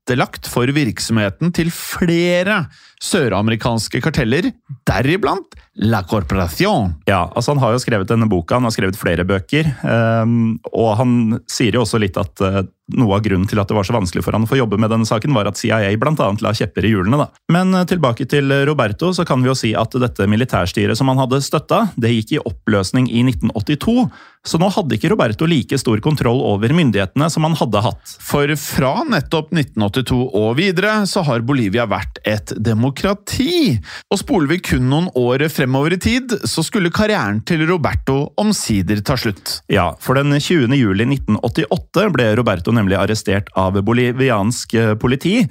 for 0.50 0.70
virksomheten 0.74 1.52
til 1.54 1.70
flere 1.74 2.64
søramerikanske 3.00 4.02
karteller, 4.04 4.50
deriblant 4.88 5.56
La 5.80 6.02
Corporación. 6.04 6.92
Ja, 7.06 7.30
altså 7.34 7.54
Han 7.54 7.60
har 7.62 7.72
jo 7.72 7.80
skrevet 7.80 8.10
denne 8.10 8.28
boka, 8.28 8.58
han 8.58 8.66
har 8.66 8.74
skrevet 8.74 8.98
flere 9.00 9.24
bøker. 9.24 9.70
Um, 9.80 10.58
og 10.74 10.96
han 10.98 11.12
sier 11.48 11.78
jo 11.78 11.86
også 11.86 12.00
litt 12.02 12.18
at 12.20 12.42
uh, 12.44 12.60
noe 12.98 13.16
av 13.16 13.22
grunnen 13.24 13.48
til 13.48 13.60
at 13.62 13.70
det 13.70 13.76
var 13.78 13.86
så 13.86 13.94
vanskelig 13.94 14.24
for 14.26 14.36
han 14.36 14.44
å 14.44 14.50
få 14.50 14.58
jobbe 14.58 14.76
med 14.82 14.92
denne 14.92 15.08
saken, 15.08 15.32
var 15.32 15.48
at 15.48 15.60
CIA 15.60 15.94
annet 15.94 16.42
la 16.44 16.52
kjepper 16.52 16.84
i 16.84 16.92
hjulene. 16.92 17.22
da. 17.22 17.30
Men 17.54 17.72
uh, 17.72 17.86
tilbake 17.88 18.26
til 18.28 18.52
Roberto, 18.68 19.14
så 19.16 19.24
kan 19.24 19.40
vi 19.40 19.48
jo 19.48 19.56
si 19.56 19.72
at 19.78 19.96
dette 20.02 20.28
militærstyret 20.28 20.98
som 20.98 21.08
han 21.08 21.22
hadde 21.22 21.40
støtta, 21.40 21.86
det 21.96 22.12
gikk 22.12 22.36
i 22.36 22.42
oppløsning 22.44 23.08
i 23.08 23.24
1982. 23.30 24.10
Så 24.46 24.56
nå 24.56 24.70
hadde 24.72 24.96
ikke 24.96 25.10
Roberto 25.12 25.44
like 25.44 25.76
stor 25.76 26.00
kontroll 26.00 26.38
over 26.48 26.72
myndighetene 26.72 27.26
som 27.32 27.44
han 27.44 27.56
hadde 27.60 27.82
hatt. 27.84 28.14
For 28.24 28.48
fra 28.56 28.92
nettopp 29.04 29.50
1982 29.52 30.20
og 30.40 30.54
videre 30.56 30.94
så 31.10 31.20
har 31.26 31.44
Bolivia 31.44 31.84
vært 31.90 32.22
et 32.24 32.54
demokrati. 32.56 33.76
Og 34.08 34.22
spoler 34.22 34.54
vi 34.54 34.60
kun 34.70 34.88
noen 34.88 35.10
år 35.18 35.44
fremover 35.52 35.98
i 35.98 36.00
tid, 36.00 36.38
så 36.48 36.64
skulle 36.64 36.92
karrieren 36.94 37.42
til 37.44 37.66
Roberto 37.68 38.30
omsider 38.40 39.04
ta 39.04 39.18
slutt. 39.20 39.58
Ja, 39.68 39.90
for 40.00 40.16
den 40.16 40.32
20. 40.32 40.72
juli 40.78 41.08
1988 41.20 42.08
ble 42.16 42.30
Roberto 42.40 42.72
nemlig 42.72 42.96
arrestert 42.96 43.52
av 43.60 43.76
boliviansk 43.84 44.76
eh, 44.78 44.94
politi. 45.00 45.42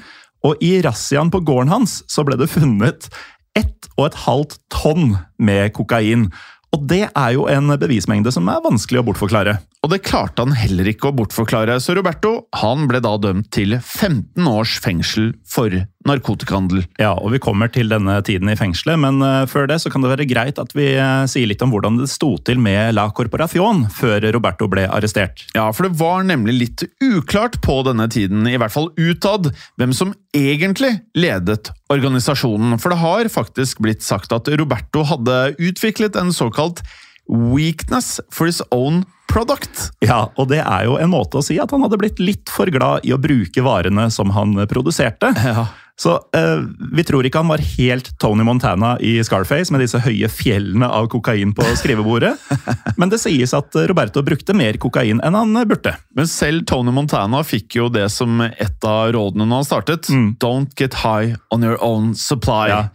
Og 0.48 0.58
i 0.66 0.80
razziaen 0.82 1.30
på 1.30 1.44
gården 1.46 1.76
hans 1.76 2.00
så 2.10 2.26
ble 2.26 2.40
det 2.40 2.50
funnet 2.50 3.12
ett 3.58 3.90
og 3.98 4.08
et 4.08 4.24
halvt 4.26 4.58
tonn 4.74 5.18
med 5.38 5.74
kokain. 5.78 6.30
Og 6.76 6.86
det 6.89 7.05
er 7.07 7.34
jo 7.34 7.47
en 7.49 7.74
bevismengde 7.82 8.32
som 8.34 8.49
er 8.51 8.61
vanskelig 8.65 9.01
å 9.01 9.05
bortforklare. 9.07 9.57
Og 9.80 9.93
det 9.93 10.01
klarte 10.03 10.43
han 10.43 10.57
heller 10.59 10.89
ikke 10.91 11.09
å 11.09 11.15
bortforklare, 11.15 11.78
så 11.80 11.95
Roberto 11.95 12.34
han 12.59 12.84
ble 12.89 12.99
da 13.03 13.13
dømt 13.22 13.47
til 13.55 13.78
15 13.80 14.49
års 14.51 14.76
fengsel 14.84 15.32
for 15.47 15.72
narkotikahandel. 16.07 16.84
Ja, 16.99 17.13
og 17.15 17.32
vi 17.34 17.41
kommer 17.43 17.72
til 17.72 17.91
denne 17.91 18.17
tiden 18.28 18.51
i 18.51 18.57
fengselet, 18.59 18.99
men 18.99 19.24
uh, 19.24 19.47
før 19.49 19.70
det 19.72 19.80
så 19.84 19.91
kan 19.91 20.03
det 20.03 20.11
være 20.11 20.28
greit 20.30 20.59
at 20.61 20.76
vi 20.76 20.91
uh, 20.99 21.24
sier 21.32 21.47
litt 21.49 21.63
om 21.63 21.72
hvordan 21.74 21.99
det 22.01 22.09
sto 22.11 22.34
til 22.43 22.59
med 22.61 22.93
La 22.97 23.07
Corporación 23.15 23.86
før 23.95 24.28
Roberto 24.36 24.67
ble 24.72 24.86
arrestert. 24.89 25.45
Ja, 25.55 25.70
for 25.76 25.88
det 25.88 25.99
var 25.99 26.28
nemlig 26.28 26.57
litt 26.57 26.86
uklart 27.03 27.59
på 27.63 27.80
denne 27.88 28.09
tiden, 28.11 28.47
i 28.51 28.59
hvert 28.59 28.76
fall 28.76 28.91
utad, 28.99 29.53
hvem 29.80 29.95
som 29.95 30.13
egentlig 30.36 31.00
ledet 31.18 31.72
organisasjonen. 31.90 32.78
For 32.82 32.94
det 32.94 33.02
har 33.02 33.30
faktisk 33.34 33.82
blitt 33.84 34.06
sagt 34.06 34.34
at 34.36 34.50
Roberto 34.60 35.04
hadde 35.08 35.38
utviklet 35.58 36.18
en 36.20 36.34
såkalt 36.36 36.84
weakness 37.30 38.20
for 38.34 38.50
his 38.50 38.62
own 38.72 39.04
product. 39.30 39.90
Ja, 40.02 40.28
og 40.36 40.50
det 40.50 40.64
er 40.64 40.88
jo 40.88 40.98
en 41.02 41.12
måte 41.14 41.40
å 41.40 41.46
si 41.46 41.60
at 41.62 41.72
han 41.74 41.84
hadde 41.86 42.00
blitt 42.02 42.22
litt 42.22 42.50
for 42.50 42.70
glad 42.74 43.06
i 43.06 43.14
å 43.14 43.22
bruke 43.22 43.64
varene 43.66 44.10
som 44.14 44.34
han 44.36 44.58
produserte. 44.70 45.34
Ja. 45.46 45.68
Så 46.00 46.14
eh, 46.36 46.62
vi 46.95 47.04
tror 47.04 47.28
ikke 47.28 47.41
han 47.41 47.52
var 47.52 47.64
helt 47.76 48.14
Tony 48.24 48.45
Montana 48.47 48.93
i 49.04 49.18
Scarface 49.26 49.74
med 49.74 49.84
disse 49.84 50.00
høye 50.00 50.30
fjellene 50.32 50.88
av 50.88 51.10
kokain 51.12 51.52
på 51.56 51.66
skrivebordet. 51.76 52.38
Men 53.00 53.12
det 53.12 53.20
sies 53.20 53.52
at 53.58 53.76
Roberto 53.91 54.24
brukte 54.24 54.56
mer 54.56 54.80
kokain 54.80 55.20
enn 55.20 55.36
han 55.36 55.60
burde. 55.68 55.97
Men 56.16 56.30
selv 56.32 56.64
Tony 56.72 56.93
Montana 56.95 57.43
fikk 57.43 57.82
jo 57.82 57.89
det 57.91 58.08
som 58.16 58.39
et 58.47 58.88
av 58.88 59.12
rådene 59.16 59.43
når 59.43 59.64
han 59.64 59.68
startet. 59.68 60.12
Mm. 60.14 60.30
Don't 60.39 60.76
get 60.80 61.02
high 61.04 61.36
on 61.52 61.68
your 61.68 61.76
own 61.84 62.14
supply. 62.16 62.70
Ja. 62.72 62.86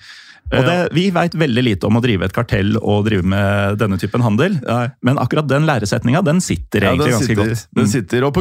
Og 0.53 0.67
det, 0.67 0.77
Vi 0.95 1.09
veit 1.15 1.35
veldig 1.35 1.63
lite 1.65 1.89
om 1.89 1.97
å 1.99 2.03
drive 2.05 2.27
et 2.29 2.35
kartell 2.35 2.77
og 2.81 3.07
drive 3.09 3.25
med 3.25 3.79
denne 3.81 3.97
typen 4.01 4.23
handel, 4.25 4.59
men 5.03 5.19
akkurat 5.19 5.49
den 5.49 5.67
læresetninga 5.69 6.23
den 6.25 6.41
sitter 6.45 6.85
Ja, 6.85 6.93
egentlig 6.93 7.05
den 7.05 7.15
ganske 7.15 7.27
sitter, 7.27 7.45
godt. 7.45 7.67
Den 7.75 7.85
Mm. 7.85 7.93
sitter, 7.95 8.25
og 8.25 8.35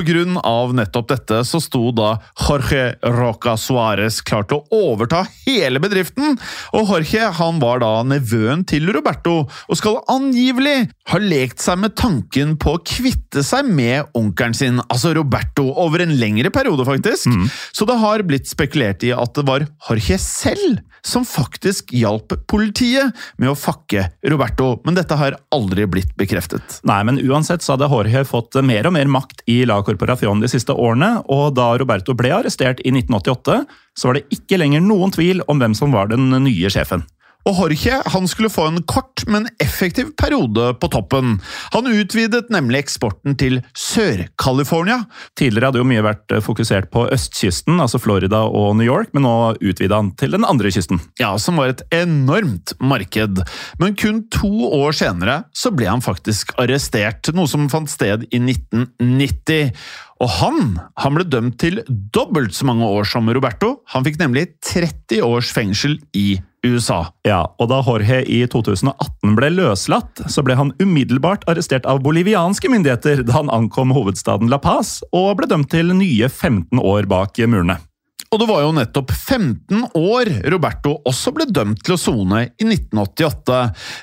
av 0.44 0.74
nettopp 0.74 1.08
dette 1.08 1.40
så 1.46 1.62
sto 1.62 1.92
da 1.92 2.18
Jorge 2.40 2.96
Roca 3.04 3.56
Suárez 3.56 4.22
klar 4.24 4.44
til 4.48 4.60
å 4.60 4.68
overta 4.94 5.26
hele 5.46 5.80
bedriften. 5.80 6.38
Og 6.74 6.88
Jorge 6.88 7.32
han 7.34 7.60
var 7.60 7.80
da 7.80 8.04
nevøen 8.04 8.66
til 8.66 8.92
Roberto, 8.94 9.48
og 9.70 9.78
skal 9.78 10.04
angivelig 10.10 10.90
ha 11.08 11.18
lekt 11.18 11.60
seg 11.60 11.80
med 11.80 11.96
tanken 11.96 12.58
på 12.58 12.78
å 12.78 12.84
kvitte 12.84 13.44
seg 13.44 13.66
med 13.66 14.06
onkelen 14.14 14.54
sin, 14.56 14.80
altså 14.90 15.14
Roberto, 15.16 15.74
over 15.76 16.02
en 16.02 16.18
lengre 16.20 16.52
periode, 16.52 16.86
faktisk. 16.86 17.28
Mm. 17.28 17.50
Så 17.74 17.88
det 17.88 18.00
har 18.00 18.24
blitt 18.28 18.50
spekulert 18.50 19.04
i 19.04 19.14
at 19.16 19.34
det 19.34 19.46
var 19.48 19.68
Jorge 19.90 20.20
selv 20.20 20.82
som 21.04 21.26
faktisk 21.28 21.92
hjalp 22.04 22.36
politiet 22.52 23.16
med 23.42 23.52
å 23.52 23.58
fakke 23.58 24.06
Roberto, 24.30 24.76
men 24.86 24.98
dette 24.98 25.18
har 25.20 25.38
aldri 25.56 25.88
blitt 25.90 26.14
bekreftet. 26.20 26.80
Nei, 26.88 27.00
men 27.08 27.22
uansett 27.24 27.66
så 27.66 27.76
hadde 27.76 27.90
Jorge 27.92 28.26
fått 28.30 28.60
mer 28.66 28.90
og 28.90 28.96
mer 28.98 29.10
makt 29.12 29.44
i 29.50 29.64
La 29.70 29.80
Corporación 29.86 30.44
de 30.44 30.52
siste 30.52 30.76
årene, 30.76 31.16
og 31.32 31.56
da 31.58 31.72
Roberto 31.80 32.16
ble 32.18 32.34
arrestert 32.36 32.84
i 32.84 32.94
1988, 32.94 33.64
så 33.98 34.10
var 34.10 34.20
det 34.20 34.28
ikke 34.36 34.60
lenger 34.62 34.84
noen 34.84 35.14
tvil 35.14 35.44
om 35.48 35.62
hvem 35.62 35.76
som 35.78 35.94
var 35.96 36.12
den 36.12 36.30
nye 36.44 36.72
sjefen. 36.74 37.06
Og 37.50 37.58
Jorge 37.58 38.00
han 38.14 38.28
skulle 38.32 38.52
få 38.52 38.70
en 38.70 38.82
kort, 38.88 39.26
men 39.28 39.50
effektiv 39.64 40.14
periode 40.20 40.70
på 40.80 40.90
toppen. 40.94 41.38
Han 41.76 41.90
utvidet 41.92 42.52
nemlig 42.54 42.84
eksporten 42.84 43.36
til 43.40 43.60
Sør-California. 43.76 45.02
Tidligere 45.40 45.72
hadde 45.72 45.82
jo 45.82 45.88
mye 45.90 46.06
vært 46.06 46.36
fokusert 46.46 46.90
på 46.94 47.06
østkysten, 47.14 47.82
altså 47.84 48.00
Florida 48.00 48.46
og 48.48 48.78
New 48.80 48.88
York, 48.88 49.12
men 49.16 49.28
nå 49.28 49.36
utvida 49.60 50.00
han 50.00 50.14
til 50.20 50.38
den 50.38 50.48
andre 50.48 50.72
kysten. 50.74 51.02
Ja, 51.20 51.34
som 51.42 51.60
var 51.60 51.74
et 51.74 51.84
enormt 51.94 52.76
marked. 52.80 53.44
Men 53.82 54.00
kun 54.00 54.24
to 54.34 54.72
år 54.72 54.96
senere 54.96 55.44
så 55.56 55.74
ble 55.76 55.92
han 55.92 56.04
faktisk 56.06 56.56
arrestert, 56.62 57.34
noe 57.36 57.50
som 57.52 57.68
fant 57.72 57.92
sted 57.92 58.28
i 58.32 58.40
1990. 58.40 59.74
Og 60.22 60.30
han, 60.40 60.74
han 61.02 61.18
ble 61.18 61.26
dømt 61.28 61.58
til 61.62 61.82
dobbelt 62.14 62.54
så 62.56 62.68
mange 62.70 62.88
år 62.88 63.08
som 63.10 63.30
Roberto. 63.34 63.76
Han 63.94 64.06
fikk 64.06 64.20
nemlig 64.22 64.50
30 64.66 65.24
års 65.26 65.52
fengsel 65.56 65.98
i 66.16 66.38
USA. 66.64 67.02
Ja, 67.28 67.42
og 67.60 67.70
da 67.72 67.82
Jorge 67.84 68.22
i 68.32 68.44
2018 68.48 69.34
ble 69.38 69.50
løslatt, 69.58 70.24
så 70.32 70.44
ble 70.46 70.56
han 70.60 70.72
umiddelbart 70.80 71.44
arrestert 71.52 71.88
av 71.90 72.04
bolivianske 72.06 72.72
myndigheter 72.72 73.26
da 73.28 73.42
han 73.42 73.52
ankom 73.52 73.92
hovedstaden 73.96 74.52
La 74.52 74.62
Paz, 74.64 75.02
og 75.12 75.34
ble 75.40 75.50
dømt 75.52 75.72
til 75.74 75.92
nye 75.98 76.30
15 76.30 76.80
år 76.80 77.10
bak 77.12 77.42
murene. 77.44 77.82
Og 78.34 78.40
det 78.42 78.48
var 78.50 78.64
jo 78.64 78.72
nettopp 78.74 79.12
15 79.14 79.84
år 80.00 80.30
Roberto 80.50 80.96
også 81.06 81.36
ble 81.36 81.46
dømt 81.54 81.84
til 81.86 81.94
å 81.94 82.00
sone 82.02 82.40
i 82.58 82.66
1988. 82.66 83.60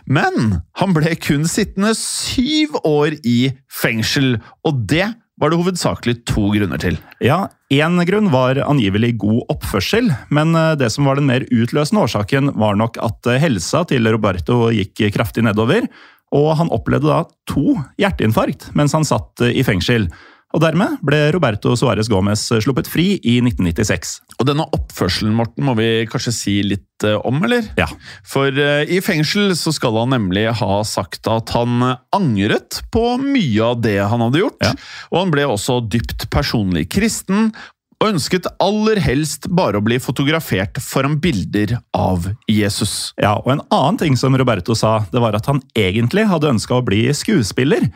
Men 0.07 0.61
han 0.79 0.95
ble 0.95 1.17
kun 1.19 1.49
sittende 1.51 1.97
syv 1.99 2.77
år 2.87 3.17
i 3.27 3.51
fengsel, 3.81 4.37
og 4.63 4.85
det 4.93 5.09
var 5.41 5.51
det 5.51 5.59
hovedsakelig 5.61 6.21
to 6.29 6.51
grunner 6.55 6.81
til. 6.81 7.01
Ja, 7.25 7.47
Én 7.71 8.01
grunn 8.03 8.33
var 8.33 8.59
angivelig 8.65 9.13
god 9.23 9.53
oppførsel, 9.55 10.09
men 10.35 10.57
eh, 10.59 10.73
det 10.75 10.89
som 10.91 11.07
var 11.07 11.21
den 11.21 11.29
mer 11.31 11.45
utløsende 11.55 12.03
årsaken, 12.03 12.51
var 12.59 12.75
nok 12.79 12.99
at 12.99 13.29
eh, 13.31 13.39
helsa 13.39 13.85
til 13.87 14.09
Roberto 14.11 14.69
gikk 14.75 15.05
kraftig 15.15 15.45
nedover, 15.47 15.87
og 16.35 16.49
han 16.59 16.73
opplevde 16.75 17.11
da 17.11 17.21
to 17.51 17.77
hjerteinfarkt 17.99 18.69
mens 18.79 18.95
han 18.97 19.07
satt 19.07 19.45
eh, 19.47 19.55
i 19.55 19.65
fengsel. 19.67 20.09
Og 20.51 20.63
Dermed 20.65 20.99
ble 21.07 21.19
Roberto 21.35 21.77
Suárez 21.79 22.09
Gomez 22.11 22.43
sluppet 22.65 22.89
fri 22.91 23.13
i 23.23 23.37
1996. 23.39 24.17
Og 24.41 24.49
denne 24.49 24.67
oppførselen, 24.75 25.35
Morten, 25.37 25.63
må 25.67 25.77
vi 25.79 26.07
kanskje 26.11 26.35
si 26.35 26.57
litt 26.67 27.07
eh, 27.07 27.19
om, 27.29 27.39
eller? 27.47 27.69
Ja. 27.79 27.87
For 28.27 28.51
eh, 28.51 28.83
i 28.91 28.99
fengsel 29.05 29.55
så 29.59 29.73
skal 29.77 30.01
han 30.03 30.15
nemlig 30.17 30.49
ha 30.59 30.81
sagt 30.87 31.31
at 31.31 31.55
han 31.55 31.79
eh, 31.87 31.99
angret 32.17 32.83
på 32.91 33.15
mye 33.23 33.73
av 33.73 33.83
det 33.85 33.99
han 34.03 34.27
hadde 34.27 34.43
gjort. 34.43 34.65
Ja. 34.67 34.75
Og 35.13 35.23
han 35.23 35.35
ble 35.37 35.47
også 35.47 35.81
dypt 35.87 36.27
personlig 36.35 36.89
kristen, 36.91 37.53
og 38.01 38.15
ønsket 38.15 38.47
aller 38.65 38.97
helst 39.05 39.45
bare 39.53 39.77
å 39.77 39.85
bli 39.85 39.99
fotografert 40.01 40.79
foran 40.81 41.19
bilder 41.21 41.77
av 41.93 42.31
Jesus. 42.49 43.13
Ja, 43.21 43.37
og 43.43 43.53
En 43.53 43.67
annen 43.69 44.01
ting 44.01 44.17
som 44.17 44.37
Roberto 44.41 44.75
sa, 44.75 45.03
det 45.13 45.21
var 45.21 45.37
at 45.37 45.51
han 45.51 45.61
egentlig 45.77 46.25
hadde 46.31 46.49
ønska 46.55 46.79
å 46.79 46.87
bli 46.87 47.05
skuespiller. 47.13 47.91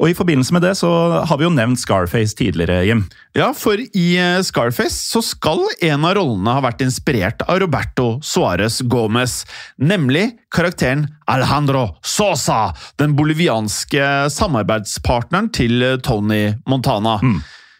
Og 0.00 0.08
I 0.08 0.16
forbindelse 0.16 0.54
med 0.56 0.64
det 0.64 0.72
så 0.80 0.88
har 1.28 1.36
vi 1.36 1.44
jo 1.44 1.52
nevnt 1.52 1.80
Scarface 1.82 2.32
tidligere, 2.38 2.80
Jim. 2.88 3.04
Ja, 3.36 3.50
for 3.56 3.76
i 3.76 4.06
eh, 4.16 4.40
Scarface 4.46 4.96
så 4.96 5.20
skal 5.24 5.66
en 5.84 6.06
av 6.08 6.16
rollene 6.16 6.56
ha 6.56 6.64
vært 6.64 6.80
inspirert 6.86 7.44
av 7.44 7.60
Roberto 7.60 8.14
Suárez 8.24 8.80
Gomez, 8.88 9.42
nemlig 9.76 10.30
karakteren 10.54 11.04
Alejandro 11.30 11.90
Sosa, 12.00 12.72
den 12.98 13.12
bolivianske 13.18 14.30
samarbeidspartneren 14.32 15.52
til 15.54 15.84
Tony 16.02 16.46
Montana. 16.66 17.18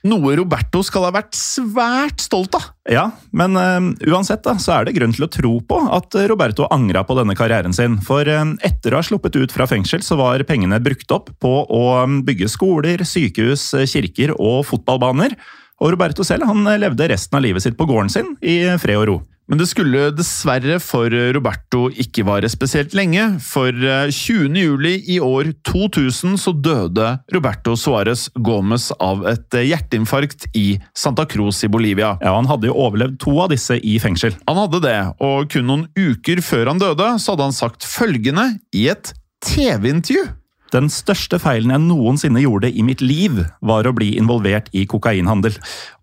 Noe 0.09 0.33
Roberto 0.39 0.81
skal 0.87 1.05
ha 1.05 1.13
vært 1.13 1.37
svært 1.37 2.23
stolt 2.25 2.57
av. 2.57 2.71
Ja, 2.89 3.05
men 3.37 3.57
eh, 3.61 4.09
uansett 4.09 4.43
da, 4.47 4.55
så 4.63 4.79
er 4.79 4.89
det 4.89 4.95
grunn 4.97 5.13
til 5.13 5.27
å 5.27 5.31
tro 5.33 5.53
på 5.61 5.81
at 5.93 6.17
eh, 6.17 6.29
Roberto 6.31 6.69
angra 6.73 7.03
på 7.05 7.19
denne 7.19 7.37
karrieren 7.37 7.77
sin. 7.77 7.99
For 8.07 8.25
eh, 8.25 8.55
etter 8.67 8.97
å 8.97 9.01
ha 9.01 9.07
sluppet 9.07 9.37
ut 9.37 9.53
fra 9.53 9.69
fengsel, 9.69 10.05
så 10.07 10.17
var 10.21 10.47
pengene 10.49 10.81
brukt 10.81 11.13
opp 11.13 11.29
på 11.43 11.55
å 11.69 11.85
bygge 12.25 12.49
skoler, 12.49 13.05
sykehus, 13.05 13.73
eh, 13.77 13.89
kirker 13.91 14.33
og 14.39 14.65
fotballbaner. 14.71 15.37
Og 15.81 15.93
Roberto 15.95 16.25
selv 16.25 16.49
han 16.49 16.65
levde 16.81 17.09
resten 17.13 17.37
av 17.37 17.45
livet 17.45 17.65
sitt 17.65 17.77
på 17.77 17.89
gården 17.89 18.13
sin 18.13 18.35
i 18.41 18.63
fred 18.81 19.01
og 19.01 19.07
ro. 19.09 19.21
Men 19.51 19.59
det 19.59 19.67
skulle 19.67 20.13
dessverre 20.15 20.77
for 20.79 21.11
Roberto 21.35 21.89
ikke 21.91 22.23
vare 22.29 22.49
spesielt 22.51 22.95
lenge, 22.95 23.25
for 23.43 23.75
20. 23.75 24.55
juli 24.55 24.93
i 25.11 25.19
år 25.19 25.51
2000 25.67 26.39
så 26.39 26.55
døde 26.55 27.09
Roberto 27.35 27.75
Suárez 27.75 28.29
Gomez 28.39 28.91
av 29.03 29.27
et 29.27 29.59
hjerteinfarkt 29.59 30.47
i 30.55 30.79
Santa 30.95 31.27
Cruz 31.27 31.65
i 31.67 31.73
Bolivia. 31.73 32.13
Ja, 32.23 32.37
Han 32.39 32.47
hadde 32.47 32.71
jo 32.71 32.79
overlevd 32.79 33.19
to 33.25 33.35
av 33.43 33.51
disse 33.51 33.81
i 33.83 33.99
fengsel. 33.99 34.39
Han 34.47 34.63
hadde 34.63 34.85
det, 34.87 34.99
og 35.19 35.51
kun 35.51 35.67
noen 35.67 35.89
uker 35.99 36.45
før 36.47 36.71
han 36.71 36.83
døde, 36.83 37.11
så 37.19 37.35
hadde 37.35 37.51
han 37.51 37.57
sagt 37.57 37.87
følgende 37.87 38.53
i 38.71 38.87
et 38.95 39.11
TV-intervju. 39.43 40.29
Den 40.73 40.87
største 40.93 41.39
feilen 41.43 41.71
jeg 41.75 41.83
noensinne 41.87 42.43
gjorde 42.45 42.71
i 42.73 42.83
mitt 42.87 43.01
liv, 43.03 43.41
var 43.63 43.85
å 43.89 43.95
bli 43.97 44.13
involvert 44.21 44.69
i 44.77 44.85
kokainhandel. 44.87 45.57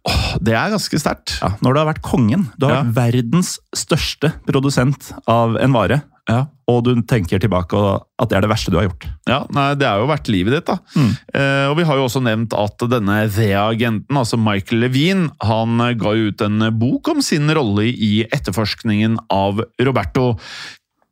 Åh, 0.07 0.37
det 0.43 0.53
er 0.55 0.71
ganske 0.75 0.99
sterkt. 0.99 1.37
Ja, 1.41 1.53
når 1.63 1.73
du 1.73 1.79
har 1.83 1.89
vært 1.93 2.01
kongen, 2.05 2.49
du 2.57 2.67
har 2.67 2.75
Ja. 2.75 2.83
vært 2.83 2.93
verdens 3.23 3.57
største 3.75 4.33
produsent 4.47 5.11
av 5.27 5.57
en 5.57 5.71
vare, 5.73 6.01
Ja. 6.29 6.45
og 6.67 6.83
du 6.83 6.93
tenker 7.03 7.39
tilbake 7.39 7.73
at 8.19 8.29
det 8.29 8.35
er 8.37 8.41
det 8.41 8.49
verste 8.49 8.71
du 8.71 8.77
har 8.77 8.87
gjort. 8.89 9.05
Ja, 9.27 9.45
nei, 9.51 9.75
Det 9.75 9.87
har 9.87 9.99
jo 9.99 10.07
vært 10.07 10.27
livet 10.27 10.51
ditt, 10.53 10.65
da. 10.65 10.77
Eh, 11.33 11.67
og 11.69 11.77
Vi 11.77 11.83
har 11.83 11.95
jo 11.95 12.05
også 12.05 12.21
nevnt 12.21 12.51
at 12.53 12.77
denne 12.89 13.29
V-agenten, 13.29 14.11
altså 14.15 14.37
Michael 14.37 14.81
Levine, 14.81 15.29
han 15.41 15.77
ga 15.97 16.11
ut 16.11 16.41
en 16.41 16.59
bok 16.77 17.07
om 17.09 17.21
sin 17.21 17.47
rolle 17.49 17.85
i 17.87 18.25
etterforskningen 18.31 19.17
av 19.31 19.61
Roberto. 19.79 20.37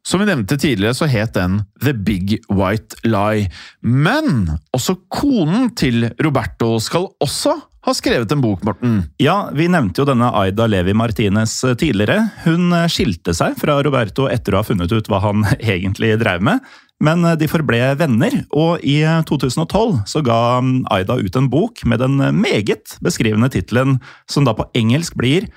Som 0.06 0.22
vi 0.22 0.28
nevnte 0.30 0.58
tidligere, 0.62 0.93
så 0.93 1.08
het 1.10 1.34
den 1.34 1.64
The 1.82 1.93
Big 1.93 2.38
White 2.53 2.99
Lie. 3.08 3.47
Men 3.82 4.51
også 4.76 4.99
konen 5.10 5.72
til 5.78 6.12
Roberto 6.22 6.76
skal 6.84 7.10
også 7.24 7.56
ha 7.86 7.93
skrevet 7.93 8.32
en 8.34 8.41
bok, 8.41 8.64
Morten. 8.66 8.99
Ja, 9.22 9.49
vi 9.53 9.68
nevnte 9.70 10.01
jo 10.01 10.08
denne 10.10 10.32
Aida 10.38 10.66
Levi 10.70 10.93
Martinez 10.97 11.58
tidligere. 11.78 12.32
Hun 12.45 12.74
eh, 12.74 12.88
skilte 12.89 13.34
seg 13.38 13.58
fra 13.62 13.78
Roberto 13.86 14.26
etter 14.30 14.56
å 14.56 14.62
ha 14.62 14.66
funnet 14.66 14.93
ut 14.93 15.10
hva 15.10 15.22
han 15.26 15.45
egentlig 15.76 16.16
drev 16.22 16.41
med. 16.45 16.66
Men 17.03 17.26
eh, 17.26 17.36
de 17.39 17.49
forble 17.51 17.82
venner, 17.99 18.39
og 18.56 18.84
i 18.86 18.99
eh, 19.03 19.22
2012 19.28 20.06
så 20.10 20.24
ga 20.26 20.62
mm, 20.64 20.86
Aida 20.93 21.18
ut 21.20 21.38
en 21.38 21.49
bok 21.51 21.84
med 21.89 22.01
den 22.03 22.18
eh, 22.24 22.34
meget 22.34 22.97
beskrivende 23.06 23.51
tittelen, 23.53 23.99
som 24.32 24.47
da 24.47 24.56
på 24.56 24.68
engelsk 24.78 25.18
blir 25.20 25.49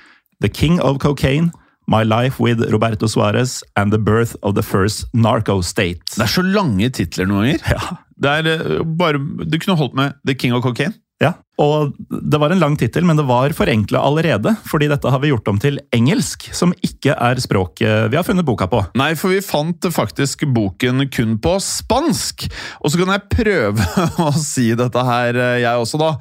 The 0.43 0.51
King 0.51 0.81
of 0.83 1.01
Cocaine, 1.03 1.53
My 1.89 2.03
Life 2.05 2.37
with 2.43 2.61
Roberto 2.73 3.09
Suárez 3.09 3.63
and 3.77 3.93
the 3.95 3.99
Birth 3.99 4.37
of 4.43 4.55
the 4.59 4.63
First 4.63 5.07
Narco 5.17 5.61
State. 5.65 6.05
Det 6.17 6.27
er 6.27 6.33
så 6.37 6.45
lange 6.45 6.91
titler 6.93 7.29
noen 7.31 7.49
ganger. 7.49 7.67
Ja. 7.75 7.99
Det 8.19 8.33
er 8.41 8.49
eh, 8.53 8.81
bare, 8.99 9.19
Du 9.49 9.59
kunne 9.63 9.79
holdt 9.79 9.95
med 9.97 10.17
The 10.27 10.35
King 10.37 10.53
of 10.57 10.65
Cocaine. 10.67 10.95
Ja, 11.19 11.33
og 11.59 11.97
Det 12.09 12.39
var 12.39 12.53
en 12.55 12.61
lang 12.63 12.77
tittel, 12.79 13.03
men 13.03 13.17
det 13.19 13.25
var 13.27 13.51
forenkla 13.57 13.99
allerede. 14.07 14.53
fordi 14.71 14.87
dette 14.87 15.11
har 15.11 15.19
vi 15.19 15.33
gjort 15.33 15.49
om 15.51 15.57
til 15.59 15.81
engelsk, 15.97 16.47
som 16.55 16.71
ikke 16.85 17.17
er 17.17 17.41
språket 17.43 18.11
vi 18.13 18.17
har 18.21 18.23
funnet 18.27 18.47
boka 18.47 18.69
på. 18.71 18.85
Nei, 18.95 19.15
for 19.19 19.33
vi 19.35 19.41
fant 19.43 19.83
faktisk 19.91 20.45
boken 20.55 21.09
kun 21.11 21.39
på 21.43 21.57
spansk. 21.59 22.47
Og 22.85 22.93
så 22.93 23.01
kan 23.01 23.11
jeg 23.17 23.27
prøve 23.35 23.89
å 24.29 24.31
si 24.39 24.69
dette 24.79 25.07
her, 25.11 25.35
eh, 25.35 25.57
jeg 25.65 25.83
også, 25.83 25.99
da. 25.99 26.13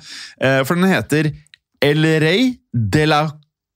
Eh, 0.41 0.63
For 0.65 0.73
den 0.79 0.89
heter 0.89 1.29
El 1.85 2.01
Rey 2.23 2.55
de 2.73 3.05
la 3.05 3.27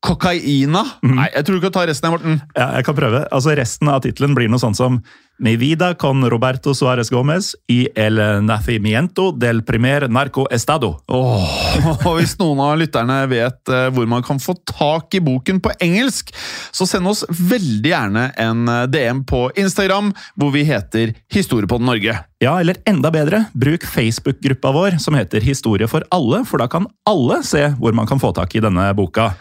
Cocaína. 0.01 0.81
Nei, 1.05 1.27
jeg 1.35 1.45
tror 1.45 1.59
du 1.59 1.65
kan 1.67 1.75
ta 1.75 1.85
resten, 1.85 2.09
her, 2.09 2.17
Morten. 2.17 2.39
Ja, 2.57 2.71
jeg 2.79 2.87
kan 2.87 2.97
prøve. 2.97 3.25
Altså 3.29 3.53
Resten 3.57 3.91
av 3.91 4.01
tittelen 4.01 4.33
blir 4.37 4.49
noe 4.49 4.61
sånt 4.61 4.79
som 4.79 5.01
Mi 5.41 5.55
vida 5.57 5.95
con 5.95 6.29
Roberto 6.29 6.75
Suárez 6.75 7.09
Gómez 7.09 7.55
y 7.67 7.89
el 7.95 8.45
nacimiento 8.45 9.31
del 9.31 9.63
primer 9.63 10.07
narco 10.07 10.47
estado. 10.51 10.99
Åh, 11.07 12.05
og 12.05 12.19
Hvis 12.19 12.35
noen 12.37 12.59
av 12.61 12.75
lytterne 12.77 13.15
vet 13.25 13.71
eh, 13.73 13.87
hvor 13.89 14.05
man 14.05 14.21
kan 14.21 14.37
få 14.37 14.53
tak 14.69 15.17
i 15.17 15.21
boken 15.25 15.57
på 15.65 15.71
engelsk, 15.81 16.29
så 16.69 16.85
send 16.85 17.09
oss 17.09 17.23
veldig 17.25 17.89
gjerne 17.89 18.27
en 18.37 18.69
eh, 18.69 18.83
DM 18.93 19.23
på 19.25 19.47
Instagram, 19.57 20.11
hvor 20.37 20.53
vi 20.53 20.61
heter 20.69 21.15
Historiepodden 21.33 21.89
Norge. 21.89 22.19
Ja, 22.41 22.59
eller 22.61 22.77
enda 22.85 23.09
bedre, 23.09 23.47
bruk 23.57 23.87
Facebook-gruppa 23.89 24.75
vår 24.77 24.99
som 25.01 25.17
heter 25.17 25.41
Historie 25.41 25.89
for 25.89 26.05
alle, 26.13 26.43
for 26.45 26.61
da 26.61 26.69
kan 26.69 26.85
alle 27.09 27.41
se 27.41 27.65
hvor 27.81 27.97
man 27.97 28.09
kan 28.09 28.21
få 28.21 28.29
tak 28.37 28.53
i 28.53 28.61
denne 28.61 28.91
boka. 28.93 29.31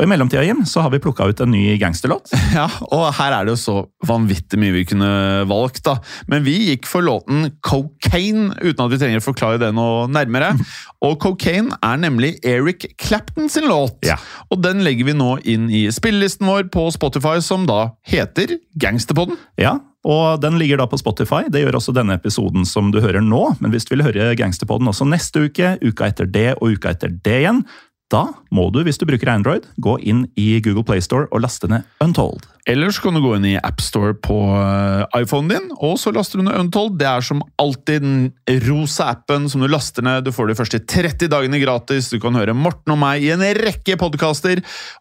Og 0.00 0.06
I 0.06 0.08
mellomtida 0.08 0.40
Jim, 0.46 0.62
så 0.64 0.80
har 0.80 0.88
vi 0.94 0.98
plukka 1.04 1.26
ut 1.28 1.40
en 1.44 1.50
ny 1.52 1.76
gangsterlåt. 1.76 2.32
Ja, 2.56 2.64
og 2.88 3.04
her 3.18 3.34
er 3.36 3.44
det 3.46 3.52
jo 3.52 3.60
så 3.60 3.74
vanvittig 4.08 4.58
mye 4.58 4.72
vi 4.72 4.86
kunne 4.88 5.10
valgt, 5.48 5.82
da. 5.84 5.98
Men 6.32 6.42
vi 6.46 6.54
gikk 6.70 6.88
for 6.88 7.04
låten 7.04 7.50
Cocaine, 7.64 8.48
uten 8.62 8.80
at 8.86 8.94
vi 8.94 8.98
trenger 9.02 9.20
å 9.20 9.26
forklare 9.26 9.60
det 9.60 9.68
noe 9.76 10.08
nærmere. 10.10 10.54
Og 11.06 11.18
Cocaine 11.20 11.76
er 11.84 12.00
nemlig 12.00 12.32
Eric 12.48 12.88
Clapton 13.00 13.52
sin 13.52 13.68
låt. 13.68 14.00
Ja. 14.08 14.16
Og 14.48 14.64
den 14.64 14.80
legger 14.86 15.10
vi 15.10 15.18
nå 15.20 15.34
inn 15.44 15.68
i 15.68 15.84
spillelisten 15.92 16.48
vår 16.48 16.72
på 16.72 16.88
Spotify, 16.96 17.36
som 17.44 17.68
da 17.68 17.92
heter 18.08 18.56
Gangsterpodden. 18.80 19.36
Ja, 19.60 19.76
og 20.08 20.40
den 20.40 20.56
ligger 20.60 20.80
da 20.80 20.86
på 20.88 20.98
Spotify. 21.00 21.44
Det 21.52 21.60
gjør 21.60 21.76
også 21.76 21.92
denne 21.92 22.16
episoden 22.16 22.64
som 22.68 22.88
du 22.92 23.02
hører 23.04 23.20
nå. 23.24 23.42
Men 23.60 23.72
hvis 23.72 23.84
du 23.84 23.94
vil 23.94 24.06
høre 24.06 24.32
Gangsterpodden 24.38 24.88
også 24.88 25.04
neste 25.08 25.44
uke, 25.44 25.74
uka 25.84 26.08
etter 26.08 26.28
det 26.28 26.54
og 26.56 26.76
uka 26.78 26.94
etter 26.94 27.12
det 27.12 27.36
igjen, 27.42 27.64
da 28.10 28.24
må 28.50 28.68
du, 28.74 28.80
hvis 28.86 28.98
du 28.98 29.06
bruker 29.08 29.30
Android, 29.30 29.66
gå 29.78 29.96
inn 30.02 30.24
i 30.40 30.56
Google 30.64 30.82
Playstore 30.86 31.28
og 31.30 31.44
laste 31.44 31.68
ned 31.70 31.86
Untold. 32.02 32.42
Ellers 32.68 32.98
kan 33.00 33.14
du 33.16 33.22
gå 33.24 33.32
inn 33.38 33.46
i 33.48 33.54
AppStore 33.56 34.12
på 34.20 34.36
uh, 34.52 35.06
iPhonen 35.16 35.48
din, 35.54 35.70
og 35.80 35.94
så 35.98 36.12
laster 36.14 36.38
du 36.38 36.44
ned 36.44 36.58
Untold. 36.60 36.98
Det 37.00 37.06
er 37.08 37.24
som 37.24 37.40
alltid 37.62 38.04
den 38.04 38.18
rosa 38.66 39.08
appen 39.14 39.48
som 39.50 39.62
du 39.64 39.68
laster 39.70 40.04
ned. 40.06 40.26
Du 40.26 40.32
får 40.34 40.50
de 40.50 40.58
første 40.58 40.82
30 40.82 41.30
dagene 41.32 41.62
gratis. 41.62 42.10
Du 42.12 42.18
kan 42.22 42.36
høre 42.36 42.54
Morten 42.54 42.94
og 42.94 43.00
meg 43.00 43.24
i 43.24 43.32
en 43.34 43.42
rekke 43.62 43.96
podkaster. 43.98 44.60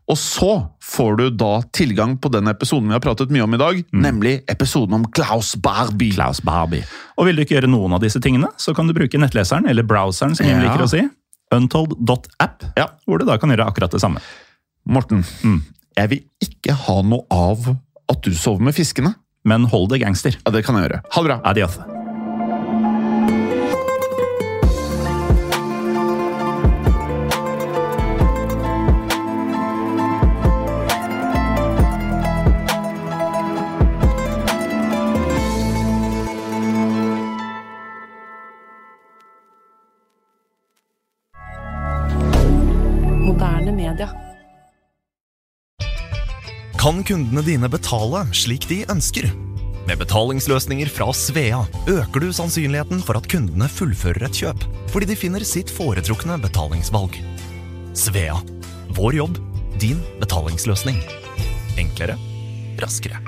Og 0.10 0.18
så 0.18 0.54
får 0.90 1.20
du 1.20 1.26
da 1.42 1.52
tilgang 1.76 2.16
på 2.22 2.32
den 2.34 2.50
episoden 2.50 2.90
vi 2.90 2.98
har 2.98 3.04
pratet 3.04 3.34
mye 3.34 3.46
om 3.46 3.58
i 3.58 3.62
dag, 3.62 3.84
nemlig 3.94 4.40
episoden 4.50 5.02
om 5.02 5.06
Klaus 5.14 5.56
Barbie. 5.60 6.16
Klaus 6.16 6.42
Barbie. 6.46 6.86
Og 7.20 7.28
vil 7.28 7.38
du 7.38 7.44
ikke 7.44 7.60
gjøre 7.60 7.70
noen 7.74 7.98
av 7.98 8.02
disse 8.06 8.22
tingene, 8.24 8.50
så 8.58 8.74
kan 8.78 8.88
du 8.90 8.96
bruke 8.98 9.20
nettleseren, 9.20 9.68
eller 9.70 9.86
browseren, 9.86 10.38
som 10.38 10.48
vi 10.48 10.54
Ja. 10.56 10.64
liker 10.64 10.86
å 10.88 10.90
si. 10.90 11.04
Untold.app, 11.56 12.64
Ja. 12.78 12.88
hvor 13.08 13.20
du 13.20 13.26
da 13.26 13.38
kan 13.38 13.50
gjøre 13.50 13.68
akkurat 13.68 13.92
det 13.92 14.02
samme. 14.02 14.22
Morten, 14.86 15.24
jeg 15.98 16.10
vil 16.10 16.24
ikke 16.42 16.74
ha 16.88 17.02
noe 17.02 17.26
av 17.32 17.76
at 18.10 18.22
du 18.26 18.32
sover 18.34 18.62
med 18.62 18.74
fiskene. 18.78 19.16
Men 19.46 19.64
hold 19.72 19.90
det 19.90 20.02
gangster. 20.02 20.36
Ja, 20.46 20.52
det 20.52 20.66
kan 20.66 20.76
jeg 20.76 20.90
gjøre. 20.90 21.02
Ha 21.14 21.22
det 21.24 21.30
bra. 21.30 21.42
Adios. 21.48 21.78
Kan 46.80 47.04
kundene 47.04 47.42
dine 47.44 47.68
betale 47.68 48.22
slik 48.32 48.64
de 48.70 48.86
ønsker? 48.88 49.26
Med 49.84 50.00
betalingsløsninger 50.00 50.88
fra 50.88 51.10
Svea 51.12 51.58
øker 51.92 52.24
du 52.24 52.30
sannsynligheten 52.32 53.02
for 53.04 53.20
at 53.20 53.28
kundene 53.28 53.68
fullfører 53.68 54.24
et 54.30 54.40
kjøp, 54.40 54.64
fordi 54.88 55.10
de 55.10 55.18
finner 55.20 55.44
sitt 55.44 55.74
foretrukne 55.76 56.38
betalingsvalg. 56.40 57.18
Svea 58.00 58.38
vår 58.96 59.18
jobb, 59.18 59.42
din 59.84 60.00
betalingsløsning. 60.22 61.02
Enklere, 61.84 62.16
raskere. 62.80 63.20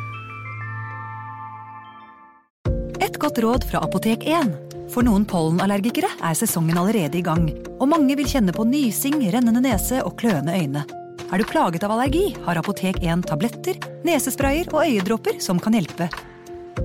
Et 3.03 3.19
godt 3.19 3.43
råd 3.43 3.67
fra 3.67 3.83
Apotek 3.83 4.23
1. 4.31 4.55
For 4.95 5.03
noen 5.03 5.27
pollenallergikere 5.27 6.15
er 6.23 6.39
sesongen 6.39 6.79
allerede 6.79 7.19
i 7.19 7.27
gang, 7.27 7.51
og 7.81 7.91
mange 7.91 8.15
vil 8.15 8.31
kjenne 8.31 8.55
på 8.55 8.63
nysing, 8.63 9.19
rennende 9.35 9.67
nese 9.67 9.99
og 10.07 10.15
kløende 10.23 10.55
øyne. 10.55 10.87
Er 11.31 11.39
du 11.39 11.47
plaget 11.47 11.83
av 11.87 11.93
allergi, 11.95 12.33
har 12.43 12.59
Apotek 12.59 12.97
1 12.99 13.21
tabletter, 13.29 13.77
nesesprayer 14.03 14.67
og 14.73 14.83
øyedråper 14.83 15.37
som 15.39 15.61
kan 15.63 15.77
hjelpe. 15.77 16.09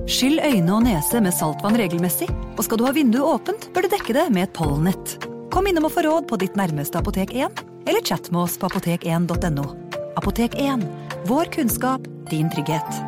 Skyll 0.07 0.39
øyne 0.39 0.71
og 0.71 0.85
nese 0.85 1.19
med 1.23 1.35
saltvann 1.35 1.75
regelmessig, 1.75 2.29
og 2.55 2.63
skal 2.63 2.79
du 2.79 2.85
ha 2.87 2.93
vinduet 2.95 3.27
åpent, 3.27 3.67
bør 3.75 3.83
du 3.83 3.91
dekke 3.91 4.15
det 4.15 4.29
med 4.31 4.47
et 4.47 4.55
pollennett. 4.55 5.17
Kom 5.51 5.67
innom 5.67 5.89
og 5.89 5.95
få 5.97 6.05
råd 6.07 6.29
på 6.31 6.39
ditt 6.39 6.55
nærmeste 6.55 7.01
Apotek 7.01 7.35
1, 7.35 7.59
eller 7.91 8.07
chat 8.07 8.31
med 8.31 8.45
oss 8.45 8.55
på 8.55 8.71
apotek1.no. 8.71 9.67
Apotek 10.15 10.55
1 10.63 10.87
vår 11.27 11.51
kunnskap, 11.51 12.07
din 12.31 12.47
trygghet. 12.55 13.03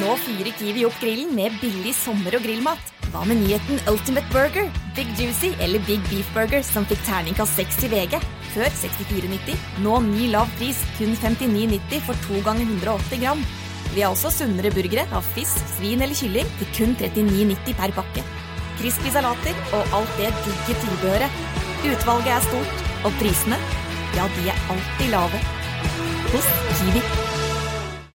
Nå 0.00 0.14
fyrer 0.16 0.54
Kiwi 0.56 0.86
opp 0.88 0.96
grillen 1.02 1.34
med 1.36 1.56
billig 1.60 1.92
sommer- 1.92 2.32
og 2.38 2.44
grillmat. 2.46 2.92
Hva 3.12 3.24
med 3.28 3.42
nyheten 3.42 3.80
Ultimate 3.90 4.30
Burger, 4.32 4.70
Big 4.96 5.10
Juicy 5.18 5.50
eller 5.60 5.82
Big 5.84 6.00
Beef 6.08 6.28
Burger 6.32 6.62
som 6.64 6.86
fikk 6.88 7.02
terningkast 7.04 7.58
6 7.58 7.82
i 7.84 7.90
VG? 7.92 8.16
Før 8.54 8.70
64,90. 8.80 9.58
Nå 9.84 9.98
ny 10.06 10.30
lav 10.32 10.48
pris, 10.56 10.80
kun 10.96 11.12
59,90 11.18 12.04
for 12.06 12.24
2 12.30 12.40
ganger 12.46 12.64
180 12.80 13.20
gram. 13.26 13.44
Vi 13.92 14.00
har 14.00 14.14
også 14.14 14.32
sunnere 14.32 14.72
burgere 14.72 15.04
av 15.12 15.26
fisk, 15.34 15.60
svin 15.76 16.00
eller 16.00 16.16
kylling 16.16 16.48
til 16.60 16.72
kun 16.78 16.96
39,90 16.96 17.76
per 17.82 17.92
pakke. 18.00 18.24
Crispy 18.80 19.12
salater 19.12 19.58
og 19.76 19.98
alt 19.98 20.14
det 20.16 20.30
digge 20.46 20.78
tilbehøret. 20.80 21.42
Utvalget 21.90 22.38
er 22.38 22.46
stort, 22.46 22.86
og 23.04 23.18
prisene, 23.20 23.58
ja, 24.16 24.30
de 24.38 24.48
er 24.48 24.70
alltid 24.72 25.12
lave. 25.12 25.42
Hos 26.30 26.54
Kiwi. 26.78 27.29